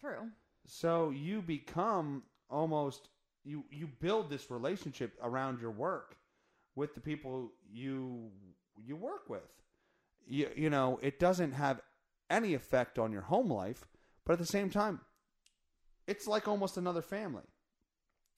True. 0.00 0.30
So 0.66 1.10
you 1.10 1.42
become 1.42 2.22
almost 2.50 3.08
you 3.44 3.64
you 3.70 3.86
build 3.86 4.30
this 4.30 4.50
relationship 4.50 5.12
around 5.22 5.60
your 5.60 5.70
work 5.70 6.16
with 6.74 6.94
the 6.94 7.00
people 7.00 7.52
you 7.70 8.30
you 8.76 8.96
work 8.96 9.28
with. 9.28 9.62
You 10.26 10.50
you 10.56 10.70
know, 10.70 10.98
it 11.02 11.18
doesn't 11.18 11.52
have 11.52 11.80
any 12.30 12.54
effect 12.54 12.98
on 12.98 13.12
your 13.12 13.22
home 13.22 13.50
life, 13.50 13.88
but 14.24 14.34
at 14.34 14.38
the 14.38 14.46
same 14.46 14.70
time 14.70 15.00
it's 16.06 16.26
like 16.26 16.48
almost 16.48 16.76
another 16.76 17.02
family. 17.02 17.44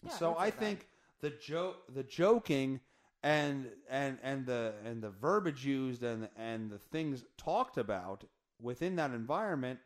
Yeah, 0.03 0.11
so 0.13 0.37
I 0.37 0.51
that. 0.51 0.59
think 0.59 0.89
the 1.21 1.31
joke 1.31 1.77
the 1.93 2.03
joking 2.03 2.81
and 3.23 3.69
and 3.89 4.19
and 4.23 4.47
the 4.47 4.75
and 4.85 5.03
the 5.03 5.11
verbiage 5.11 5.65
used 5.65 6.03
and 6.03 6.29
and 6.37 6.71
the 6.71 6.79
things 6.79 7.25
talked 7.37 7.77
about 7.77 8.25
within 8.63 8.97
that 8.97 9.13
environment 9.13 9.79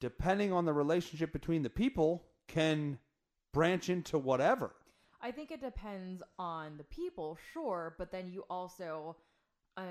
depending 0.00 0.52
on 0.52 0.64
the 0.64 0.72
relationship 0.72 1.32
between 1.32 1.62
the 1.62 1.70
people 1.70 2.24
can 2.46 2.98
branch 3.52 3.88
into 3.88 4.18
whatever 4.18 4.72
I 5.20 5.32
think 5.32 5.50
it 5.50 5.60
depends 5.60 6.22
on 6.38 6.76
the 6.76 6.84
people, 6.84 7.36
sure, 7.52 7.96
but 7.98 8.12
then 8.12 8.30
you 8.30 8.44
also 8.48 9.16
uh 9.76 9.82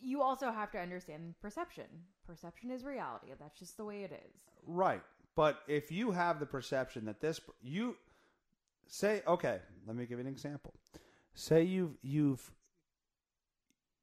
you 0.00 0.20
also 0.22 0.52
have 0.52 0.70
to 0.72 0.78
understand 0.78 1.34
perception. 1.40 1.86
Perception 2.26 2.70
is 2.70 2.84
reality. 2.84 3.28
That's 3.40 3.58
just 3.58 3.78
the 3.78 3.84
way 3.84 4.02
it 4.02 4.12
is. 4.12 4.34
right 4.66 5.02
but 5.34 5.60
if 5.68 5.90
you 5.90 6.10
have 6.10 6.38
the 6.40 6.46
perception 6.46 7.04
that 7.06 7.20
this 7.20 7.40
you 7.62 7.96
say 8.86 9.22
okay 9.26 9.58
let 9.86 9.96
me 9.96 10.04
give 10.04 10.18
you 10.18 10.24
an 10.24 10.30
example 10.30 10.74
say 11.34 11.62
you've 11.62 11.96
you've 12.02 12.50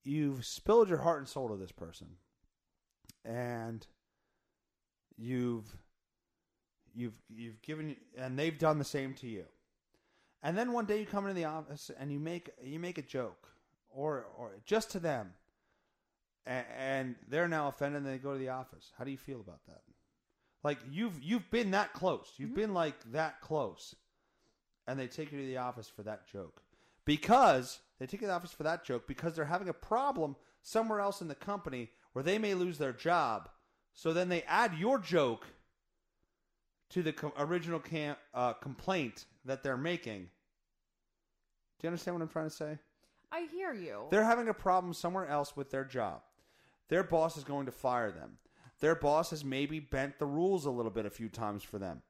you've 0.06 0.46
spilled 0.46 0.88
your 0.88 1.00
heart 1.00 1.20
and 1.20 1.28
soul 1.28 1.50
to 1.50 1.58
this 1.58 1.72
person, 1.72 2.08
and 3.26 3.86
you've 5.18 5.66
you've 6.94 7.14
you've 7.30 7.62
given 7.62 7.96
and 8.18 8.38
they've 8.38 8.58
done 8.58 8.80
the 8.80 8.86
same 8.86 9.14
to 9.16 9.28
you. 9.28 9.46
And 10.44 10.58
then 10.58 10.72
one 10.72 10.86
day 10.86 11.00
you 11.00 11.06
come 11.06 11.26
into 11.26 11.36
the 11.36 11.46
office 11.46 11.90
and 12.00 12.12
you 12.12 12.20
make 12.20 12.50
you 12.64 12.80
make 12.80 12.98
a 12.98 13.02
joke 13.02 13.50
or 13.90 14.28
or 14.38 14.52
just 14.66 14.92
to 14.92 15.00
them, 15.00 15.34
and, 16.46 16.66
and 16.78 17.16
they're 17.28 17.48
now 17.48 17.68
offended. 17.68 18.04
and 18.04 18.12
They 18.12 18.18
go 18.18 18.34
to 18.34 18.40
the 18.40 18.50
office. 18.50 18.92
How 18.98 19.04
do 19.04 19.12
you 19.12 19.18
feel 19.18 19.40
about 19.40 19.66
that? 19.68 19.82
Like 20.64 20.80
you've 20.92 21.22
you've 21.22 21.50
been 21.50 21.72
that 21.72 21.94
close. 21.94 22.34
You've 22.38 22.50
mm-hmm. 22.50 22.60
been 22.60 22.74
like 22.74 22.96
that 23.12 23.42
close, 23.42 23.96
and 24.88 25.00
they 25.00 25.08
take 25.08 25.32
you 25.32 25.40
to 25.40 25.48
the 25.48 25.58
office 25.58 25.90
for 25.90 26.04
that 26.04 26.28
joke 26.28 26.62
because 27.06 27.80
they 28.00 28.06
take 28.06 28.22
you 28.22 28.28
to 28.28 28.32
the 28.32 28.36
office 28.36 28.52
for 28.52 28.64
that 28.64 28.84
joke 28.84 29.08
because 29.08 29.36
they're 29.36 29.46
having 29.46 29.70
a 29.70 29.74
problem 29.74 30.36
somewhere 30.62 31.00
else 31.00 31.22
in 31.22 31.28
the 31.28 31.36
company 31.36 31.92
where 32.16 32.24
they 32.24 32.38
may 32.38 32.54
lose 32.54 32.78
their 32.78 32.94
job. 32.94 33.50
So 33.94 34.14
then 34.14 34.30
they 34.30 34.44
add 34.44 34.76
your 34.76 35.00
joke 35.00 35.46
to 36.92 37.04
the 37.04 37.12
co- 37.12 37.34
original 37.38 37.80
cam- 37.80 38.16
uh, 38.34 38.54
complaint 38.54 39.26
that 39.44 39.64
they're 39.64 39.76
making. 39.76 40.22
Do 40.22 40.28
you 41.84 41.90
understand 41.90 42.16
what 42.16 42.24
I'm 42.24 42.30
trying 42.30 42.50
to 42.50 42.56
say? 42.56 42.80
I 43.34 43.48
hear 43.52 43.74
you. 43.74 44.04
They're 44.12 44.24
having 44.24 44.48
a 44.48 44.54
problem 44.54 44.94
somewhere 44.94 45.28
else 45.28 45.58
with 45.58 45.72
their 45.72 45.84
job. 45.84 46.22
Their 46.88 47.04
boss 47.04 47.36
is 47.36 47.44
going 47.44 47.66
to 47.66 47.74
fire 47.74 48.12
them. 48.12 48.38
Their 48.80 48.96
boss 48.96 49.32
has 49.32 49.44
maybe 49.44 49.82
bent 49.82 50.18
the 50.18 50.26
rules 50.26 50.66
a 50.66 50.72
little 50.72 50.92
bit 50.92 51.06
a 51.06 51.10
few 51.10 51.28
times 51.28 51.64
for 51.64 51.80
them. 51.80 52.02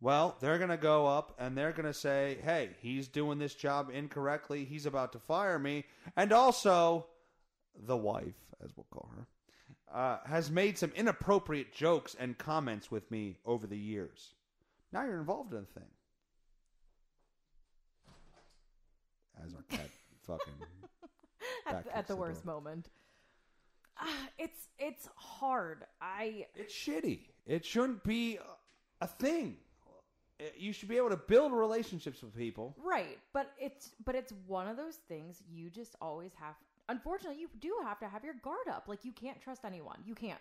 Well, 0.00 0.36
they're 0.38 0.58
going 0.58 0.70
to 0.70 0.76
go 0.76 1.08
up 1.08 1.34
and 1.40 1.58
they're 1.58 1.72
going 1.72 1.86
to 1.86 1.92
say, 1.92 2.38
hey, 2.44 2.70
he's 2.78 3.08
doing 3.08 3.40
this 3.40 3.54
job 3.56 3.90
incorrectly. 3.92 4.64
He's 4.64 4.86
about 4.86 5.10
to 5.14 5.18
fire 5.18 5.58
me. 5.58 5.86
And 6.16 6.32
also, 6.32 7.06
the 7.76 7.96
wife, 7.96 8.34
as 8.64 8.70
we'll 8.76 8.86
call 8.90 9.10
her, 9.16 9.26
uh, 9.92 10.18
has 10.26 10.50
made 10.50 10.78
some 10.78 10.92
inappropriate 10.96 11.72
jokes 11.72 12.16
and 12.18 12.36
comments 12.38 12.90
with 12.90 13.10
me 13.10 13.36
over 13.44 13.66
the 13.66 13.78
years. 13.78 14.34
Now 14.92 15.04
you're 15.04 15.18
involved 15.20 15.52
in 15.52 15.60
the 15.60 15.80
thing. 15.80 15.90
As 19.44 19.54
our 19.54 19.62
cat 19.62 19.90
fucking 20.26 20.54
at, 21.66 21.84
the- 21.84 21.96
at 21.96 22.06
the 22.06 22.14
the 22.14 22.20
worst 22.20 22.44
door. 22.44 22.54
moment. 22.54 22.88
Ah, 23.98 24.28
it's 24.38 24.68
it's 24.78 25.08
hard. 25.16 25.84
I 26.00 26.46
It's 26.54 26.74
shitty. 26.74 27.20
It 27.46 27.64
shouldn't 27.64 28.02
be 28.04 28.38
a 29.00 29.06
thing. 29.06 29.56
You 30.58 30.72
should 30.72 30.88
be 30.88 30.96
able 30.96 31.10
to 31.10 31.16
build 31.16 31.52
relationships 31.52 32.20
with 32.22 32.34
people. 32.36 32.74
right, 32.82 33.18
but 33.32 33.52
it's 33.60 33.90
but 34.04 34.14
it's 34.14 34.32
one 34.46 34.66
of 34.66 34.76
those 34.76 34.96
things 35.08 35.42
you 35.48 35.70
just 35.70 35.94
always 36.00 36.32
have. 36.34 36.54
Unfortunately, 36.88 37.40
you 37.40 37.48
do 37.60 37.74
have 37.84 37.98
to 38.00 38.08
have 38.08 38.24
your 38.24 38.34
guard 38.42 38.68
up. 38.70 38.84
Like 38.88 39.04
you 39.04 39.12
can't 39.12 39.40
trust 39.40 39.64
anyone. 39.64 39.98
You 40.04 40.14
can't 40.14 40.40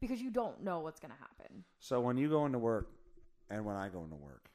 because 0.00 0.20
you 0.20 0.30
don't 0.30 0.62
know 0.62 0.80
what's 0.80 1.00
going 1.00 1.12
to 1.12 1.18
happen. 1.18 1.64
So 1.78 2.00
when 2.00 2.16
you 2.16 2.28
go 2.28 2.46
into 2.46 2.58
work 2.58 2.90
and 3.50 3.64
when 3.64 3.76
I 3.76 3.88
go 3.88 4.02
into 4.04 4.16
work, 4.16 4.48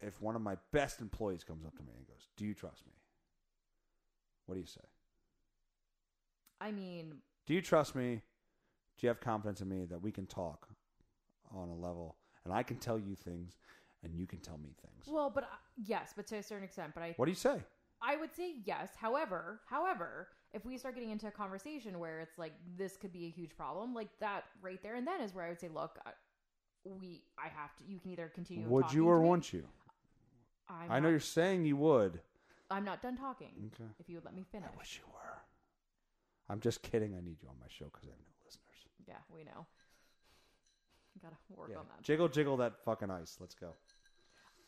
if 0.00 0.20
one 0.22 0.34
of 0.36 0.42
my 0.42 0.56
best 0.72 1.00
employees 1.00 1.44
comes 1.44 1.64
up 1.66 1.76
to 1.76 1.82
me 1.82 1.92
and 1.96 2.06
goes, 2.06 2.28
Do 2.36 2.46
you 2.46 2.54
trust 2.54 2.86
me? 2.86 2.92
What 4.46 4.54
do 4.54 4.60
you 4.60 4.66
say? 4.66 4.80
I 6.60 6.72
mean, 6.72 7.14
Do 7.46 7.54
you 7.54 7.62
trust 7.62 7.94
me? 7.94 8.22
Do 8.98 9.06
you 9.06 9.08
have 9.08 9.20
confidence 9.20 9.60
in 9.60 9.68
me 9.68 9.84
that 9.86 10.00
we 10.00 10.10
can 10.12 10.26
talk 10.26 10.68
on 11.54 11.68
a 11.68 11.74
level 11.74 12.16
and 12.44 12.52
I 12.52 12.62
can 12.62 12.76
tell 12.76 12.98
you 12.98 13.14
things 13.14 13.56
and 14.02 14.14
you 14.14 14.26
can 14.26 14.38
tell 14.40 14.58
me 14.58 14.70
things? 14.80 15.06
well, 15.08 15.30
but 15.30 15.44
uh, 15.44 15.56
yes, 15.76 16.12
but 16.16 16.26
to 16.28 16.36
a 16.36 16.42
certain 16.42 16.64
extent. 16.64 16.92
But 16.94 17.02
I 17.02 17.14
What 17.16 17.26
do 17.26 17.30
you 17.30 17.36
say? 17.36 17.62
I 18.02 18.16
would 18.16 18.34
say 18.34 18.54
yes. 18.64 18.90
However, 18.96 19.60
however, 19.66 20.28
if 20.52 20.64
we 20.64 20.76
start 20.78 20.94
getting 20.94 21.10
into 21.10 21.26
a 21.28 21.30
conversation 21.30 21.98
where 21.98 22.20
it's 22.20 22.38
like 22.38 22.52
this 22.76 22.96
could 22.96 23.12
be 23.12 23.26
a 23.26 23.30
huge 23.30 23.56
problem, 23.56 23.94
like 23.94 24.08
that 24.20 24.44
right 24.62 24.82
there 24.82 24.96
and 24.96 25.06
then 25.06 25.20
is 25.20 25.34
where 25.34 25.44
I 25.44 25.48
would 25.50 25.60
say, 25.60 25.68
look, 25.72 25.98
I, 26.04 26.10
we, 26.84 27.22
I 27.38 27.48
have 27.48 27.76
to. 27.76 27.84
You 27.86 27.98
can 28.00 28.10
either 28.10 28.30
continue. 28.34 28.66
Would 28.68 28.92
you 28.92 29.06
or 29.06 29.20
me. 29.20 29.28
won't 29.28 29.52
you? 29.52 29.64
I'm 30.68 30.90
I 30.90 30.94
know 30.98 31.04
not- 31.04 31.10
you're 31.10 31.20
saying 31.20 31.64
you 31.64 31.76
would. 31.76 32.20
I'm 32.70 32.84
not 32.84 33.02
done 33.02 33.16
talking. 33.16 33.70
Okay. 33.74 33.90
If 33.98 34.08
you 34.08 34.16
would 34.16 34.24
let 34.24 34.34
me 34.34 34.44
finish. 34.52 34.68
I 34.72 34.78
wish 34.78 35.00
you 35.04 35.12
were. 35.12 35.38
I'm 36.48 36.60
just 36.60 36.82
kidding. 36.82 37.14
I 37.16 37.20
need 37.20 37.36
you 37.42 37.48
on 37.48 37.56
my 37.60 37.66
show 37.68 37.86
because 37.86 38.04
I 38.04 38.10
have 38.10 38.18
no 38.18 38.32
listeners. 38.44 38.86
Yeah, 39.08 39.14
we 39.34 39.42
know. 39.44 39.66
Gotta 41.22 41.36
work 41.56 41.70
Yeah. 41.72 41.78
on 41.78 41.86
that. 41.88 42.02
Jiggle, 42.02 42.28
jiggle 42.28 42.56
that 42.58 42.74
fucking 42.84 43.10
ice. 43.10 43.36
Let's 43.40 43.54
go. 43.54 43.74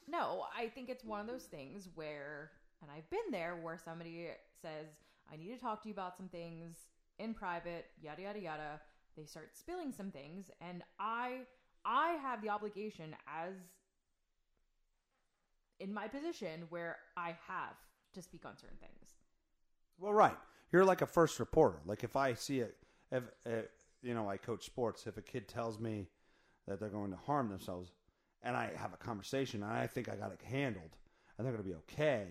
No, 0.09 0.45
I 0.57 0.67
think 0.69 0.89
it's 0.91 1.05
one 1.05 1.21
of 1.21 1.27
those 1.29 1.45
things 1.45 1.89
where, 1.95 2.51
and 2.83 2.91
I've 2.91 3.09
been 3.09 3.31
there, 3.31 3.57
where 3.63 3.79
somebody 3.79 4.27
says, 4.61 4.87
I 5.33 5.37
need 5.37 5.49
to 5.49 5.59
talk 5.59 5.83
to 5.83 5.89
you 5.89 5.95
about 5.95 6.17
some 6.17 6.29
things 6.29 6.77
in 7.19 7.35
private, 7.35 7.87
yada, 8.01 8.23
yada, 8.23 8.41
yada. 8.41 8.81
They 9.17 9.25
start 9.25 9.51
spilling 9.57 9.93
some 9.93 10.11
things, 10.11 10.51
and 10.61 10.83
I, 10.99 11.41
I 11.85 12.13
have 12.23 12.43
the 12.43 12.49
obligation 12.49 13.15
as 13.27 13.55
in 15.81 15.93
my 15.93 16.09
position 16.09 16.65
where 16.71 16.97
I 17.17 17.37
have 17.49 17.77
to 18.15 18.23
speak 18.23 18.47
on 18.47 18.57
certain 18.57 18.79
things. 18.79 19.15
Well, 19.99 20.13
right. 20.13 20.37
You're 20.71 20.85
like 20.85 21.03
a 21.03 21.07
first 21.07 21.39
reporter. 21.41 21.79
Like 21.85 22.05
if 22.05 22.17
I 22.17 22.35
see 22.35 22.61
it, 22.61 22.77
if 23.11 23.25
uh, 23.47 23.63
you 24.03 24.15
know, 24.15 24.29
I 24.29 24.37
coach 24.37 24.65
sports. 24.65 25.07
If 25.07 25.17
a 25.17 25.23
kid 25.23 25.49
tells 25.49 25.79
me 25.79 26.09
that 26.67 26.81
they're 26.81 26.89
going 26.89 27.11
to 27.11 27.17
harm 27.17 27.49
themselves, 27.49 27.93
and 28.43 28.57
I 28.57 28.73
have 28.77 28.93
a 28.93 28.97
conversation, 28.97 29.63
and 29.63 29.73
I 29.73 29.87
think 29.87 30.09
I 30.09 30.17
got 30.17 30.33
it 30.33 30.41
handled, 30.43 30.97
and 31.37 31.47
they're 31.47 31.53
going 31.53 31.65
to 31.65 31.71
be 31.71 31.77
okay, 31.77 32.27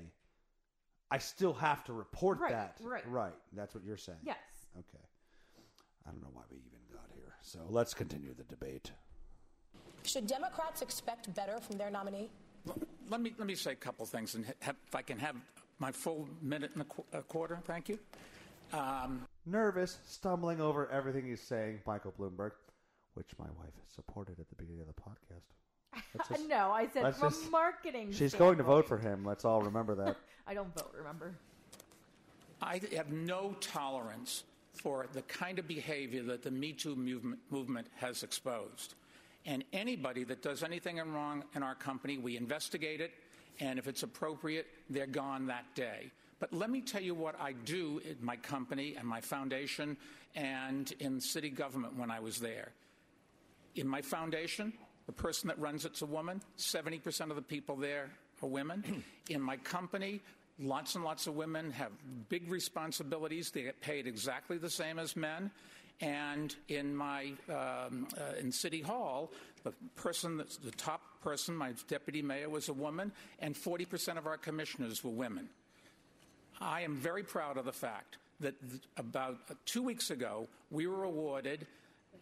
I 1.12 1.18
still 1.18 1.54
have 1.54 1.84
to 1.86 1.94
report 1.94 2.40
Right, 2.40 2.52
that. 2.52 2.78
right. 2.82 3.08
Right. 3.08 3.34
That's 3.54 3.76
what 3.76 3.84
you're 3.84 3.98
saying. 3.98 4.20
Yes. 4.24 4.38
Okay. 4.78 5.04
I 6.08 6.12
don't 6.12 6.22
know 6.22 6.30
why 6.34 6.44
we 6.50 6.58
even 6.58 6.80
got 6.92 7.04
here. 7.14 7.34
So 7.42 7.60
let's 7.70 7.94
continue 7.94 8.34
the 8.34 8.44
debate. 8.46 8.92
Should 10.04 10.26
Democrats 10.26 10.82
expect 10.82 11.34
better 11.36 11.60
from 11.60 11.78
their 11.78 11.92
nominee? 11.92 12.30
Let 13.10 13.22
me 13.22 13.34
let 13.38 13.46
me 13.48 13.56
say 13.56 13.72
a 13.74 13.76
couple 13.76 14.06
things, 14.06 14.36
and 14.36 14.46
ha- 14.64 14.74
if 14.88 14.96
I 14.96 15.02
can 15.02 15.18
have 15.20 15.36
my 15.80 15.92
full 15.92 16.30
minute 16.42 16.72
and 16.74 16.82
a, 16.84 16.86
qu- 16.86 17.06
a 17.12 17.22
quarter, 17.24 17.60
thank 17.66 17.90
you. 17.90 18.00
Um, 18.72 19.26
Nervous, 19.46 19.98
stumbling 20.08 20.62
over 20.62 20.88
everything 20.90 21.26
he's 21.26 21.42
saying, 21.42 21.80
Michael 21.86 22.14
Bloomberg, 22.18 22.52
which 23.16 23.28
my 23.38 23.48
wife 23.60 23.74
supported 23.94 24.40
at 24.40 24.48
the 24.50 24.56
beginning 24.56 24.82
of 24.82 24.88
the 24.88 24.94
podcast. 24.94 25.44
Let's 26.18 26.30
just- 26.30 26.48
no, 26.48 26.72
I 26.72 26.88
said 26.88 27.16
from 27.16 27.30
just- 27.30 27.52
marketing. 27.52 28.12
She's 28.12 28.34
going 28.34 28.58
to 28.58 28.64
vote 28.64 28.88
for 28.88 28.98
him. 28.98 29.24
Let's 29.24 29.46
all 29.46 29.62
remember 29.62 29.96
that. 29.96 30.18
I 30.48 30.54
don't 30.54 30.74
vote. 30.76 30.94
Remember? 30.98 31.34
I 32.62 32.82
have 32.96 33.12
no 33.12 33.56
tolerance 33.60 34.44
for 34.74 35.08
the 35.14 35.22
kind 35.24 35.60
of 35.60 35.68
behavior 35.68 36.24
that 36.24 36.44
the 36.44 36.52
Me 36.52 36.74
Too 36.74 36.96
movement, 36.96 37.40
movement 37.50 37.88
has 37.96 38.24
exposed. 38.24 38.96
And 39.46 39.64
anybody 39.74 40.24
that 40.26 40.42
does 40.42 40.62
anything 40.64 40.98
wrong 40.98 41.44
in 41.56 41.64
our 41.64 41.76
company, 41.76 42.18
we 42.18 42.38
investigate 42.38 43.02
it, 43.02 43.12
and 43.60 43.80
if 43.80 43.88
it's 43.88 44.04
appropriate, 44.04 44.68
they're 44.90 45.08
gone 45.08 45.48
that 45.48 45.66
day. 45.76 46.12
But 46.40 46.54
let 46.54 46.70
me 46.70 46.82
tell 46.82 47.02
you 47.02 47.14
what 47.16 47.40
I 47.40 47.54
do 47.54 48.02
in 48.04 48.18
my 48.22 48.36
company 48.36 48.96
and 48.98 49.08
my 49.08 49.22
foundation 49.22 49.98
and 50.36 50.92
in 51.00 51.20
city 51.20 51.50
government 51.50 51.96
when 51.98 52.10
I 52.10 52.20
was 52.20 52.40
there. 52.40 52.72
In 53.76 53.88
my 53.88 54.02
foundation, 54.02 54.74
the 55.06 55.12
person 55.12 55.48
that 55.48 55.60
runs 55.60 55.86
it's 55.86 56.02
a 56.02 56.06
woman. 56.06 56.42
70% 56.58 57.30
of 57.30 57.36
the 57.36 57.42
people 57.42 57.76
there 57.76 58.10
are 58.42 58.48
women. 58.48 59.04
In 59.30 59.42
my 59.42 59.58
company, 59.58 60.22
lots 60.60 60.96
and 60.96 61.04
lots 61.04 61.28
of 61.28 61.36
women 61.36 61.72
have 61.72 61.92
big 62.30 62.50
responsibilities. 62.50 63.52
They 63.52 63.64
get 63.64 63.82
paid 63.82 64.08
exactly 64.08 64.58
the 64.58 64.70
same 64.70 65.00
as 65.00 65.16
men. 65.16 65.52
And 66.00 66.56
in 66.68 66.96
my 66.96 67.34
um, 67.48 68.08
uh, 68.18 68.36
in 68.40 68.52
City 68.52 68.82
Hall, 68.82 69.32
the 69.64 69.72
person 69.96 70.38
that's 70.38 70.58
the 70.58 70.72
top 70.72 71.02
person, 71.22 71.56
my 71.56 71.74
deputy 71.88 72.24
mayor, 72.24 72.50
was 72.50 72.70
a 72.70 72.74
woman, 72.74 73.12
and 73.38 73.54
40% 73.54 74.18
of 74.18 74.26
our 74.26 74.38
commissioners 74.38 75.04
were 75.04 75.12
women. 75.12 75.48
I 76.60 76.82
am 76.82 76.96
very 76.96 77.22
proud 77.22 77.58
of 77.58 77.66
the 77.66 77.72
fact 77.72 78.18
that 78.40 78.60
th- 78.68 78.82
about 78.98 79.38
uh, 79.50 79.54
two 79.66 79.84
weeks 79.84 80.10
ago, 80.10 80.48
we 80.72 80.88
were 80.88 81.04
awarded, 81.04 81.68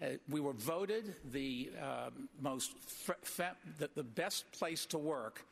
uh, 0.01 0.05
we 0.29 0.39
were 0.39 0.53
voted 0.53 1.15
the 1.31 1.71
uh, 1.81 2.09
most, 2.41 2.71
f- 3.09 3.17
fe- 3.21 3.49
the, 3.77 3.89
the 3.95 4.03
best 4.03 4.51
place 4.51 4.85
to 4.87 4.97
work, 4.97 5.45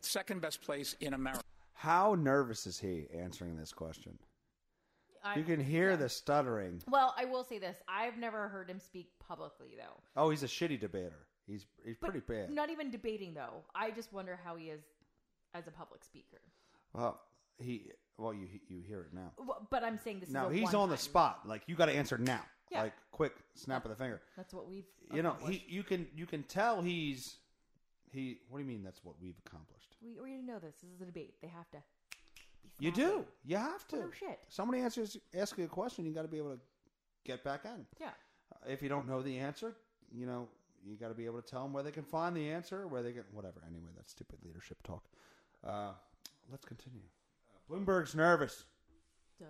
second 0.00 0.40
best 0.40 0.62
place 0.62 0.96
in 1.00 1.14
America. 1.14 1.42
How 1.74 2.14
nervous 2.14 2.66
is 2.66 2.78
he 2.78 3.06
answering 3.14 3.56
this 3.56 3.72
question? 3.72 4.18
I- 5.24 5.36
You 5.36 5.44
can 5.44 5.60
hear 5.60 5.96
the 5.96 6.08
stuttering. 6.08 6.82
Well, 6.88 7.14
I 7.16 7.24
will 7.26 7.44
say 7.44 7.58
this: 7.58 7.76
I've 7.88 8.16
never 8.16 8.48
heard 8.48 8.70
him 8.70 8.78
speak 8.80 9.08
publicly, 9.26 9.74
though. 9.76 10.00
Oh, 10.16 10.30
he's 10.30 10.42
a 10.42 10.46
shitty 10.48 10.80
debater. 10.80 11.26
He's 11.46 11.66
he's 11.84 11.96
But 12.00 12.10
pretty 12.10 12.24
bad. 12.26 12.50
Not 12.50 12.70
even 12.70 12.90
debating, 12.90 13.34
though. 13.34 13.64
I 13.74 13.90
just 13.90 14.12
wonder 14.12 14.38
how 14.44 14.56
he 14.56 14.66
is 14.66 14.82
as 15.54 15.66
a 15.66 15.70
public 15.70 16.04
speaker. 16.04 16.40
Well, 16.94 17.20
he 17.58 17.90
well 18.18 18.32
you 18.32 18.46
you 18.68 18.82
hear 18.86 19.00
it 19.00 19.12
now. 19.12 19.32
But 19.70 19.84
I'm 19.84 19.98
saying 19.98 20.20
this. 20.20 20.30
Now 20.30 20.48
he's 20.48 20.74
on 20.74 20.88
the 20.88 20.96
spot. 20.96 21.40
Like 21.46 21.62
you 21.66 21.74
got 21.74 21.86
to 21.86 21.92
answer 21.92 22.16
now. 22.16 22.42
Yeah. 22.70 22.82
Like 22.82 22.92
quick 23.10 23.32
snap 23.54 23.84
of 23.84 23.90
the 23.90 23.96
finger. 23.96 24.20
That's 24.36 24.54
what 24.54 24.68
we've. 24.68 24.84
You 25.12 25.22
know, 25.22 25.36
he 25.46 25.64
you 25.68 25.82
can 25.82 26.06
you 26.14 26.26
can 26.26 26.42
tell 26.44 26.80
he's 26.82 27.36
he. 28.12 28.38
What 28.48 28.58
do 28.58 28.64
you 28.64 28.68
mean? 28.68 28.82
That's 28.84 29.04
what 29.04 29.16
we've 29.20 29.34
accomplished. 29.44 29.96
We 30.02 30.18
already 30.18 30.42
know 30.42 30.58
this. 30.58 30.76
This 30.82 30.90
is 30.94 31.00
a 31.00 31.06
debate. 31.06 31.34
They 31.42 31.48
have 31.48 31.70
to. 31.72 31.78
You 32.78 32.90
do. 32.92 33.24
You 33.44 33.56
have 33.56 33.86
to. 33.88 33.96
no 33.96 34.10
shit. 34.18 34.38
Somebody 34.48 34.80
answers 34.82 35.16
asks 35.34 35.58
you 35.58 35.64
a 35.64 35.68
question, 35.68 36.06
you 36.06 36.12
got 36.14 36.22
to 36.22 36.28
be 36.28 36.38
able 36.38 36.54
to 36.54 36.60
get 37.24 37.44
back 37.44 37.64
in. 37.64 37.84
Yeah. 38.00 38.08
Uh, 38.52 38.70
If 38.70 38.82
you 38.82 38.88
don't 38.88 39.06
know 39.08 39.20
the 39.20 39.36
answer, 39.38 39.74
you 40.12 40.26
know 40.26 40.48
you 40.82 40.96
got 40.96 41.08
to 41.08 41.14
be 41.14 41.26
able 41.26 41.42
to 41.42 41.46
tell 41.48 41.62
them 41.64 41.72
where 41.72 41.82
they 41.82 41.90
can 41.90 42.04
find 42.04 42.34
the 42.34 42.50
answer, 42.50 42.86
where 42.86 43.02
they 43.02 43.12
can 43.12 43.24
whatever. 43.32 43.60
Anyway, 43.68 43.90
that's 43.96 44.12
stupid 44.12 44.38
leadership 44.44 44.82
talk. 44.82 45.04
Uh, 45.66 45.92
let's 46.50 46.64
continue. 46.64 47.02
Uh, 47.48 47.74
Bloomberg's 47.74 48.14
nervous. 48.14 48.64
Duh. 49.38 49.44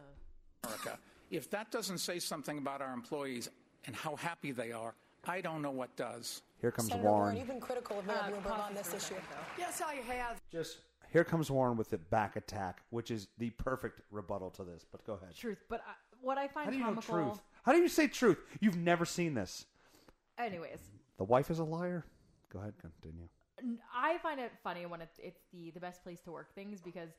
America. 0.64 0.98
If 1.30 1.50
that 1.50 1.70
doesn't 1.70 1.98
say 1.98 2.18
something 2.18 2.58
about 2.58 2.80
our 2.82 2.92
employees 2.92 3.48
and 3.86 3.94
how 3.94 4.16
happy 4.16 4.52
they 4.52 4.72
are, 4.72 4.94
I 5.24 5.40
don't 5.40 5.62
know 5.62 5.70
what 5.70 5.94
does. 5.96 6.42
Here 6.60 6.70
comes 6.70 6.88
Senator 6.88 7.06
Warren, 7.08 7.20
Warren. 7.22 7.36
you've 7.36 7.46
been 7.46 7.60
critical 7.60 7.98
of 7.98 8.06
Mayor 8.06 8.16
Uh, 8.16 8.30
Bloomberg 8.30 8.58
on 8.58 8.74
this 8.74 8.88
issue. 8.88 8.98
second, 9.14 9.22
though. 9.30 9.36
Yes, 9.62 9.80
I 9.80 9.94
have. 9.94 10.40
Just 10.50 10.78
here 11.12 11.24
comes 11.24 11.50
Warren 11.50 11.76
with 11.76 11.90
the 11.90 11.98
back 11.98 12.36
attack, 12.36 12.82
which 12.90 13.10
is 13.10 13.28
the 13.38 13.50
perfect 13.50 14.00
rebuttal 14.10 14.50
to 14.50 14.64
this. 14.64 14.84
But 14.90 15.04
go 15.06 15.14
ahead. 15.14 15.34
Truth, 15.36 15.58
but 15.68 15.80
I, 15.86 15.92
what 16.20 16.36
I 16.38 16.48
find 16.48 16.66
How 16.66 16.70
do 16.72 16.76
you 16.76 16.82
know 16.84 16.88
comical. 16.94 17.14
truth? 17.30 17.42
How 17.64 17.72
do 17.72 17.78
you 17.78 17.88
say 17.88 18.08
truth? 18.08 18.38
You've 18.60 18.76
never 18.76 19.04
seen 19.04 19.34
this. 19.34 19.66
Anyways, 20.38 20.80
The 21.18 21.24
wife 21.24 21.50
is 21.50 21.58
a 21.58 21.64
liar. 21.64 22.04
Go 22.52 22.58
ahead, 22.60 22.74
continue. 22.80 23.28
I 23.94 24.16
find 24.18 24.40
it 24.40 24.52
funny 24.64 24.86
when 24.86 25.02
it's, 25.02 25.18
it's 25.22 25.42
the 25.52 25.70
the 25.70 25.80
best 25.80 26.02
place 26.02 26.20
to 26.22 26.30
work 26.32 26.54
things 26.54 26.80
because 26.80 27.10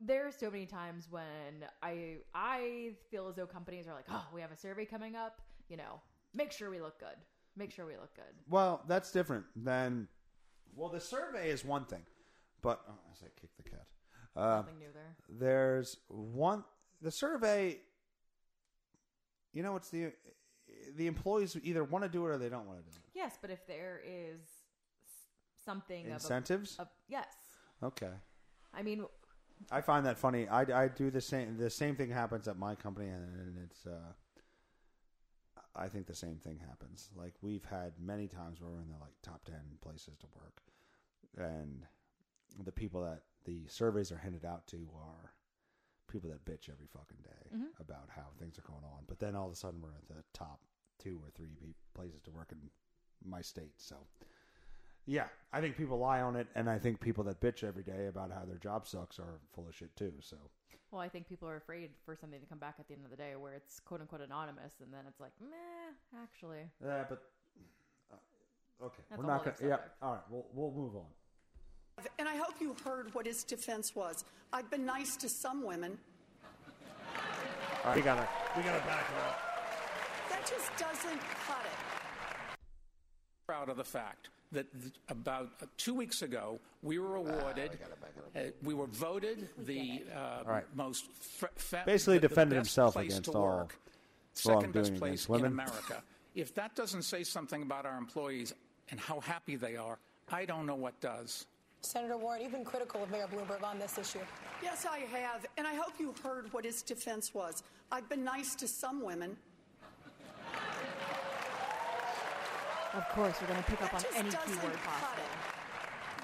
there 0.00 0.26
are 0.26 0.32
so 0.32 0.50
many 0.50 0.66
times 0.66 1.06
when 1.10 1.64
I 1.82 2.16
I 2.34 2.92
feel 3.10 3.28
as 3.28 3.36
though 3.36 3.46
companies 3.46 3.86
are 3.86 3.94
like, 3.94 4.06
oh, 4.10 4.26
we 4.34 4.40
have 4.40 4.52
a 4.52 4.56
survey 4.56 4.84
coming 4.84 5.14
up, 5.16 5.40
you 5.68 5.76
know, 5.76 6.00
make 6.34 6.52
sure 6.52 6.70
we 6.70 6.80
look 6.80 6.98
good, 6.98 7.16
make 7.56 7.70
sure 7.70 7.86
we 7.86 7.94
look 7.96 8.14
good. 8.14 8.34
Well, 8.48 8.82
that's 8.88 9.10
different 9.12 9.44
than. 9.56 10.08
Well, 10.74 10.88
the 10.88 11.00
survey 11.00 11.50
is 11.50 11.64
one 11.64 11.84
thing, 11.84 12.02
but 12.62 12.80
oh, 12.88 12.92
I 13.10 13.14
say 13.14 13.26
kick 13.40 13.50
the 13.56 13.64
cat. 13.68 13.86
Uh, 14.36 14.56
Nothing 14.58 14.78
new 14.78 14.86
there. 14.94 15.16
there's 15.28 15.96
one. 16.08 16.64
The 17.02 17.10
survey. 17.10 17.78
You 19.52 19.62
know, 19.64 19.74
it's 19.76 19.90
the 19.90 20.12
the 20.96 21.06
employees 21.08 21.56
either 21.62 21.82
want 21.82 22.04
to 22.04 22.08
do 22.08 22.24
it 22.26 22.28
or 22.30 22.38
they 22.38 22.48
don't 22.48 22.66
want 22.66 22.78
to 22.78 22.84
do 22.84 22.90
it. 22.96 23.02
Yes, 23.14 23.36
but 23.40 23.50
if 23.50 23.66
there 23.66 24.00
is 24.06 24.40
something 25.64 26.06
of 26.06 26.12
a- 26.12 26.14
Incentives. 26.14 26.76
of, 26.78 26.88
yes, 27.08 27.26
Okay, 27.82 28.10
I 28.72 28.82
mean, 28.82 29.04
I 29.70 29.80
find 29.80 30.06
that 30.06 30.18
funny. 30.18 30.48
I, 30.48 30.84
I 30.84 30.88
do 30.88 31.10
the 31.10 31.20
same. 31.20 31.56
The 31.56 31.70
same 31.70 31.96
thing 31.96 32.10
happens 32.10 32.48
at 32.48 32.58
my 32.58 32.74
company, 32.74 33.08
and 33.08 33.56
it's. 33.64 33.86
Uh, 33.86 34.12
I 35.76 35.88
think 35.88 36.06
the 36.06 36.14
same 36.14 36.36
thing 36.36 36.58
happens. 36.58 37.10
Like 37.14 37.34
we've 37.42 37.64
had 37.64 37.92
many 38.00 38.26
times 38.26 38.60
where 38.60 38.70
we're 38.70 38.80
in 38.80 38.88
the 38.88 38.98
like 39.00 39.14
top 39.22 39.44
ten 39.44 39.78
places 39.80 40.16
to 40.18 40.26
work, 40.34 40.62
and 41.36 41.86
the 42.64 42.72
people 42.72 43.02
that 43.02 43.22
the 43.44 43.66
surveys 43.68 44.10
are 44.10 44.18
handed 44.18 44.44
out 44.44 44.66
to 44.68 44.88
are 44.96 45.32
people 46.10 46.30
that 46.30 46.44
bitch 46.44 46.68
every 46.68 46.88
fucking 46.92 47.22
day 47.22 47.56
about 47.78 48.08
how 48.14 48.26
things 48.38 48.58
are 48.58 48.62
going 48.62 48.84
on. 48.84 49.04
But 49.06 49.20
then 49.20 49.36
all 49.36 49.46
of 49.46 49.52
a 49.52 49.56
sudden 49.56 49.80
we're 49.80 49.90
at 49.90 50.08
the 50.08 50.24
top 50.34 50.60
two 50.98 51.20
or 51.22 51.30
three 51.30 51.74
places 51.94 52.20
to 52.22 52.30
work 52.30 52.50
in 52.52 52.58
my 53.24 53.40
state. 53.40 53.74
So 53.76 53.96
yeah, 55.06 55.24
I 55.52 55.60
think 55.60 55.76
people 55.76 55.98
lie 55.98 56.20
on 56.20 56.36
it, 56.36 56.46
and 56.54 56.68
I 56.68 56.78
think 56.78 57.00
people 57.00 57.24
that 57.24 57.40
bitch 57.40 57.64
every 57.64 57.82
day 57.82 58.06
about 58.06 58.30
how 58.30 58.44
their 58.44 58.58
job 58.58 58.86
sucks 58.86 59.18
are 59.18 59.40
full 59.52 59.66
of 59.68 59.74
shit 59.74 59.94
too. 59.96 60.12
So 60.20 60.36
well, 60.90 61.00
I 61.00 61.08
think 61.08 61.28
people 61.28 61.48
are 61.48 61.56
afraid 61.56 61.90
for 62.04 62.16
something 62.16 62.40
to 62.40 62.46
come 62.46 62.58
back 62.58 62.74
at 62.80 62.88
the 62.88 62.94
end 62.94 63.04
of 63.04 63.10
the 63.10 63.16
day 63.16 63.34
where 63.36 63.54
it's 63.54 63.80
quote 63.80 64.00
unquote 64.00 64.20
anonymous, 64.20 64.74
and 64.82 64.92
then 64.92 65.00
it's 65.08 65.20
like, 65.20 65.32
meh, 65.40 66.20
actually. 66.22 66.68
yeah, 66.84 67.04
but 67.08 67.22
uh, 68.12 68.84
okay, 68.86 69.02
That's 69.08 69.20
we're 69.20 69.26
not 69.26 69.44
gonna. 69.44 69.56
other 69.56 69.68
Yeah, 69.68 69.76
all 70.02 70.12
right, 70.12 70.22
we'll 70.30 70.46
we'll 70.52 70.72
move 70.72 70.96
on. 70.96 71.06
And 72.18 72.28
I 72.28 72.36
hope 72.36 72.54
you 72.60 72.74
heard 72.84 73.14
what 73.14 73.26
his 73.26 73.44
defense 73.44 73.94
was. 73.94 74.24
I've 74.52 74.70
been 74.70 74.86
nice 74.86 75.16
to 75.16 75.28
some 75.28 75.64
women. 75.64 75.98
All 77.84 77.90
right, 77.90 77.96
we 77.96 78.02
gotta 78.02 78.26
we 78.56 78.62
gotta 78.62 78.84
back 78.86 79.06
it 79.10 79.28
up. 79.28 79.40
That 80.30 80.46
just 80.46 80.70
doesn't 80.76 81.20
cut 81.46 81.64
it. 81.64 82.56
proud 83.46 83.68
of 83.68 83.76
the 83.76 83.84
fact 83.84 84.30
that 84.52 84.66
th- 84.80 84.92
about 85.08 85.48
uh, 85.62 85.66
two 85.76 85.94
weeks 85.94 86.22
ago 86.22 86.58
we 86.82 86.98
were 86.98 87.16
awarded, 87.16 87.78
uh, 88.36 88.40
we 88.62 88.74
were 88.74 88.86
voted 88.86 89.48
the 89.58 90.02
uh, 90.14 90.42
right. 90.44 90.64
most 90.74 91.06
f- 91.42 91.50
fa- 91.56 91.82
Basically 91.86 92.16
the- 92.18 92.22
the 92.22 92.28
defended 92.28 92.58
best 92.58 92.68
himself 92.70 92.94
place 92.94 93.12
against 93.12 93.32
to 93.32 93.38
all 93.38 93.44
work, 93.58 93.78
second 94.34 94.72
best 94.72 94.94
place 94.96 95.24
against 95.24 95.28
in 95.28 95.32
women. 95.34 95.52
America. 95.52 96.02
If 96.34 96.54
that 96.54 96.74
doesn't 96.74 97.02
say 97.02 97.24
something 97.24 97.62
about 97.62 97.86
our 97.86 97.98
employees 97.98 98.54
and 98.90 98.98
how 99.00 99.20
happy 99.20 99.56
they 99.56 99.76
are, 99.76 99.98
I 100.30 100.44
don't 100.44 100.66
know 100.66 100.76
what 100.76 101.00
does. 101.00 101.46
Senator 101.82 102.16
Warren, 102.18 102.42
you've 102.42 102.52
been 102.52 102.64
critical 102.64 103.02
of 103.02 103.10
Mayor 103.10 103.26
Bloomberg 103.26 103.62
on 103.64 103.78
this 103.78 103.96
issue. 103.98 104.18
Yes, 104.62 104.84
I 104.88 104.98
have. 105.16 105.46
And 105.56 105.66
I 105.66 105.74
hope 105.74 105.94
you 105.98 106.14
heard 106.22 106.52
what 106.52 106.64
his 106.64 106.82
defense 106.82 107.32
was. 107.34 107.62
I've 107.90 108.08
been 108.08 108.22
nice 108.22 108.54
to 108.56 108.68
some 108.68 109.02
women. 109.02 109.36
Of 112.92 113.08
course, 113.10 113.40
we're 113.40 113.46
going 113.46 113.62
to 113.62 113.70
pick 113.70 113.80
up 113.82 113.94
on 113.94 114.02
any 114.16 114.30
keyword 114.30 114.76
possible. 114.82 115.59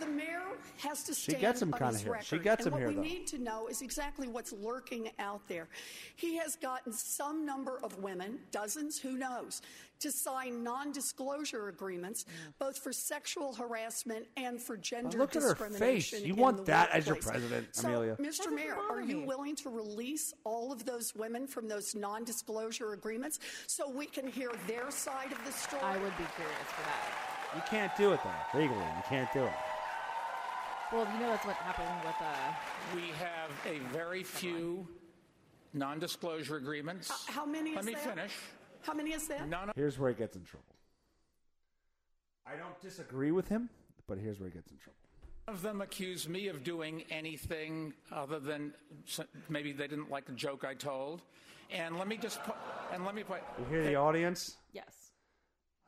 It. 0.03 0.07
The 0.07 0.11
mayor 0.13 0.43
has 0.79 1.03
to 1.05 1.15
She 1.15 1.31
stand 1.33 1.41
gets 1.41 1.63
him 1.63 1.73
on 1.75 1.79
kinda 1.79 1.93
his 1.93 2.03
here. 2.03 2.13
record. 2.13 2.27
She 2.27 2.39
gets 2.39 2.67
and 2.67 2.75
him 2.75 2.79
here, 2.79 2.87
What 2.89 2.97
though. 2.97 3.03
we 3.03 3.09
need 3.09 3.27
to 3.29 3.39
know 3.39 3.67
is 3.69 3.83
exactly 3.83 4.29
what's 4.29 4.53
lurking 4.53 5.11
out 5.19 5.47
there. 5.49 5.69
He 6.17 6.37
has 6.37 6.57
gotten 6.57 6.93
some 6.93 7.45
number 7.47 7.79
of 7.83 7.99
women, 8.03 8.39
dozens, 8.51 8.99
who 8.99 9.13
knows, 9.17 9.63
to 9.99 10.13
sign 10.13 10.63
non-disclosure 10.63 11.69
agreements, 11.69 12.25
mm. 12.25 12.53
both 12.59 12.79
for 12.79 12.93
sexual 12.93 13.55
harassment 13.55 14.27
and 14.37 14.61
for 14.61 14.77
gender 14.77 15.17
look 15.19 15.35
at 15.35 15.43
her 15.43 15.49
discrimination. 15.55 16.19
face. 16.19 16.27
You 16.27 16.35
want 16.35 16.59
the 16.59 16.63
that 16.65 16.91
as 16.91 17.07
your 17.07 17.15
workplace. 17.15 17.31
president, 17.33 17.75
so, 17.75 17.89
Amelia. 17.89 18.17
Mr. 18.17 18.53
Mayor, 18.55 18.77
are 18.91 19.01
you 19.01 19.19
me. 19.19 19.25
willing 19.25 19.57
to 19.57 19.71
release 19.71 20.35
all 20.45 20.71
of 20.71 20.85
those 20.85 21.15
women 21.15 21.47
from 21.47 21.67
those 21.67 21.95
non-disclosure 21.95 22.93
agreements 22.93 23.39
so 23.67 23.89
we 23.89 24.05
can 24.05 24.27
hear 24.27 24.51
their 24.67 24.91
side 24.91 25.33
of 25.33 25.43
the 25.47 25.53
story? 25.53 25.83
I 25.83 25.97
would 25.97 26.17
be 26.19 26.25
curious 26.37 26.69
for 26.69 26.83
that. 26.83 27.55
You 27.55 27.63
can't 27.71 27.97
do 27.97 28.13
it 28.13 28.21
though 28.23 28.59
legally. 28.59 28.79
You 28.79 29.03
can't 29.09 29.33
do 29.33 29.45
it. 29.45 29.53
Well, 30.93 31.07
you 31.13 31.21
know 31.21 31.29
that's 31.31 31.45
what 31.45 31.57
happened 31.57 32.05
with 32.05 32.15
uh, 32.21 32.95
We 32.95 33.03
have 33.19 33.51
a 33.67 33.79
very 33.93 34.23
few 34.23 34.87
non-disclosure 35.75 36.57
agreements. 36.57 37.11
Uh, 37.11 37.33
How 37.33 37.45
many 37.47 37.71
Let 37.75 37.81
is 37.81 37.87
me 37.87 37.95
that? 37.95 38.05
finish. 38.15 38.33
How 38.83 38.95
many 38.95 39.13
is 39.13 39.27
that? 39.29 39.49
None 39.49 39.71
of 39.71 39.75
Here's 39.77 39.99
where 39.99 40.11
he 40.11 40.17
gets 40.17 40.37
in 40.37 40.45
trouble. 40.45 40.65
I 42.47 42.53
don't 42.57 42.81
disagree 42.81 43.33
with 43.33 43.49
him, 43.49 43.69
but 44.07 44.19
here's 44.19 44.39
where 44.39 44.49
he 44.49 44.55
gets 44.55 44.71
in 44.71 44.79
trouble. 44.79 44.97
of 45.49 45.63
them 45.63 45.81
accuse 45.81 46.29
me 46.29 46.47
of 46.49 46.63
doing 46.63 47.03
anything 47.11 47.93
other 48.13 48.39
than 48.39 48.73
maybe 49.49 49.73
they 49.73 49.89
didn't 49.89 50.11
like 50.11 50.25
the 50.27 50.33
joke 50.33 50.65
I 50.65 50.75
told. 50.75 51.23
And 51.73 51.99
let 51.99 52.07
me 52.07 52.17
just 52.17 52.41
put, 52.45 52.55
and 52.93 53.05
let 53.05 53.17
me 53.17 53.25
put. 53.25 53.41
You 53.59 53.65
hear 53.69 53.83
the 53.85 53.97
audience? 53.97 54.57
yes. 54.73 55.11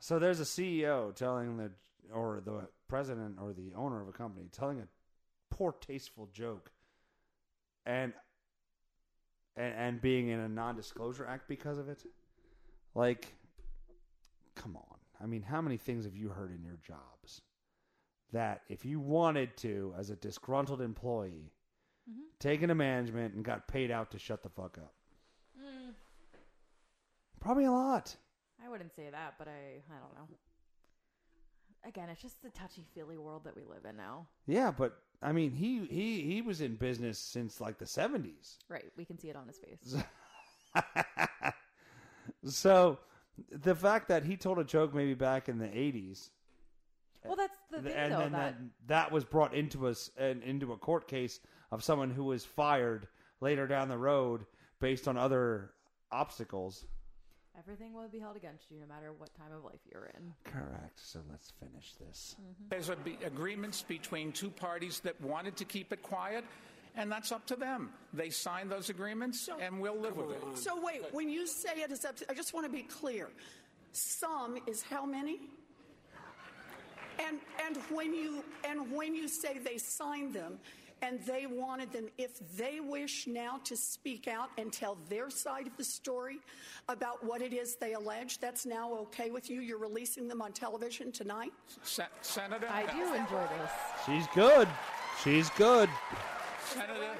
So 0.00 0.18
there's 0.18 0.40
a 0.40 0.44
CEO 0.44 1.14
telling 1.14 1.56
the 1.56 1.70
or 2.12 2.40
the 2.44 2.68
president 2.88 3.36
or 3.40 3.52
the 3.52 3.72
owner 3.76 4.00
of 4.00 4.08
a 4.08 4.12
company 4.12 4.48
telling 4.50 4.80
a 4.80 4.88
poor 5.50 5.72
tasteful 5.80 6.28
joke 6.32 6.70
and 7.86 8.12
and, 9.56 9.74
and 9.74 10.00
being 10.00 10.28
in 10.28 10.38
a 10.38 10.48
non-disclosure 10.48 11.26
act 11.26 11.48
because 11.48 11.78
of 11.78 11.88
it. 11.88 12.04
Like 12.94 13.28
come 14.54 14.76
on. 14.76 14.98
I 15.20 15.26
mean, 15.26 15.42
how 15.42 15.60
many 15.60 15.76
things 15.76 16.04
have 16.04 16.16
you 16.16 16.28
heard 16.28 16.54
in 16.54 16.62
your 16.62 16.78
jobs 16.86 17.42
that 18.32 18.62
if 18.68 18.84
you 18.84 19.00
wanted 19.00 19.56
to 19.58 19.94
as 19.98 20.10
a 20.10 20.16
disgruntled 20.16 20.80
employee 20.80 21.52
mm-hmm. 22.08 22.20
taken 22.38 22.68
to 22.68 22.74
management 22.74 23.34
and 23.34 23.44
got 23.44 23.66
paid 23.66 23.90
out 23.90 24.10
to 24.12 24.18
shut 24.18 24.42
the 24.42 24.48
fuck 24.48 24.78
up? 24.78 24.94
Mm. 25.58 25.94
Probably 27.40 27.64
a 27.64 27.72
lot. 27.72 28.14
I 28.64 28.68
wouldn't 28.68 28.94
say 28.94 29.08
that, 29.10 29.34
but 29.38 29.48
I 29.48 29.80
I 29.90 29.98
don't 30.00 30.14
know. 30.14 30.36
Again, 31.86 32.08
it's 32.10 32.20
just 32.20 32.42
the 32.42 32.50
touchy 32.50 32.84
feely 32.94 33.16
world 33.16 33.44
that 33.44 33.56
we 33.56 33.62
live 33.62 33.84
in 33.88 33.96
now. 33.96 34.26
Yeah, 34.46 34.70
but 34.76 34.98
I 35.22 35.32
mean, 35.32 35.52
he 35.52 35.86
he 35.86 36.22
he 36.22 36.42
was 36.42 36.60
in 36.60 36.76
business 36.76 37.18
since 37.18 37.60
like 37.60 37.78
the 37.78 37.86
seventies. 37.86 38.58
Right, 38.68 38.84
we 38.96 39.04
can 39.04 39.18
see 39.18 39.28
it 39.28 39.36
on 39.36 39.46
his 39.46 39.58
face. 39.58 39.96
So 42.44 42.98
the 43.50 43.74
fact 43.74 44.08
that 44.08 44.24
he 44.24 44.36
told 44.36 44.58
a 44.58 44.64
joke 44.64 44.94
maybe 44.94 45.14
back 45.14 45.48
in 45.48 45.58
the 45.58 45.76
eighties, 45.76 46.30
well, 47.24 47.36
that's 47.36 47.58
the 47.70 47.82
thing, 47.82 47.92
and 47.92 48.12
though. 48.12 48.18
then 48.18 48.32
that 48.32 48.56
that 48.58 48.88
that 48.88 49.12
was 49.12 49.24
brought 49.24 49.54
into 49.54 49.86
us 49.86 50.10
and 50.16 50.42
into 50.42 50.72
a 50.72 50.76
court 50.76 51.08
case 51.08 51.40
of 51.70 51.82
someone 51.82 52.10
who 52.10 52.24
was 52.24 52.44
fired 52.44 53.08
later 53.40 53.66
down 53.66 53.88
the 53.88 53.98
road 53.98 54.46
based 54.80 55.08
on 55.08 55.16
other 55.16 55.72
obstacles. 56.10 56.84
Everything 57.58 57.92
will 57.92 58.08
be 58.08 58.18
held 58.18 58.36
against 58.36 58.70
you, 58.70 58.78
no 58.80 58.86
matter 58.86 59.12
what 59.12 59.34
time 59.34 59.52
of 59.56 59.64
life 59.64 59.80
you're 59.90 60.10
in. 60.16 60.32
Correct. 60.44 60.98
So 60.98 61.20
let's 61.30 61.52
finish 61.58 61.94
this. 61.94 62.36
Mm-hmm. 62.40 62.64
There's 62.70 62.88
a 62.88 62.96
be- 62.96 63.18
agreements 63.24 63.82
between 63.82 64.32
two 64.32 64.50
parties 64.50 65.00
that 65.00 65.20
wanted 65.20 65.56
to 65.56 65.64
keep 65.64 65.92
it 65.92 66.02
quiet, 66.02 66.44
and 66.96 67.10
that's 67.10 67.32
up 67.32 67.46
to 67.46 67.56
them. 67.56 67.90
They 68.12 68.30
signed 68.30 68.70
those 68.70 68.90
agreements, 68.90 69.48
and 69.60 69.80
we'll 69.80 69.98
live 69.98 70.16
with 70.16 70.30
it. 70.30 70.58
So 70.58 70.80
wait, 70.82 71.02
when 71.12 71.28
you 71.28 71.46
say 71.46 71.70
it 71.76 71.90
is 71.90 72.04
up 72.04 72.16
to, 72.16 72.30
I 72.30 72.34
just 72.34 72.54
want 72.54 72.66
to 72.66 72.72
be 72.72 72.82
clear. 72.82 73.28
Some 73.92 74.58
is 74.66 74.82
how 74.82 75.04
many? 75.04 75.40
And 77.18 77.38
and 77.66 77.76
when 77.90 78.14
you 78.14 78.44
and 78.64 78.92
when 78.92 79.14
you 79.14 79.26
say 79.26 79.58
they 79.58 79.78
signed 79.78 80.34
them, 80.34 80.60
and 81.02 81.20
they 81.24 81.46
wanted 81.46 81.92
them, 81.92 82.08
if 82.18 82.38
they 82.56 82.80
wish 82.80 83.26
now 83.26 83.60
to 83.64 83.76
speak 83.76 84.28
out 84.28 84.50
and 84.58 84.72
tell 84.72 84.98
their 85.08 85.30
side 85.30 85.66
of 85.66 85.76
the 85.76 85.84
story 85.84 86.38
about 86.88 87.24
what 87.24 87.42
it 87.42 87.52
is 87.52 87.76
they 87.76 87.92
allege, 87.94 88.38
that's 88.38 88.66
now 88.66 88.92
okay 88.94 89.30
with 89.30 89.48
you. 89.50 89.60
You're 89.60 89.78
releasing 89.78 90.28
them 90.28 90.42
on 90.42 90.52
television 90.52 91.12
tonight? 91.12 91.52
Se- 91.82 92.04
Senator, 92.22 92.68
I 92.70 92.84
do 92.92 93.14
enjoy 93.14 93.44
this. 93.58 93.70
She's 94.06 94.26
good. 94.34 94.68
She's 95.22 95.50
good. 95.50 95.88
Senator, 96.64 97.16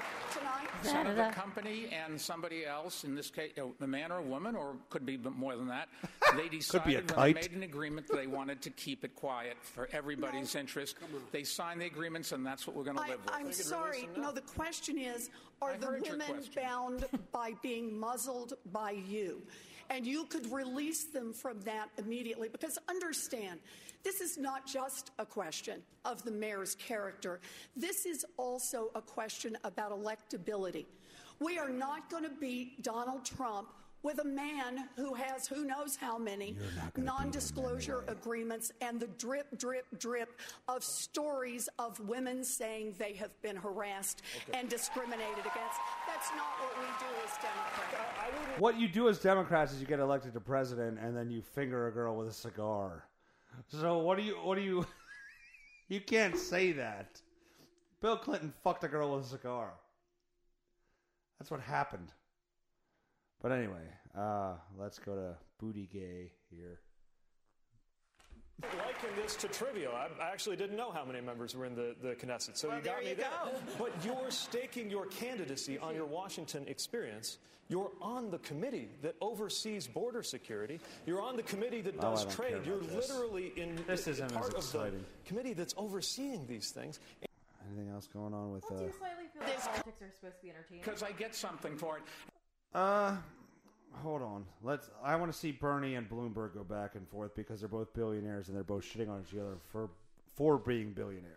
Tonight? 0.81 0.91
Senator, 0.91 1.15
the 1.15 1.35
company 1.35 1.87
and 1.91 2.19
somebody 2.19 2.65
else, 2.65 3.03
in 3.03 3.15
this 3.15 3.29
case, 3.29 3.51
a 3.81 3.87
man 3.87 4.11
or 4.11 4.19
a 4.19 4.23
woman, 4.23 4.55
or 4.55 4.75
could 4.89 5.05
be 5.05 5.17
more 5.17 5.55
than 5.55 5.67
that, 5.67 5.89
they 6.35 6.47
decided 6.49 7.11
when 7.11 7.33
they 7.33 7.33
made 7.33 7.51
an 7.51 7.63
agreement 7.63 8.07
that 8.07 8.17
they 8.17 8.27
wanted 8.27 8.61
to 8.61 8.69
keep 8.71 9.03
it 9.03 9.15
quiet 9.15 9.57
for 9.61 9.89
everybody's 9.91 10.55
interest. 10.55 10.95
They 11.31 11.43
signed 11.43 11.81
the 11.81 11.85
agreements, 11.85 12.31
and 12.31 12.45
that's 12.45 12.65
what 12.65 12.75
we're 12.75 12.83
going 12.83 12.97
to 12.97 13.03
I, 13.03 13.09
live 13.09 13.25
with. 13.25 13.33
I'm 13.33 13.51
sorry. 13.51 14.07
No, 14.17 14.31
the 14.31 14.41
question 14.41 14.97
is 14.97 15.29
are 15.61 15.73
I 15.73 15.77
the 15.77 15.99
women 16.01 16.43
bound 16.55 17.05
by 17.31 17.53
being 17.61 17.99
muzzled 17.99 18.53
by 18.71 18.91
you? 18.91 19.41
And 19.89 20.05
you 20.05 20.25
could 20.25 20.51
release 20.51 21.05
them 21.05 21.33
from 21.33 21.61
that 21.61 21.89
immediately 21.97 22.47
because 22.47 22.77
understand, 22.87 23.59
this 24.03 24.21
is 24.21 24.37
not 24.37 24.67
just 24.67 25.11
a 25.17 25.25
question 25.25 25.81
of 26.05 26.23
the 26.23 26.31
mayor's 26.31 26.75
character. 26.75 27.39
This 27.75 28.05
is 28.05 28.25
also 28.37 28.91
a 28.95 29.01
question 29.01 29.57
about 29.63 29.91
electability. 29.91 30.85
We 31.39 31.57
are 31.57 31.69
not 31.69 32.09
going 32.09 32.23
to 32.23 32.29
beat 32.29 32.83
Donald 32.83 33.25
Trump 33.25 33.69
with 34.03 34.19
a 34.19 34.25
man 34.25 34.87
who 34.95 35.13
has 35.13 35.47
who 35.47 35.65
knows 35.65 35.95
how 35.95 36.17
many 36.17 36.55
non 36.97 37.31
disclosure 37.31 38.03
agreements 38.07 38.71
and 38.81 38.99
the 38.99 39.07
drip, 39.07 39.57
drip, 39.57 39.85
drip 39.99 40.39
of 40.67 40.83
stories 40.83 41.69
of 41.79 41.99
women 42.07 42.43
saying 42.43 42.95
they 42.97 43.13
have 43.13 43.39
been 43.41 43.55
harassed 43.55 44.21
and 44.53 44.69
discriminated 44.69 45.39
against. 45.39 45.79
That's 46.07 46.29
not 46.31 46.47
what 46.59 46.77
we 46.79 46.85
do 46.99 47.11
as 47.25 47.33
Democrats. 47.37 48.59
What 48.59 48.79
you 48.79 48.87
do 48.87 49.09
as 49.09 49.19
Democrats 49.19 49.73
is 49.73 49.81
you 49.81 49.87
get 49.87 49.99
elected 49.99 50.33
to 50.33 50.39
president 50.39 50.99
and 50.99 51.15
then 51.15 51.29
you 51.29 51.41
finger 51.41 51.87
a 51.87 51.91
girl 51.91 52.15
with 52.15 52.27
a 52.27 52.33
cigar. 52.33 53.05
So 53.67 53.97
what 53.99 54.17
do 54.17 54.23
you 54.23 54.35
what 54.35 54.55
do 54.55 54.61
you 54.61 54.85
You 55.89 55.99
can't 55.99 56.37
say 56.37 56.71
that. 56.73 57.19
Bill 57.99 58.15
Clinton 58.15 58.53
fucked 58.63 58.83
a 58.83 58.87
girl 58.87 59.15
with 59.15 59.25
a 59.25 59.29
cigar. 59.29 59.73
That's 61.39 61.49
what 61.49 61.59
happened. 61.59 62.13
But 63.41 63.51
anyway, 63.51 63.87
uh, 64.17 64.53
let's 64.77 64.99
go 64.99 65.15
to 65.15 65.35
Booty 65.59 65.87
Gay 65.91 66.31
here. 66.49 66.79
Liken 68.61 69.09
this 69.15 69.37
to 69.37 69.47
trivia. 69.47 69.89
I 69.89 70.07
I 70.21 70.31
actually 70.33 70.57
didn't 70.57 70.75
know 70.75 70.91
how 70.91 71.05
many 71.05 71.21
members 71.21 71.55
were 71.55 71.65
in 71.65 71.75
the, 71.75 71.95
the 72.01 72.15
Knesset, 72.15 72.57
so 72.57 72.67
Well, 72.67 72.77
you 72.77 72.83
got 72.83 72.95
there 72.95 73.03
me 73.03 73.09
you 73.11 73.15
there. 73.15 73.27
go. 73.45 73.51
But 73.79 73.93
you're 74.03 74.29
staking 74.31 74.89
your 74.89 75.05
candidacy 75.05 75.79
on 75.79 75.95
your 75.95 76.05
Washington 76.05 76.65
experience. 76.67 77.37
You're 77.69 77.91
on 78.01 78.31
the 78.31 78.39
committee 78.39 78.89
that 79.03 79.15
oversees 79.21 79.87
border 79.87 80.23
security. 80.23 80.79
You're 81.05 81.21
on 81.21 81.37
the 81.37 81.43
committee 81.43 81.79
that 81.81 81.95
Oh, 81.99 82.01
does 82.01 82.25
don't 82.25 82.33
trade. 82.35 82.65
You're 82.65 82.79
this. 82.79 83.09
literally 83.09 83.53
in 83.55 83.81
This 83.87 84.07
isn't 84.07 84.33
part 84.33 84.47
of 84.47 84.51
the 84.51 84.57
exciting. 84.57 85.05
committee 85.25 85.53
that's 85.53 85.75
overseeing 85.77 86.45
these 86.47 86.71
things. 86.71 86.99
Anything 87.69 87.89
else 87.93 88.07
going 88.07 88.33
on 88.33 88.51
with 88.51 88.67
Do 88.67 88.75
uh 88.75 88.79
you 88.81 88.91
slightly 88.97 89.25
feel 89.31 89.43
like 89.43 89.61
politics 89.63 90.01
are 90.01 90.11
supposed 90.19 90.35
to 90.37 90.41
be 90.43 90.49
entertaining? 90.49 90.83
Because 90.83 91.03
I 91.03 91.11
get 91.13 91.33
something 91.35 91.77
for 91.77 91.97
it. 91.99 92.03
Uh 92.73 93.15
hold 94.03 94.21
on. 94.21 94.45
Let's 94.63 94.89
I 95.03 95.15
want 95.15 95.31
to 95.31 95.37
see 95.37 95.51
Bernie 95.51 95.95
and 95.95 96.09
Bloomberg 96.09 96.53
go 96.53 96.63
back 96.63 96.95
and 96.95 97.07
forth 97.07 97.35
because 97.35 97.59
they're 97.59 97.69
both 97.69 97.93
billionaires 97.93 98.47
and 98.47 98.55
they're 98.55 98.63
both 98.63 98.83
shitting 98.83 99.09
on 99.09 99.23
each 99.27 99.37
other 99.37 99.57
for 99.71 99.89
for 100.35 100.57
being 100.57 100.93
billionaires. 100.93 101.35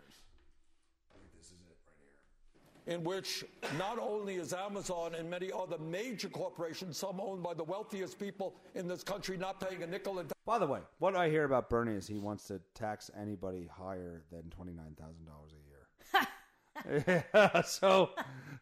in 2.85 3.03
which 3.03 3.45
not 3.77 3.97
only 3.99 4.35
is 4.35 4.53
Amazon 4.53 5.15
and 5.15 5.29
many 5.29 5.51
other 5.51 5.77
major 5.77 6.27
corporations, 6.29 6.97
some 6.97 7.19
owned 7.21 7.41
by 7.41 7.53
the 7.53 7.63
wealthiest 7.63 8.19
people 8.19 8.55
in 8.75 8.87
this 8.87 9.03
country, 9.03 9.37
not 9.37 9.59
paying 9.59 9.83
a 9.83 9.87
nickel 9.87 10.19
in 10.19 10.27
By 10.45 10.59
the 10.59 10.67
way, 10.67 10.81
what 10.99 11.15
I 11.15 11.29
hear 11.29 11.45
about 11.45 11.69
Bernie 11.69 11.93
is 11.93 12.07
he 12.07 12.19
wants 12.19 12.45
to 12.45 12.59
tax 12.75 13.09
anybody 13.19 13.69
higher 13.73 14.23
than 14.31 14.49
twenty 14.49 14.73
nine 14.73 14.95
thousand 14.99 15.25
dollars 15.25 15.51
a 15.53 15.63
year. 15.69 17.23
yeah, 17.33 17.61
so, 17.61 18.09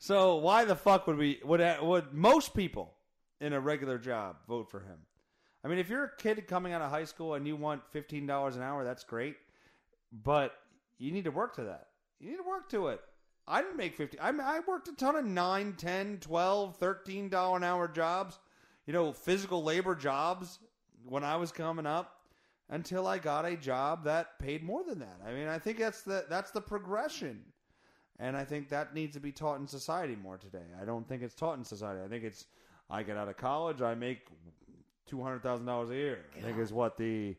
so 0.02 0.38
why 0.38 0.66
the 0.66 0.76
fuck 0.76 1.06
would 1.06 1.16
we 1.16 1.40
would 1.46 1.62
would 1.80 2.12
most 2.12 2.56
people 2.56 2.96
in 3.40 3.54
a 3.54 3.60
regular 3.60 4.00
job 4.00 4.38
vote 4.48 4.68
for 4.72 4.80
him? 4.80 4.98
I 5.64 5.68
mean, 5.68 5.78
if 5.78 5.90
you're 5.90 6.06
a 6.06 6.16
kid 6.18 6.48
coming 6.48 6.74
out 6.74 6.82
of 6.82 6.90
high 6.90 7.04
school 7.04 7.36
and 7.36 7.46
you 7.46 7.56
want 7.56 7.84
fifteen 7.92 8.26
dollars 8.26 8.56
an 8.56 8.64
hour, 8.64 8.84
that's 8.84 9.04
great, 9.04 9.36
but 10.12 10.56
you 10.98 11.12
need 11.12 11.26
to 11.26 11.30
work 11.32 11.56
to 11.58 11.66
that. 11.66 11.90
You 12.20 12.32
need 12.32 12.38
to 12.38 12.50
work 12.50 12.68
to 12.70 12.88
it. 12.88 13.00
I 13.48 13.62
didn't 13.62 13.78
make 13.78 13.96
50. 13.96 14.18
I, 14.20 14.30
I 14.30 14.62
worked 14.68 14.88
a 14.88 14.94
ton 14.96 15.16
of 15.16 15.26
9, 15.26 15.74
10, 15.78 16.18
12, 16.20 16.78
13 16.78 17.30
dollar 17.30 17.58
an 17.58 17.64
hour 17.64 17.88
jobs, 17.88 18.40
you 18.88 18.94
know, 18.94 19.14
physical 19.14 19.64
labor 19.64 19.94
jobs 19.94 20.58
when 21.06 21.24
I 21.24 21.36
was 21.36 21.52
coming 21.52 21.86
up 21.86 22.22
until 22.70 23.06
I 23.06 23.20
got 23.20 23.46
a 23.46 23.56
job 23.56 24.06
that 24.06 24.40
paid 24.40 24.64
more 24.64 24.84
than 24.84 24.98
that. 25.00 25.20
I 25.24 25.32
mean, 25.34 25.48
I 25.48 25.60
think 25.60 25.78
that's 25.78 26.02
the 26.02 26.26
that's 26.28 26.50
the 26.50 26.62
progression. 26.62 27.44
And 28.22 28.38
I 28.38 28.46
think 28.46 28.70
that 28.70 28.94
needs 28.94 29.16
to 29.16 29.20
be 29.20 29.32
taught 29.32 29.60
in 29.60 29.68
society 29.68 30.16
more 30.16 30.38
today. 30.38 30.68
I 30.80 30.86
don't 30.86 31.08
think 31.08 31.24
it's 31.24 31.34
taught 31.34 31.58
in 31.58 31.64
society. 31.64 32.02
I 32.06 32.08
think 32.08 32.24
it's 32.24 32.46
I 32.90 33.02
get 33.02 33.18
out 33.18 33.28
of 33.28 33.36
college, 33.36 33.82
I 33.82 33.96
make 33.96 34.28
$200,000 35.12 35.90
a 35.90 35.96
year. 35.96 36.20
I 36.38 36.42
think 36.42 36.60
is 36.60 36.72
what 36.72 36.98
the 36.98 37.36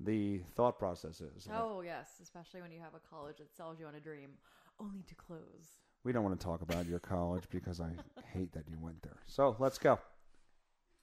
the 0.00 0.40
thought 0.56 0.78
process 0.78 1.20
is. 1.20 1.48
oh 1.52 1.80
yes, 1.82 2.18
especially 2.22 2.60
when 2.60 2.72
you 2.72 2.80
have 2.80 2.94
a 2.94 3.14
college 3.14 3.36
that 3.38 3.54
sells 3.54 3.78
you 3.78 3.86
on 3.86 3.94
a 3.94 4.00
dream, 4.00 4.30
only 4.80 5.02
to 5.08 5.14
close. 5.14 5.78
We 6.04 6.12
don't 6.12 6.24
want 6.24 6.38
to 6.38 6.44
talk 6.44 6.62
about 6.62 6.86
your 6.86 6.98
college 6.98 7.44
because 7.50 7.80
I 7.80 7.90
hate 8.32 8.52
that 8.52 8.64
you 8.68 8.76
went 8.80 9.00
there. 9.02 9.20
So 9.26 9.54
let's 9.58 9.78
go. 9.78 9.98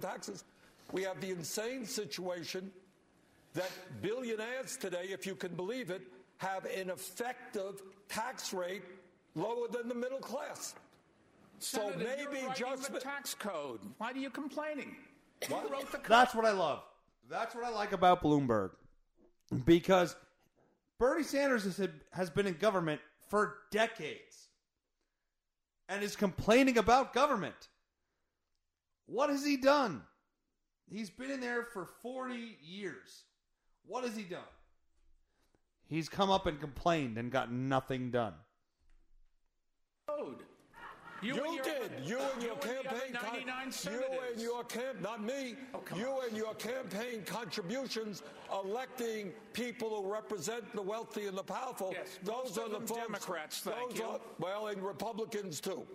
taxes. 0.02 0.44
We 0.92 1.04
have 1.04 1.22
the 1.22 1.30
insane 1.30 1.86
situation 1.86 2.72
that 3.54 3.72
billionaires 4.02 4.76
today, 4.76 5.08
if 5.10 5.26
you 5.26 5.36
can 5.36 5.56
believe 5.56 5.90
it, 5.92 6.02
have 6.38 6.66
an 6.66 6.90
effective 6.90 7.82
tax 8.10 8.54
rate 8.54 8.84
lower 9.42 9.68
than 9.68 9.88
the 9.88 9.96
middle 9.96 10.20
class. 10.20 10.76
So 11.60 11.92
Senator, 11.92 12.16
you're 12.22 12.32
maybe 12.32 12.48
just 12.56 12.92
the 12.92 13.00
tax 13.00 13.34
code. 13.34 13.80
Why 13.98 14.12
are 14.12 14.18
you 14.18 14.30
complaining? 14.30 14.96
You 15.48 15.56
wrote 15.56 15.92
the 15.92 15.98
code. 15.98 16.08
That's 16.08 16.34
what 16.36 16.46
I 16.46 16.52
love. 16.52 16.84
That's 17.30 17.54
what 17.54 17.64
I 17.64 17.70
like 17.70 17.92
about 17.92 18.24
Bloomberg. 18.24 18.72
Because 19.66 20.16
Bernie 21.00 21.24
Sanders 21.24 21.64
has, 21.64 21.90
has 22.12 22.30
been 22.30 22.48
in 22.48 22.54
government 22.56 23.02
for 23.30 23.58
decades 23.72 24.48
and 25.88 26.04
is 26.04 26.16
complaining 26.16 26.78
about 26.78 27.14
government. 27.14 27.70
What 29.06 29.30
has 29.30 29.46
he 29.46 29.58
done? 29.58 30.04
He's 30.92 31.10
been 31.10 31.32
in 31.32 31.40
there 31.40 31.64
for 31.64 31.86
40 32.02 32.58
years. 32.62 33.24
What 33.86 34.04
has 34.04 34.16
he 34.16 34.24
done? 34.24 34.40
He's 35.88 36.10
come 36.10 36.30
up 36.30 36.46
and 36.46 36.60
complained 36.60 37.18
and 37.18 37.32
got 37.32 37.52
nothing 37.52 38.12
done. 38.12 38.34
Code. 40.10 40.44
You, 41.22 41.44
and 41.44 41.54
your- 41.56 41.64
did. 41.66 41.92
You 42.06 42.18
and 42.20 42.42
your 42.42 42.56
the 42.56 42.68
campaign. 42.68 43.14
con- 43.14 43.32
99 43.46 43.74
you 43.94 44.04
and 44.32 44.42
your 44.42 44.64
camp, 44.64 45.02
not 45.02 45.22
me. 45.22 45.56
Oh, 45.74 45.82
you 45.96 46.08
on. 46.08 46.28
and 46.30 46.38
your 46.38 46.54
campaign 46.56 47.24
contributions, 47.26 48.24
electing 48.54 49.34
people 49.52 50.02
who 50.02 50.10
represent 50.12 50.64
the 50.74 50.82
wealthy 50.82 51.28
and 51.28 51.38
the 51.38 51.44
powerful. 51.44 51.92
Yes, 51.94 52.20
those 52.24 52.58
are 52.58 52.70
the 52.70 52.80
folks- 52.80 52.94
Democrats, 52.94 53.60
thank 53.60 53.90
those 53.90 54.00
you. 54.00 54.06
Are, 54.06 54.20
well, 54.40 54.68
and 54.68 54.82
Republicans 54.82 55.60
too. 55.60 55.86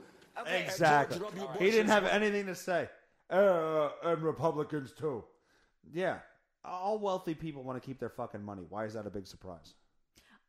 Exactly. 0.47 1.19
George 1.19 1.35
W. 1.37 1.49
He 1.59 1.71
didn't 1.71 1.89
have 1.91 2.05
anything 2.05 2.45
to 2.47 2.55
say. 2.55 2.91
Uh, 3.31 3.89
and 4.03 4.21
Republicans 4.23 4.93
too. 4.93 5.25
Yeah. 5.93 6.19
All 6.67 6.99
wealthy 6.99 7.35
people 7.35 7.63
want 7.63 7.81
to 7.81 7.87
keep 7.87 7.99
their 7.99 8.11
fucking 8.11 8.43
money. 8.43 8.63
Why 8.69 8.85
is 8.85 8.93
that 8.95 9.07
a 9.07 9.11
big 9.11 9.27
surprise? 9.27 9.75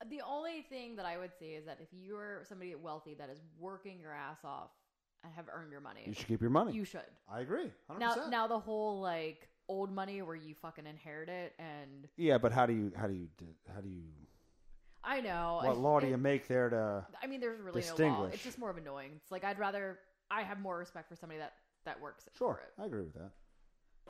The 0.09 0.21
only 0.27 0.61
thing 0.69 0.95
that 0.97 1.05
I 1.05 1.17
would 1.17 1.31
say 1.39 1.51
is 1.51 1.65
that 1.65 1.79
if 1.81 1.87
you're 1.91 2.43
somebody 2.47 2.75
wealthy 2.75 3.13
that 3.15 3.29
is 3.29 3.39
working 3.57 3.99
your 3.99 4.11
ass 4.13 4.39
off 4.43 4.69
and 5.23 5.33
have 5.33 5.45
earned 5.53 5.71
your 5.71 5.81
money, 5.81 6.01
You 6.05 6.13
should 6.13 6.27
keep 6.27 6.41
your 6.41 6.49
money. 6.49 6.73
You 6.73 6.85
should. 6.85 7.01
I 7.31 7.39
agree. 7.41 7.71
100%. 7.89 7.99
Now, 7.99 8.15
now 8.29 8.47
the 8.47 8.59
whole 8.59 8.99
like 8.99 9.47
old 9.67 9.91
money 9.91 10.21
where 10.21 10.35
you 10.35 10.53
fucking 10.61 10.85
inherit 10.85 11.29
it, 11.29 11.53
and 11.57 12.07
yeah, 12.17 12.37
but 12.37 12.51
how 12.51 12.65
do 12.65 12.73
you 12.73 12.91
how 12.95 13.07
do 13.07 13.13
you 13.13 13.27
how 13.73 13.81
do 13.81 13.89
you 13.89 14.03
I 15.03 15.21
know 15.21 15.59
what 15.63 15.77
law 15.77 15.99
do 15.99 16.07
you 16.07 16.17
make 16.17 16.47
there 16.47 16.69
to 16.69 17.05
I 17.21 17.27
mean, 17.27 17.39
there's 17.39 17.59
really 17.59 17.83
no 17.97 18.07
law. 18.07 18.25
It's 18.25 18.43
just 18.43 18.59
more 18.59 18.69
of 18.69 18.77
annoying. 18.77 19.11
It's 19.15 19.31
like 19.31 19.43
I'd 19.43 19.59
rather 19.59 19.99
I 20.29 20.41
have 20.43 20.59
more 20.59 20.77
respect 20.77 21.09
for 21.09 21.15
somebody 21.15 21.39
that 21.39 21.53
that 21.85 22.01
works 22.01 22.27
Sure, 22.37 22.55
for 22.55 22.59
it. 22.59 22.81
I 22.81 22.85
agree 22.85 23.03
with 23.03 23.13
that. 23.13 23.31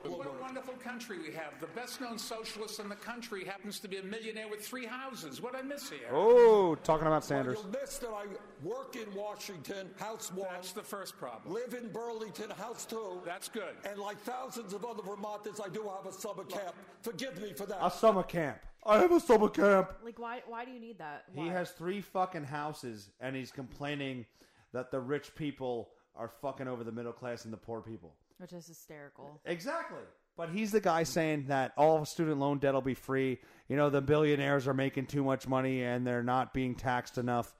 What 0.02 0.26
a 0.26 0.42
wonderful 0.42 0.74
country 0.74 1.18
we 1.18 1.32
have. 1.32 1.58
The 1.60 1.66
best 1.68 2.00
known 2.00 2.18
socialist 2.18 2.78
in 2.80 2.88
the 2.88 2.94
country 2.94 3.44
happens 3.44 3.80
to 3.80 3.88
be 3.88 3.96
a 3.96 4.02
millionaire 4.02 4.48
with 4.48 4.64
three 4.64 4.86
houses. 4.86 5.42
What 5.42 5.56
I 5.56 5.62
miss 5.62 5.90
here? 5.90 6.08
Oh, 6.12 6.76
talking 6.76 7.06
about 7.06 7.24
Sanders. 7.24 7.58
You'll 7.60 7.80
miss 7.80 7.98
that 7.98 8.10
I 8.10 8.26
work 8.62 8.94
in 8.94 9.12
Washington, 9.14 9.90
House 9.98 10.32
1. 10.32 10.48
That's 10.52 10.72
the 10.72 10.82
first 10.82 11.16
problem. 11.16 11.52
Live 11.54 11.74
in 11.74 11.90
Burlington, 11.90 12.50
House 12.50 12.84
2. 12.84 13.22
That's 13.24 13.48
good. 13.48 13.74
And 13.84 13.98
like 13.98 14.18
thousands 14.20 14.72
of 14.72 14.84
other 14.84 15.02
Vermonters, 15.02 15.60
I 15.64 15.68
do 15.68 15.90
have 15.96 16.06
a 16.06 16.16
summer 16.16 16.44
camp. 16.44 16.74
Forgive 17.02 17.40
me 17.40 17.52
for 17.52 17.66
that. 17.66 17.84
A 17.84 17.90
summer 17.90 18.22
camp. 18.22 18.58
I 18.84 18.98
have 18.98 19.10
a 19.10 19.20
summer 19.20 19.48
camp. 19.48 19.92
Like, 20.04 20.18
why? 20.18 20.42
Why 20.46 20.64
do 20.64 20.70
you 20.70 20.78
need 20.78 20.98
that? 20.98 21.24
He 21.34 21.48
has 21.48 21.70
three 21.72 22.00
fucking 22.00 22.44
houses, 22.44 23.10
and 23.20 23.34
he's 23.34 23.50
complaining 23.50 24.24
that 24.72 24.92
the 24.92 25.00
rich 25.00 25.34
people 25.34 25.90
are 26.14 26.28
fucking 26.28 26.68
over 26.68 26.84
the 26.84 26.92
middle 26.92 27.12
class 27.12 27.44
and 27.44 27.52
the 27.52 27.58
poor 27.58 27.80
people. 27.80 28.14
Which 28.38 28.52
is 28.52 28.66
hysterical. 28.66 29.40
Exactly. 29.44 30.02
But 30.36 30.50
he's 30.50 30.70
the 30.70 30.80
guy 30.80 31.04
saying 31.04 31.46
that 31.48 31.72
all 31.76 32.04
student 32.04 32.38
loan 32.38 32.58
debt 32.58 32.74
will 32.74 32.82
be 32.82 32.94
free. 32.94 33.38
You 33.68 33.76
know, 33.76 33.88
the 33.88 34.02
billionaires 34.02 34.68
are 34.68 34.74
making 34.74 35.06
too 35.06 35.24
much 35.24 35.48
money 35.48 35.82
and 35.82 36.06
they're 36.06 36.22
not 36.22 36.52
being 36.52 36.74
taxed 36.74 37.16
enough. 37.16 37.54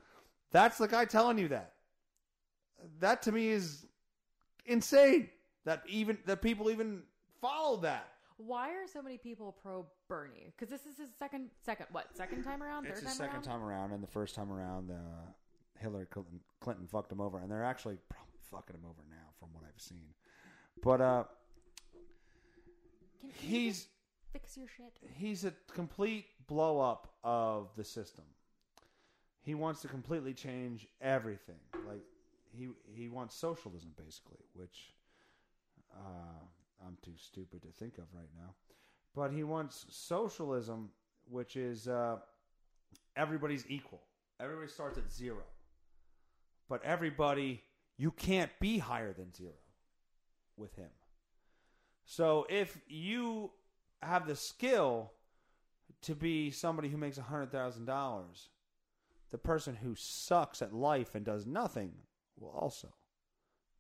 That's 0.53 0.77
the 0.79 0.87
guy 0.87 1.07
telling 1.07 1.39
you 1.39 1.49
that. 1.49 1.73
That 3.01 3.23
to 3.23 3.33
me 3.33 3.49
is 3.49 3.87
insane. 4.67 5.31
That 5.65 5.83
even 5.89 6.19
that 6.27 6.43
people 6.43 6.71
even 6.71 7.03
follow 7.41 7.79
that. 7.79 8.09
Why 8.37 8.69
are 8.71 8.87
so 8.87 9.01
many 9.01 9.17
people 9.17 9.57
pro 9.63 9.87
Bernie? 10.09 10.53
Because 10.57 10.71
this 10.71 10.85
is 10.85 10.99
his 10.99 11.09
second, 11.19 11.51
second 11.65 11.87
what? 11.91 12.15
Second 12.15 12.45
time 12.45 12.63
around? 12.63 12.85
Third 12.85 12.93
It's 12.93 13.01
time 13.01 13.09
his 13.09 13.17
second 13.17 13.35
around? 13.37 13.43
time 13.43 13.63
around, 13.65 13.93
and 13.93 14.03
the 14.03 14.09
first 14.09 14.35
time 14.35 14.53
around, 14.53 14.91
uh, 14.91 14.95
Hillary 15.81 16.07
Clinton, 16.07 16.41
Clinton 16.61 16.87
fucked 16.87 17.11
him 17.11 17.21
over, 17.21 17.39
and 17.39 17.51
they're 17.51 17.65
actually 17.65 17.97
probably 18.11 18.39
fucking 18.51 18.77
him 18.77 18.85
over 18.85 19.03
now, 19.09 19.33
from 19.41 19.49
what 19.55 19.65
I've 19.65 19.81
seen. 19.81 20.13
But 20.83 21.01
uh, 21.01 21.25
Can, 23.21 23.31
you 23.31 23.35
he's 23.59 23.89
fix 24.33 24.57
your 24.57 24.69
shit. 24.69 24.93
he's 25.15 25.45
a 25.45 25.53
complete 25.73 26.27
blow 26.47 26.81
up 26.81 27.15
of 27.25 27.69
the 27.77 27.85
system. 27.85 28.25
He 29.41 29.55
wants 29.55 29.81
to 29.83 29.89
completely 29.89 30.35
change 30.35 30.87
everything. 31.01 31.61
Like 31.87 32.03
he 32.53 32.69
he 32.93 33.09
wants 33.09 33.35
socialism 33.35 33.91
basically, 33.97 34.45
which 34.55 34.93
uh, 35.93 36.87
I'm 36.87 36.97
too 37.03 37.15
stupid 37.17 37.63
to 37.63 37.69
think 37.69 37.99
of 37.99 38.05
right 38.15 38.31
now. 38.37 38.55
But 39.15 39.33
he 39.33 39.45
wants 39.45 39.87
socialism, 39.89 40.91
which 41.31 41.57
is 41.57 41.89
uh, 41.89 42.17
everybody's 43.17 43.65
equal. 43.69 44.03
Everybody 44.39 44.69
starts 44.69 44.99
at 44.99 45.11
zero. 45.11 45.43
But 46.69 46.85
everybody, 46.85 47.63
you 47.97 48.11
can't 48.11 48.51
be 48.61 48.77
higher 48.79 49.13
than 49.13 49.33
zero 49.33 49.55
with 50.57 50.75
him. 50.75 50.91
So 52.05 52.47
if 52.49 52.79
you 52.89 53.51
have 54.03 54.27
the 54.27 54.37
skill 54.37 55.13
to 56.03 56.15
be 56.15 56.51
somebody 56.51 56.89
who 56.89 56.97
makes 56.97 57.19
$100,000, 57.19 58.49
the 59.31 59.39
person 59.39 59.75
who 59.75 59.95
sucks 59.97 60.63
at 60.63 60.73
life 60.73 61.15
and 61.15 61.25
does 61.25 61.47
nothing 61.47 61.93
will 62.39 62.51
also 62.51 62.89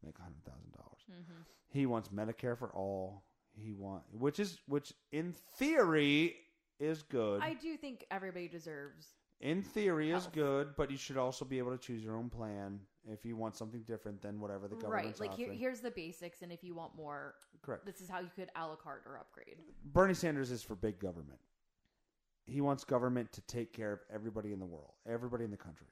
make 0.04 0.16
$100,000. 0.18 0.44
dollars 0.44 1.04
mm-hmm. 1.10 1.42
He 1.68 1.86
wants 1.86 2.08
Medicare 2.08 2.58
for 2.58 2.68
all. 2.70 3.22
He 3.52 3.72
want 3.72 4.02
which 4.12 4.38
is 4.38 4.58
which 4.66 4.92
in 5.12 5.32
theory 5.58 6.36
is 6.78 7.02
good. 7.02 7.40
I 7.42 7.54
do 7.54 7.76
think 7.76 8.04
everybody 8.10 8.48
deserves. 8.48 9.06
In 9.40 9.62
theory 9.62 10.10
is 10.12 10.26
good, 10.32 10.74
but 10.76 10.90
you 10.90 10.96
should 10.96 11.16
also 11.16 11.44
be 11.44 11.58
able 11.58 11.70
to 11.72 11.78
choose 11.78 12.02
your 12.02 12.16
own 12.16 12.30
plan 12.30 12.80
if 13.08 13.24
you 13.24 13.36
want 13.36 13.54
something 13.56 13.82
different 13.82 14.20
than 14.22 14.40
whatever 14.40 14.66
the 14.66 14.76
Right, 14.76 15.18
like 15.20 15.34
here, 15.34 15.46
offering. 15.48 15.58
here's 15.58 15.80
the 15.80 15.90
basics, 15.90 16.42
and 16.42 16.50
if 16.50 16.64
you 16.64 16.74
want 16.74 16.96
more, 16.96 17.34
Correct. 17.62 17.84
this 17.86 18.00
is 18.00 18.08
how 18.08 18.20
you 18.20 18.30
could 18.34 18.50
a 18.56 18.66
la 18.66 18.76
carte 18.76 19.02
or 19.06 19.18
upgrade. 19.18 19.58
Bernie 19.84 20.14
Sanders 20.14 20.50
is 20.50 20.62
for 20.62 20.74
big 20.74 20.98
government. 20.98 21.38
He 22.46 22.60
wants 22.60 22.84
government 22.84 23.32
to 23.32 23.40
take 23.42 23.72
care 23.72 23.92
of 23.92 24.00
everybody 24.12 24.52
in 24.52 24.58
the 24.58 24.66
world, 24.66 24.92
everybody 25.06 25.44
in 25.44 25.50
the 25.50 25.56
country, 25.56 25.88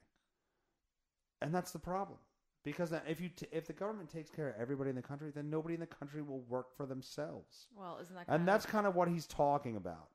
and 1.41 1.53
that's 1.53 1.71
the 1.71 1.79
problem. 1.79 2.17
Because 2.63 2.91
if 3.07 3.21
you 3.21 3.29
t- 3.29 3.45
if 3.51 3.67
the 3.67 3.73
government 3.73 4.09
takes 4.09 4.31
care 4.31 4.49
of 4.49 4.55
everybody 4.59 4.89
in 4.89 4.95
the 4.95 5.01
country, 5.01 5.29
then 5.29 5.49
nobody 5.51 5.75
in 5.75 5.79
the 5.79 5.85
country 5.85 6.23
will 6.23 6.39
work 6.41 6.75
for 6.75 6.85
themselves, 6.87 7.67
Well, 7.75 7.99
isn't 8.01 8.15
that? 8.15 8.21
and 8.21 8.27
kind 8.39 8.47
that's 8.47 8.65
kind 8.65 8.87
of 8.87 8.95
what 8.95 9.07
he's 9.07 9.27
talking 9.27 9.75
about. 9.75 10.09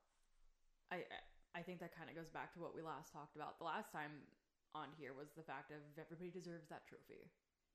I 0.91 0.95
I- 0.97 1.03
I 1.55 1.61
think 1.61 1.79
that 1.79 1.95
kind 1.95 2.09
of 2.09 2.15
goes 2.15 2.29
back 2.29 2.53
to 2.53 2.59
what 2.59 2.75
we 2.75 2.81
last 2.81 3.11
talked 3.11 3.35
about 3.35 3.57
the 3.59 3.65
last 3.65 3.91
time 3.91 4.11
on 4.73 4.87
here 4.97 5.11
was 5.17 5.27
the 5.35 5.43
fact 5.43 5.71
of 5.71 5.77
everybody 5.99 6.29
deserves 6.29 6.69
that 6.69 6.87
trophy. 6.87 7.27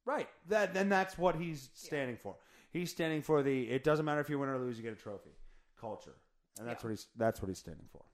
Right. 0.04 0.28
That 0.48 0.72
then 0.72 0.88
that's 0.88 1.18
what 1.18 1.36
he's 1.36 1.68
standing 1.74 2.16
for. 2.16 2.36
He's 2.70 2.90
standing 2.90 3.22
for 3.22 3.42
the 3.42 3.64
it 3.68 3.84
doesn't 3.84 4.04
matter 4.04 4.20
if 4.20 4.30
you 4.30 4.38
win 4.38 4.48
or 4.48 4.58
lose, 4.58 4.76
you 4.76 4.82
get 4.82 4.92
a 4.92 4.96
trophy 4.96 5.30
culture, 5.78 6.14
and 6.58 6.66
that's 6.66 6.82
Yeah. 6.82 6.88
what 6.88 6.90
he's 6.90 7.06
that's 7.16 7.42
what 7.42 7.48
he's 7.48 7.58
standing 7.58 7.86
for. 7.92 8.04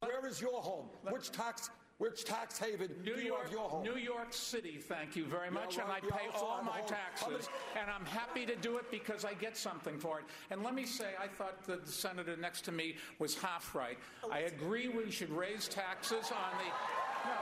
Where 0.00 0.26
is 0.26 0.40
your 0.40 0.60
home? 0.62 0.88
Which 1.10 1.30
tax 1.30 1.70
which 2.00 2.24
tax 2.24 2.58
haven 2.58 2.88
New 3.04 3.14
do 3.14 3.20
you 3.20 3.26
York, 3.28 3.42
have 3.42 3.52
your 3.52 3.68
home? 3.68 3.84
New 3.84 3.96
York 3.96 4.32
City, 4.32 4.78
thank 4.80 5.14
you 5.14 5.26
very 5.26 5.50
much, 5.50 5.74
and 5.76 5.84
I 5.84 6.00
right, 6.00 6.02
pay 6.10 6.26
all 6.34 6.62
my 6.64 6.78
home. 6.78 6.88
taxes, 6.88 7.50
and 7.78 7.90
I'm 7.90 8.06
happy 8.06 8.46
to 8.46 8.56
do 8.56 8.78
it 8.78 8.90
because 8.90 9.26
I 9.26 9.34
get 9.34 9.54
something 9.54 9.98
for 9.98 10.18
it. 10.18 10.24
And 10.50 10.62
let 10.62 10.74
me 10.74 10.86
say, 10.86 11.10
I 11.22 11.28
thought 11.28 11.62
that 11.66 11.84
the 11.84 11.92
senator 11.92 12.36
next 12.38 12.62
to 12.62 12.72
me 12.72 12.96
was 13.18 13.36
half 13.36 13.74
right. 13.74 13.98
Oh, 14.24 14.30
I 14.32 14.40
agree 14.40 14.88
we 14.88 15.10
should 15.10 15.30
raise 15.30 15.68
taxes 15.68 16.32
on 16.32 16.58
the. 16.58 17.28
No. 17.28 17.36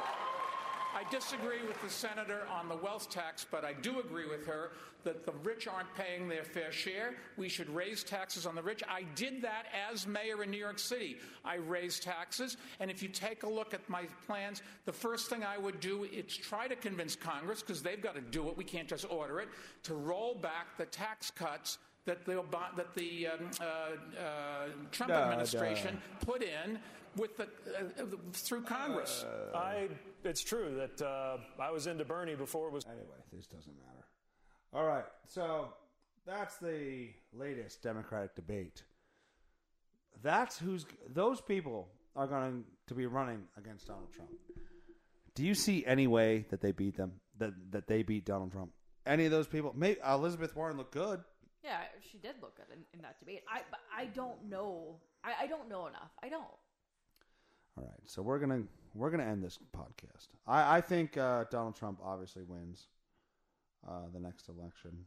I 0.99 1.09
disagree 1.13 1.63
with 1.65 1.81
the 1.81 1.89
senator 1.89 2.43
on 2.53 2.69
the 2.69 2.75
wealth 2.75 3.09
tax, 3.09 3.47
but 3.49 3.65
I 3.65 3.73
do 3.73 4.01
agree 4.01 4.29
with 4.29 4.45
her 4.47 4.73
that 5.05 5.25
the 5.25 5.33
rich 5.45 5.69
aren't 5.69 5.95
paying 5.95 6.29
their 6.29 6.43
fair 6.43 6.73
share. 6.73 7.15
We 7.37 7.49
should 7.49 7.71
raise 7.71 8.03
taxes 8.03 8.47
on 8.47 8.57
the 8.57 8.63
rich. 8.63 8.83
I 8.89 9.05
did 9.15 9.41
that 9.43 9.67
as 9.93 10.09
mayor 10.09 10.43
in 10.43 10.51
New 10.51 10.59
York 10.59 10.81
City. 10.81 11.19
I 11.45 11.55
raised 11.55 12.03
taxes, 12.03 12.57
and 12.81 12.91
if 12.91 13.01
you 13.01 13.09
take 13.09 13.45
a 13.45 13.49
look 13.49 13.75
at 13.75 13.89
my 13.89 14.07
plans, 14.27 14.63
the 14.87 14.93
first 14.93 15.31
thing 15.31 15.45
I 15.45 15.57
would 15.57 15.79
do 15.79 16.03
is 16.03 16.37
try 16.37 16.67
to 16.67 16.75
convince 16.75 17.15
Congress, 17.15 17.61
because 17.61 17.81
they've 17.81 18.03
got 18.03 18.17
to 18.17 18.21
do 18.21 18.49
it, 18.49 18.57
we 18.57 18.65
can't 18.65 18.89
just 18.89 19.09
order 19.09 19.39
it, 19.39 19.49
to 19.85 19.95
roll 19.95 20.35
back 20.35 20.77
the 20.79 20.87
tax 20.87 21.31
cuts 21.31 21.79
that 22.07 22.25
the, 22.25 22.43
that 22.77 22.93
the 22.97 23.29
um, 23.29 23.51
uh, 23.61 23.65
uh, 23.65 24.67
Trump 24.91 25.13
Duh, 25.13 25.19
administration 25.21 26.03
put 26.27 26.43
in 26.43 26.81
with 27.17 27.37
the, 27.37 27.45
uh, 27.45 28.05
through 28.33 28.63
Congress. 28.63 29.25
I, 29.55 29.89
it's 30.25 30.43
true 30.43 30.75
that 30.77 31.05
uh, 31.05 31.39
I 31.61 31.71
was 31.71 31.87
into 31.87 32.05
Bernie 32.05 32.35
before 32.35 32.69
it 32.69 32.73
was. 32.73 32.85
Anyway, 32.87 33.19
this 33.33 33.47
doesn't 33.47 33.75
matter. 33.77 34.07
All 34.73 34.85
right, 34.85 35.05
so 35.25 35.73
that's 36.27 36.57
the 36.57 37.09
latest 37.33 37.83
Democratic 37.83 38.35
debate. 38.35 38.83
That's 40.23 40.59
who's 40.59 40.85
those 41.09 41.41
people 41.41 41.89
are 42.17 42.27
going 42.27 42.65
to 42.89 42.95
be 42.95 43.07
running 43.07 43.45
against 43.57 43.87
Donald 43.87 44.13
Trump. 44.13 44.31
Do 45.35 45.45
you 45.45 45.55
see 45.55 45.87
any 45.87 46.07
way 46.07 46.47
that 46.51 46.61
they 46.61 46.73
beat 46.73 46.97
them? 46.97 47.13
That 47.39 47.53
that 47.71 47.87
they 47.87 48.03
beat 48.03 48.25
Donald 48.27 48.53
Trump? 48.53 48.73
Any 49.07 49.25
of 49.25 49.31
those 49.31 49.47
people? 49.47 49.73
Maybe 49.77 49.99
Elizabeth 50.07 50.55
Warren 50.55 50.77
looked 50.77 50.93
good. 50.93 51.21
Yeah, 51.65 51.79
she 52.11 52.19
did 52.19 52.35
look 52.43 52.57
good 52.57 52.67
in, 52.73 52.85
in 52.93 53.03
that 53.03 53.19
debate. 53.19 53.43
I 53.49 53.63
but 53.71 53.81
I 53.97 54.07
don't 54.07 54.45
know. 54.49 54.97
I, 55.25 55.45
I 55.45 55.47
don't 55.47 55.69
know 55.69 55.87
enough. 55.87 56.11
I 56.23 56.29
don't. 56.29 56.43
All 57.77 57.85
right, 57.85 58.01
so 58.07 58.23
we're 58.23 58.39
gonna 58.39 58.65
we're 58.99 59.11
gonna 59.11 59.25
end 59.25 59.43
this 59.43 59.59
podcast. 59.77 60.29
I 60.47 60.79
I 60.79 60.81
think 60.81 61.17
uh, 61.17 61.45
Donald 61.51 61.77
Trump 61.77 62.01
obviously 62.03 62.43
wins 62.43 62.89
uh, 63.87 64.09
the 64.13 64.21
next 64.21 64.49
election. 64.49 65.07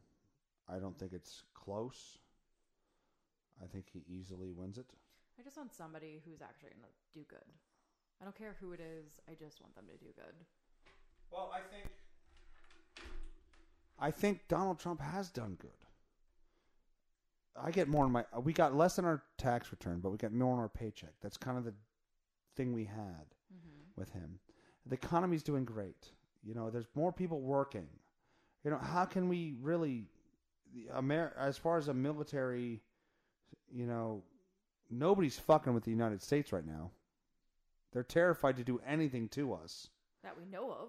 I 0.68 0.78
don't 0.78 0.98
think 0.98 1.12
it's 1.12 1.42
close. 1.54 2.18
I 3.62 3.66
think 3.66 3.86
he 3.92 4.02
easily 4.08 4.52
wins 4.52 4.78
it. 4.78 4.86
I 5.38 5.42
just 5.42 5.56
want 5.56 5.74
somebody 5.74 6.22
who's 6.24 6.40
actually 6.40 6.70
going 6.70 6.82
to 6.82 7.18
do 7.18 7.24
good. 7.28 7.44
I 8.20 8.24
don't 8.24 8.36
care 8.36 8.56
who 8.60 8.72
it 8.72 8.80
is. 8.80 9.18
I 9.28 9.32
just 9.32 9.60
want 9.60 9.74
them 9.74 9.84
to 9.86 10.04
do 10.04 10.10
good. 10.14 10.34
Well, 11.30 11.52
I 11.54 11.60
think 11.72 11.90
I 13.98 14.10
think 14.10 14.40
Donald 14.48 14.78
Trump 14.78 15.00
has 15.00 15.30
done 15.30 15.56
good. 15.60 15.70
I 17.60 17.70
get 17.70 17.88
more 17.88 18.06
in 18.06 18.12
my 18.12 18.24
we 18.42 18.52
got 18.52 18.74
less 18.74 18.98
in 18.98 19.04
our 19.04 19.22
tax 19.38 19.70
return, 19.70 20.00
but 20.00 20.10
we 20.10 20.18
got 20.18 20.32
more 20.32 20.54
in 20.54 20.60
our 20.60 20.68
paycheck. 20.68 21.14
That's 21.20 21.36
kind 21.36 21.58
of 21.58 21.64
the 21.64 21.74
thing 22.56 22.72
we 22.72 22.84
had 22.84 23.26
with 23.96 24.10
him. 24.10 24.38
The 24.86 24.94
economy's 24.94 25.42
doing 25.42 25.64
great. 25.64 26.08
You 26.42 26.54
know, 26.54 26.70
there's 26.70 26.88
more 26.94 27.12
people 27.12 27.40
working. 27.40 27.86
You 28.64 28.70
know, 28.70 28.78
how 28.78 29.04
can 29.04 29.28
we 29.28 29.54
really 29.60 30.06
the 30.72 30.88
Amer- 30.96 31.34
as 31.38 31.56
far 31.56 31.78
as 31.78 31.88
a 31.88 31.94
military, 31.94 32.80
you 33.70 33.86
know, 33.86 34.22
nobody's 34.90 35.38
fucking 35.38 35.74
with 35.74 35.84
the 35.84 35.90
United 35.90 36.22
States 36.22 36.52
right 36.52 36.66
now. 36.66 36.90
They're 37.92 38.02
terrified 38.02 38.56
to 38.56 38.64
do 38.64 38.80
anything 38.86 39.28
to 39.30 39.52
us. 39.52 39.88
That 40.22 40.36
we 40.36 40.46
know 40.46 40.70
of. 40.70 40.88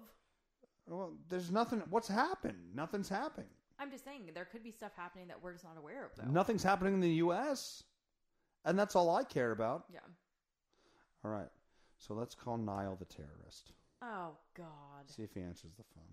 Well, 0.86 1.14
there's 1.28 1.50
nothing. 1.50 1.82
What's 1.90 2.08
happened? 2.08 2.58
Nothing's 2.74 3.08
happening. 3.08 3.48
I'm 3.78 3.90
just 3.90 4.04
saying 4.04 4.30
there 4.34 4.44
could 4.44 4.62
be 4.62 4.70
stuff 4.70 4.92
happening 4.96 5.28
that 5.28 5.42
we're 5.42 5.52
just 5.52 5.64
not 5.64 5.76
aware 5.76 6.04
of, 6.04 6.12
though. 6.16 6.30
Nothing's 6.30 6.62
happening 6.62 6.94
in 6.94 7.00
the 7.00 7.14
U.S. 7.14 7.82
And 8.64 8.78
that's 8.78 8.94
all 8.96 9.14
I 9.14 9.24
care 9.24 9.50
about. 9.50 9.84
Yeah. 9.92 10.00
All 11.24 11.30
right. 11.30 11.48
So 12.06 12.12
let's 12.12 12.34
call 12.34 12.58
Nael 12.58 12.98
the 12.98 13.06
terrorist. 13.06 13.72
Oh 14.02 14.36
God. 14.54 15.08
See 15.08 15.22
if 15.22 15.32
he 15.32 15.40
answers 15.40 15.72
the 15.78 15.84
phone. 15.94 16.12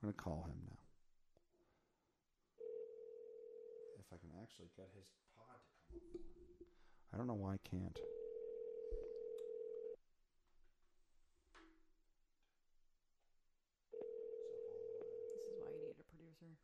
I'm 0.00 0.06
going 0.06 0.14
to 0.14 0.22
call 0.22 0.46
him 0.46 0.54
now. 0.70 0.78
if 3.98 4.06
I 4.12 4.16
can 4.18 4.30
actually 4.40 4.68
get 4.76 4.86
his 4.96 5.10
pod 5.34 5.58
to 5.58 5.98
come 5.98 5.98
up. 5.98 6.62
I 7.12 7.16
don't 7.16 7.26
know 7.26 7.34
why 7.34 7.54
I 7.54 7.58
can't. 7.68 7.98
This 15.34 15.42
is 15.42 15.58
why 15.58 15.74
you 15.74 15.80
need 15.90 15.98
a 15.98 16.06
producer. 16.06 16.54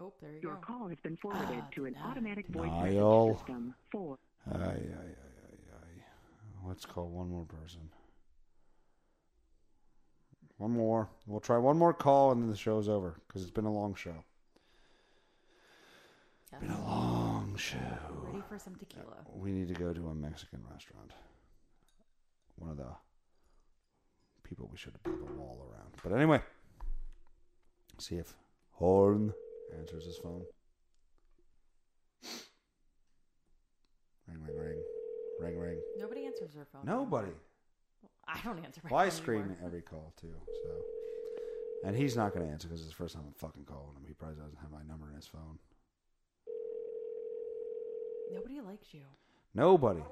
Oh, 0.00 0.12
there 0.20 0.32
you 0.32 0.40
Your 0.42 0.54
go. 0.54 0.60
call 0.60 0.88
has 0.88 0.98
been 1.00 1.16
forwarded 1.16 1.60
Ah, 1.62 1.68
to 1.72 1.86
an 1.86 1.92
denied. 1.94 2.10
automatic 2.10 2.46
voice 2.48 2.70
Nael. 2.70 3.26
message 3.28 3.38
system. 3.38 3.74
For 3.90 4.18
Ay, 4.46 4.54
ay, 4.54 4.64
ay, 4.64 4.74
ay, 4.94 5.72
ay. 5.74 6.02
Let's 6.66 6.86
call 6.86 7.08
one 7.08 7.28
more 7.28 7.44
person. 7.44 7.90
One 10.58 10.72
more. 10.72 11.08
We'll 11.26 11.40
try 11.40 11.56
one 11.58 11.78
more 11.78 11.92
call 11.92 12.32
and 12.32 12.42
then 12.42 12.50
the 12.50 12.56
show's 12.56 12.88
over 12.88 13.20
because 13.26 13.42
it's 13.42 13.50
been 13.50 13.64
a 13.64 13.72
long 13.72 13.94
show. 13.94 14.24
Yes. 16.52 16.60
Been 16.62 16.70
a 16.70 16.84
long 16.86 17.56
show. 17.56 17.76
Ready 18.24 18.42
for 18.48 18.58
some 18.58 18.74
tequila. 18.76 19.16
We 19.34 19.52
need 19.52 19.68
to 19.68 19.74
go 19.74 19.92
to 19.92 20.08
a 20.08 20.14
Mexican 20.14 20.60
restaurant. 20.70 21.12
One 22.56 22.70
of 22.70 22.76
the 22.76 22.86
people 24.42 24.68
we 24.70 24.78
should 24.78 24.94
have 24.94 25.02
built 25.02 25.30
a 25.30 25.32
wall 25.38 25.68
around. 25.70 25.94
But 26.02 26.12
anyway, 26.12 26.40
see 27.98 28.16
if 28.16 28.34
Horn 28.72 29.32
answers 29.76 30.04
his 30.04 30.16
phone. 30.18 30.42
Ring, 34.26 34.38
ring, 34.46 34.56
ring. 34.56 34.78
Ring, 35.40 35.58
ring. 35.58 35.78
Nobody 35.98 36.26
answers 36.26 36.52
their 36.54 36.66
phone. 36.72 36.82
Nobody. 36.84 37.32
I 38.26 38.40
don't 38.44 38.58
answer 38.64 38.80
my 38.84 38.90
Well, 38.90 39.00
I 39.00 39.08
phone 39.10 39.16
screen 39.18 39.40
anymore. 39.40 39.58
every 39.64 39.82
call 39.82 40.12
too. 40.20 40.34
So, 40.64 40.70
and 41.84 41.96
he's 41.96 42.16
not 42.16 42.34
going 42.34 42.44
to 42.46 42.52
answer 42.52 42.68
because 42.68 42.80
it's 42.82 42.90
the 42.90 42.96
first 42.96 43.14
time 43.14 43.24
I'm 43.26 43.32
fucking 43.34 43.64
calling 43.64 43.94
him. 43.96 44.04
He 44.06 44.12
probably 44.14 44.36
doesn't 44.36 44.58
have 44.60 44.70
my 44.70 44.82
number 44.86 45.08
in 45.08 45.14
his 45.16 45.26
phone. 45.26 45.58
Nobody 48.32 48.60
likes 48.60 48.92
you. 48.92 49.02
Nobody. 49.54 50.02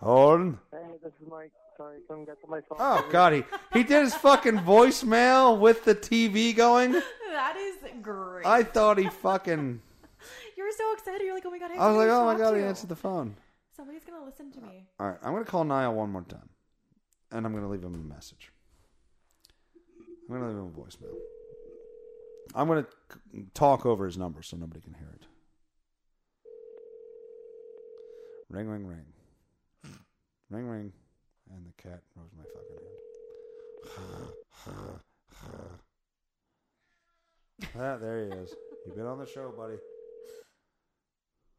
Horn. 0.00 0.58
Hey, 0.72 0.78
this 1.02 1.12
is 1.14 1.28
Mike. 1.30 1.52
Sorry, 1.82 1.98
couldn't 2.06 2.26
get 2.26 2.40
to 2.40 2.46
my 2.46 2.60
phone. 2.60 2.78
Oh 2.78 3.04
God, 3.10 3.32
he 3.32 3.44
he 3.72 3.82
did 3.82 4.02
his 4.02 4.14
fucking 4.14 4.58
voicemail 4.58 5.58
with 5.58 5.84
the 5.84 5.96
TV 5.96 6.54
going. 6.54 6.92
That 6.92 7.56
is 7.56 7.76
great. 8.02 8.46
I 8.46 8.62
thought 8.62 8.98
he 8.98 9.08
fucking. 9.08 9.80
You 10.56 10.64
were 10.64 10.72
so 10.76 10.92
excited. 10.92 11.24
You're 11.24 11.34
like, 11.34 11.44
oh 11.44 11.50
my 11.50 11.58
god. 11.58 11.72
I, 11.72 11.76
I 11.76 11.88
was 11.88 11.96
like, 11.96 12.08
oh 12.08 12.24
my 12.26 12.32
talk 12.34 12.40
God, 12.42 12.56
he 12.56 12.62
answered 12.62 12.90
the 12.90 12.94
phone. 12.94 13.34
Somebody's 13.74 14.04
gonna 14.04 14.24
listen 14.24 14.52
to 14.52 14.60
me. 14.60 14.86
All 15.00 15.08
right, 15.08 15.18
I'm 15.24 15.32
gonna 15.32 15.44
call 15.44 15.64
Nael 15.64 15.94
one 15.94 16.12
more 16.12 16.22
time, 16.22 16.50
and 17.32 17.44
I'm 17.44 17.52
gonna 17.52 17.68
leave 17.68 17.82
him 17.82 17.94
a 17.94 18.14
message. 18.14 18.52
I'm 20.28 20.36
gonna 20.36 20.48
leave 20.48 20.56
him 20.56 20.66
a 20.66 20.78
voicemail. 20.78 21.16
I'm 22.54 22.68
gonna 22.68 22.86
talk 23.54 23.84
over 23.84 24.06
his 24.06 24.16
number 24.16 24.42
so 24.42 24.56
nobody 24.56 24.82
can 24.82 24.94
hear 24.94 25.08
it. 25.14 25.26
Ring, 28.50 28.68
ring, 28.68 28.86
ring, 28.86 29.06
ring, 30.50 30.66
ring, 30.68 30.92
and 31.50 31.64
the 31.66 31.72
cat 31.82 32.00
rose 32.16 32.30
my 32.36 32.44
fucking 32.44 32.78
hand. 34.66 35.00
ah, 37.78 37.96
there 37.98 38.24
he 38.26 38.30
is. 38.32 38.54
You've 38.86 38.96
been 38.96 39.06
on 39.06 39.18
the 39.18 39.26
show, 39.26 39.52
buddy. 39.56 39.76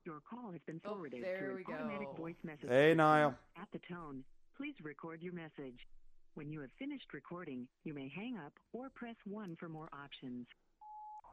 your 0.06 0.20
call 0.30 0.52
has 0.52 0.62
been 0.68 0.82
Oh, 0.86 0.90
forwarded 0.94 1.24
there 1.24 1.50
to 1.50 1.56
we 1.56 1.64
an 1.68 1.74
automatic 1.80 2.08
go. 2.16 2.24
voice 2.24 2.36
message 2.44 2.68
Hey, 2.70 2.92
system. 2.92 2.98
Nael. 3.00 3.36
At 3.62 3.68
the 3.72 3.80
tone, 3.88 4.24
please 4.58 4.76
record 4.84 5.22
your 5.22 5.34
message. 5.34 5.88
When 6.36 6.52
you 6.52 6.62
have 6.62 6.72
finished 6.80 7.14
recording, 7.14 7.68
you 7.84 7.94
may 7.94 8.10
hang 8.14 8.38
up 8.44 8.54
or 8.74 8.90
press 8.90 9.16
1 9.26 9.56
for 9.60 9.70
more 9.70 9.88
options. 9.94 10.48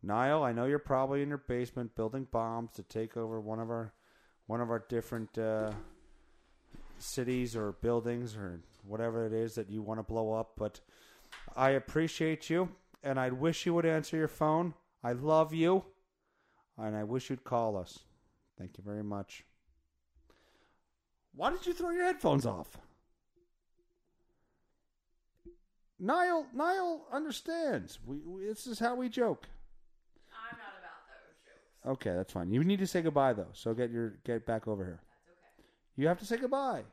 Nael, 0.05 0.43
I 0.45 0.53
know 0.53 0.67
you're 0.67 0.79
probably 0.79 1.23
in 1.23 1.29
your 1.29 1.39
basement 1.39 1.95
building 1.97 2.27
bombs 2.31 2.71
to 2.73 2.83
take 2.83 3.17
over 3.17 3.41
one 3.41 3.59
of 3.61 3.71
our 3.71 3.93
one 4.47 4.61
of 4.61 4.69
our 4.71 4.85
different 4.89 5.37
uh, 5.39 5.71
cities 7.01 7.57
or 7.57 7.73
buildings 7.73 8.37
or 8.37 8.61
whatever 8.85 9.27
it 9.27 9.33
is 9.33 9.55
that 9.55 9.71
you 9.71 9.83
want 9.83 9.99
to 9.99 10.05
blow 10.05 10.33
up, 10.33 10.53
but 10.57 10.81
I 11.57 11.71
appreciate 11.71 12.51
you 12.51 12.71
and 13.03 13.19
I 13.19 13.31
wish 13.31 13.67
you 13.67 13.75
would 13.75 13.87
answer 13.87 14.17
your 14.17 14.29
phone. 14.29 14.75
I 15.03 15.13
love 15.13 15.55
you 15.55 15.85
and 16.79 16.97
I 16.97 17.05
wish 17.05 17.31
you'd 17.31 17.45
call 17.45 17.77
us. 17.77 18.01
Thank 18.59 18.77
you 18.79 18.85
very 18.85 19.05
much. 19.05 19.45
Why 21.35 21.51
did 21.51 21.67
you 21.67 21.73
throw 21.73 21.91
your 21.91 22.05
headphones 22.05 22.45
off? 22.47 22.79
Nael, 26.03 26.47
Nael 26.57 27.01
understands. 27.13 27.99
We, 28.05 28.19
we 28.25 28.47
this 28.47 28.67
is 28.67 28.79
how 28.79 28.95
we 28.95 29.09
joke. 29.09 29.47
I'm 30.33 30.57
not 30.59 30.75
about 30.81 31.05
those 31.09 31.37
jokes. 31.45 32.07
Okay, 32.07 32.17
that's 32.17 32.33
fine. 32.33 32.51
You 32.51 32.65
need 32.65 32.79
to 32.79 32.87
say 32.87 33.03
goodbye 33.03 33.35
though, 33.35 33.51
so 33.53 33.75
get 33.75 33.91
your 33.91 34.15
get 34.25 34.47
back 34.47 34.67
over 34.67 34.85
here. 34.85 35.01
You 36.01 36.09
have 36.09 36.19
to 36.21 36.25
say 36.25 36.39
goodbye. 36.39 36.85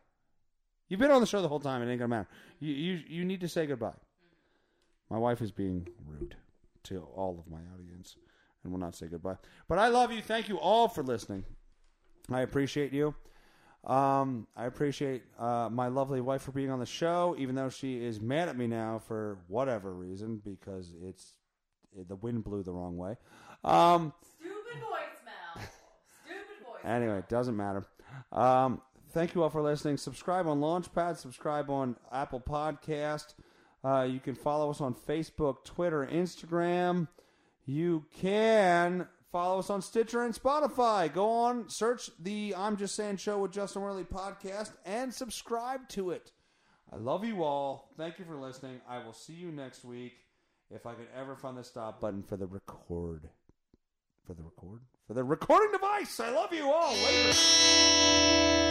You've 0.89 0.99
been 0.99 1.12
on 1.12 1.22
the 1.22 1.28
show 1.28 1.41
the 1.41 1.47
whole 1.47 1.62
time. 1.62 1.82
It 1.82 1.89
ain't 1.89 1.99
gonna 1.99 2.10
matter. 2.10 2.28
You 2.60 2.74
you 2.74 3.03
you 3.08 3.26
need 3.26 3.39
to 3.39 3.47
say 3.47 3.66
goodbye. 3.66 3.95
My 5.10 5.18
wife 5.18 5.41
is 5.41 5.49
being 5.49 5.88
rude 6.05 6.36
to 6.84 7.08
all 7.16 7.39
of 7.39 7.49
my 7.49 7.60
audience 7.74 8.18
and 8.64 8.74
will 8.74 8.80
not 8.82 8.95
say 8.95 9.08
goodbye. 9.08 9.38
But 9.70 9.80
I 9.80 9.88
love 9.88 10.12
you. 10.12 10.22
Thank 10.22 10.49
you 10.49 10.60
all 10.60 10.89
for 10.89 11.03
listening. 11.03 11.45
I 12.30 12.41
appreciate 12.41 12.91
you. 12.91 13.16
Um, 13.86 14.45
I 14.58 14.66
appreciate 14.66 15.24
uh, 15.39 15.70
my 15.72 15.88
lovely 15.88 16.20
wife 16.20 16.41
for 16.41 16.51
being 16.51 16.70
on 16.70 16.80
the 16.80 16.86
show, 16.86 17.34
even 17.39 17.55
though 17.55 17.70
she 17.70 18.03
is 18.03 18.20
mad 18.20 18.49
at 18.49 18.58
me 18.58 18.68
now 18.68 18.99
for 18.99 19.38
whatever 19.47 19.93
reason 19.93 20.41
because 20.43 20.93
it's 21.01 21.36
the 22.10 22.18
wind 22.18 22.43
blew 22.43 22.62
the 22.62 22.74
wrong 22.74 22.97
way. 22.97 23.16
Um, 23.64 24.12
Stupid 24.36 24.84
voicemail. 24.84 25.64
Stupid 26.26 26.86
voicemail. 26.86 26.93
Anyway, 26.93 27.20
it 27.20 27.30
doesn't 27.30 27.55
matter. 27.55 27.86
Um, 28.32 28.82
thank 29.12 29.36
you 29.36 29.43
all 29.43 29.49
for 29.49 29.62
listening. 29.62 29.97
Subscribe 29.97 30.47
on 30.47 30.60
Launchpad. 30.60 31.18
Subscribe 31.18 31.70
on 31.70 31.95
Apple 32.12 32.41
Podcast. 32.41 33.34
Uh, 33.84 34.08
you 34.10 34.20
can 34.20 34.36
follow 34.36 34.70
us 34.70 34.82
on 34.82 34.93
Facebook, 34.93 35.64
Twitter, 35.64 36.08
Instagram. 36.12 37.08
You 37.66 38.05
can 38.20 39.08
follow 39.32 39.60
us 39.60 39.70
on 39.70 39.82
Stitcher 39.82 40.24
and 40.24 40.34
Spotify. 40.34 41.14
Go 41.14 41.30
on, 41.30 41.70
search 41.70 42.10
the 42.20 42.55
I'm 42.55 42.78
Just 42.78 42.95
Saying 42.95 43.18
Show 43.18 43.39
with 43.39 43.51
Justin 43.51 43.82
Werley 43.82 44.05
podcast 44.05 44.72
and 44.86 45.14
subscribe 45.14 45.88
to 45.89 46.12
it. 46.12 46.32
I 46.91 46.95
love 46.95 47.26
you 47.26 47.43
all. 47.43 47.89
Thank 47.97 48.20
you 48.20 48.26
for 48.26 48.38
listening. 48.38 48.80
I 48.89 49.03
will 49.03 49.14
see 49.14 49.34
you 49.34 49.51
next 49.51 49.84
week 49.84 50.14
if 50.72 50.86
I 50.86 50.93
could 50.93 51.08
ever 51.16 51.36
find 51.36 51.58
the 51.58 51.64
stop 51.64 51.99
button 51.99 52.24
for 52.24 52.38
the 52.38 52.47
record. 52.47 53.30
For 54.26 54.34
the 54.34 54.43
record? 54.43 54.82
For 55.08 55.14
the 55.14 55.24
recording 55.24 55.72
device. 55.72 56.20
I 56.20 56.32
love 56.32 56.53
you 56.53 56.70
all. 56.70 56.93
Later. 56.93 58.66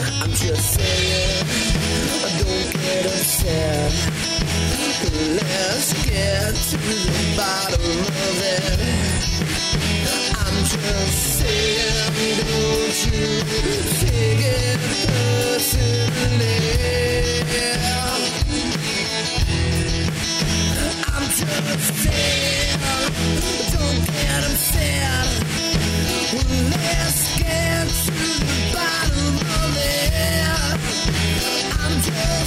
I'm 0.00 0.30
just 0.30 0.74
saying, 0.74 1.46
don't 2.38 2.72
get 2.72 3.06
upset. 3.06 3.92
Let's 5.34 5.92
get 6.04 6.54
to 6.54 6.76
the 6.76 7.34
bottom 7.36 7.80
of 7.80 8.38
it. 8.42 8.78
I'm 10.38 10.56
just 10.64 11.18
saying, 11.38 12.36
don't 12.38 12.98
you 13.06 13.26
take 13.98 14.40
it 14.40 14.78
personally. 15.08 16.28
I'm 21.08 21.24
just 21.26 21.88
saying, 22.02 22.78
don't 23.72 24.00
get 24.06 24.42
upset. 24.44 25.26
Let's 26.70 27.20
get 27.38 27.86
to 27.88 28.67
Yeah. 32.10 32.37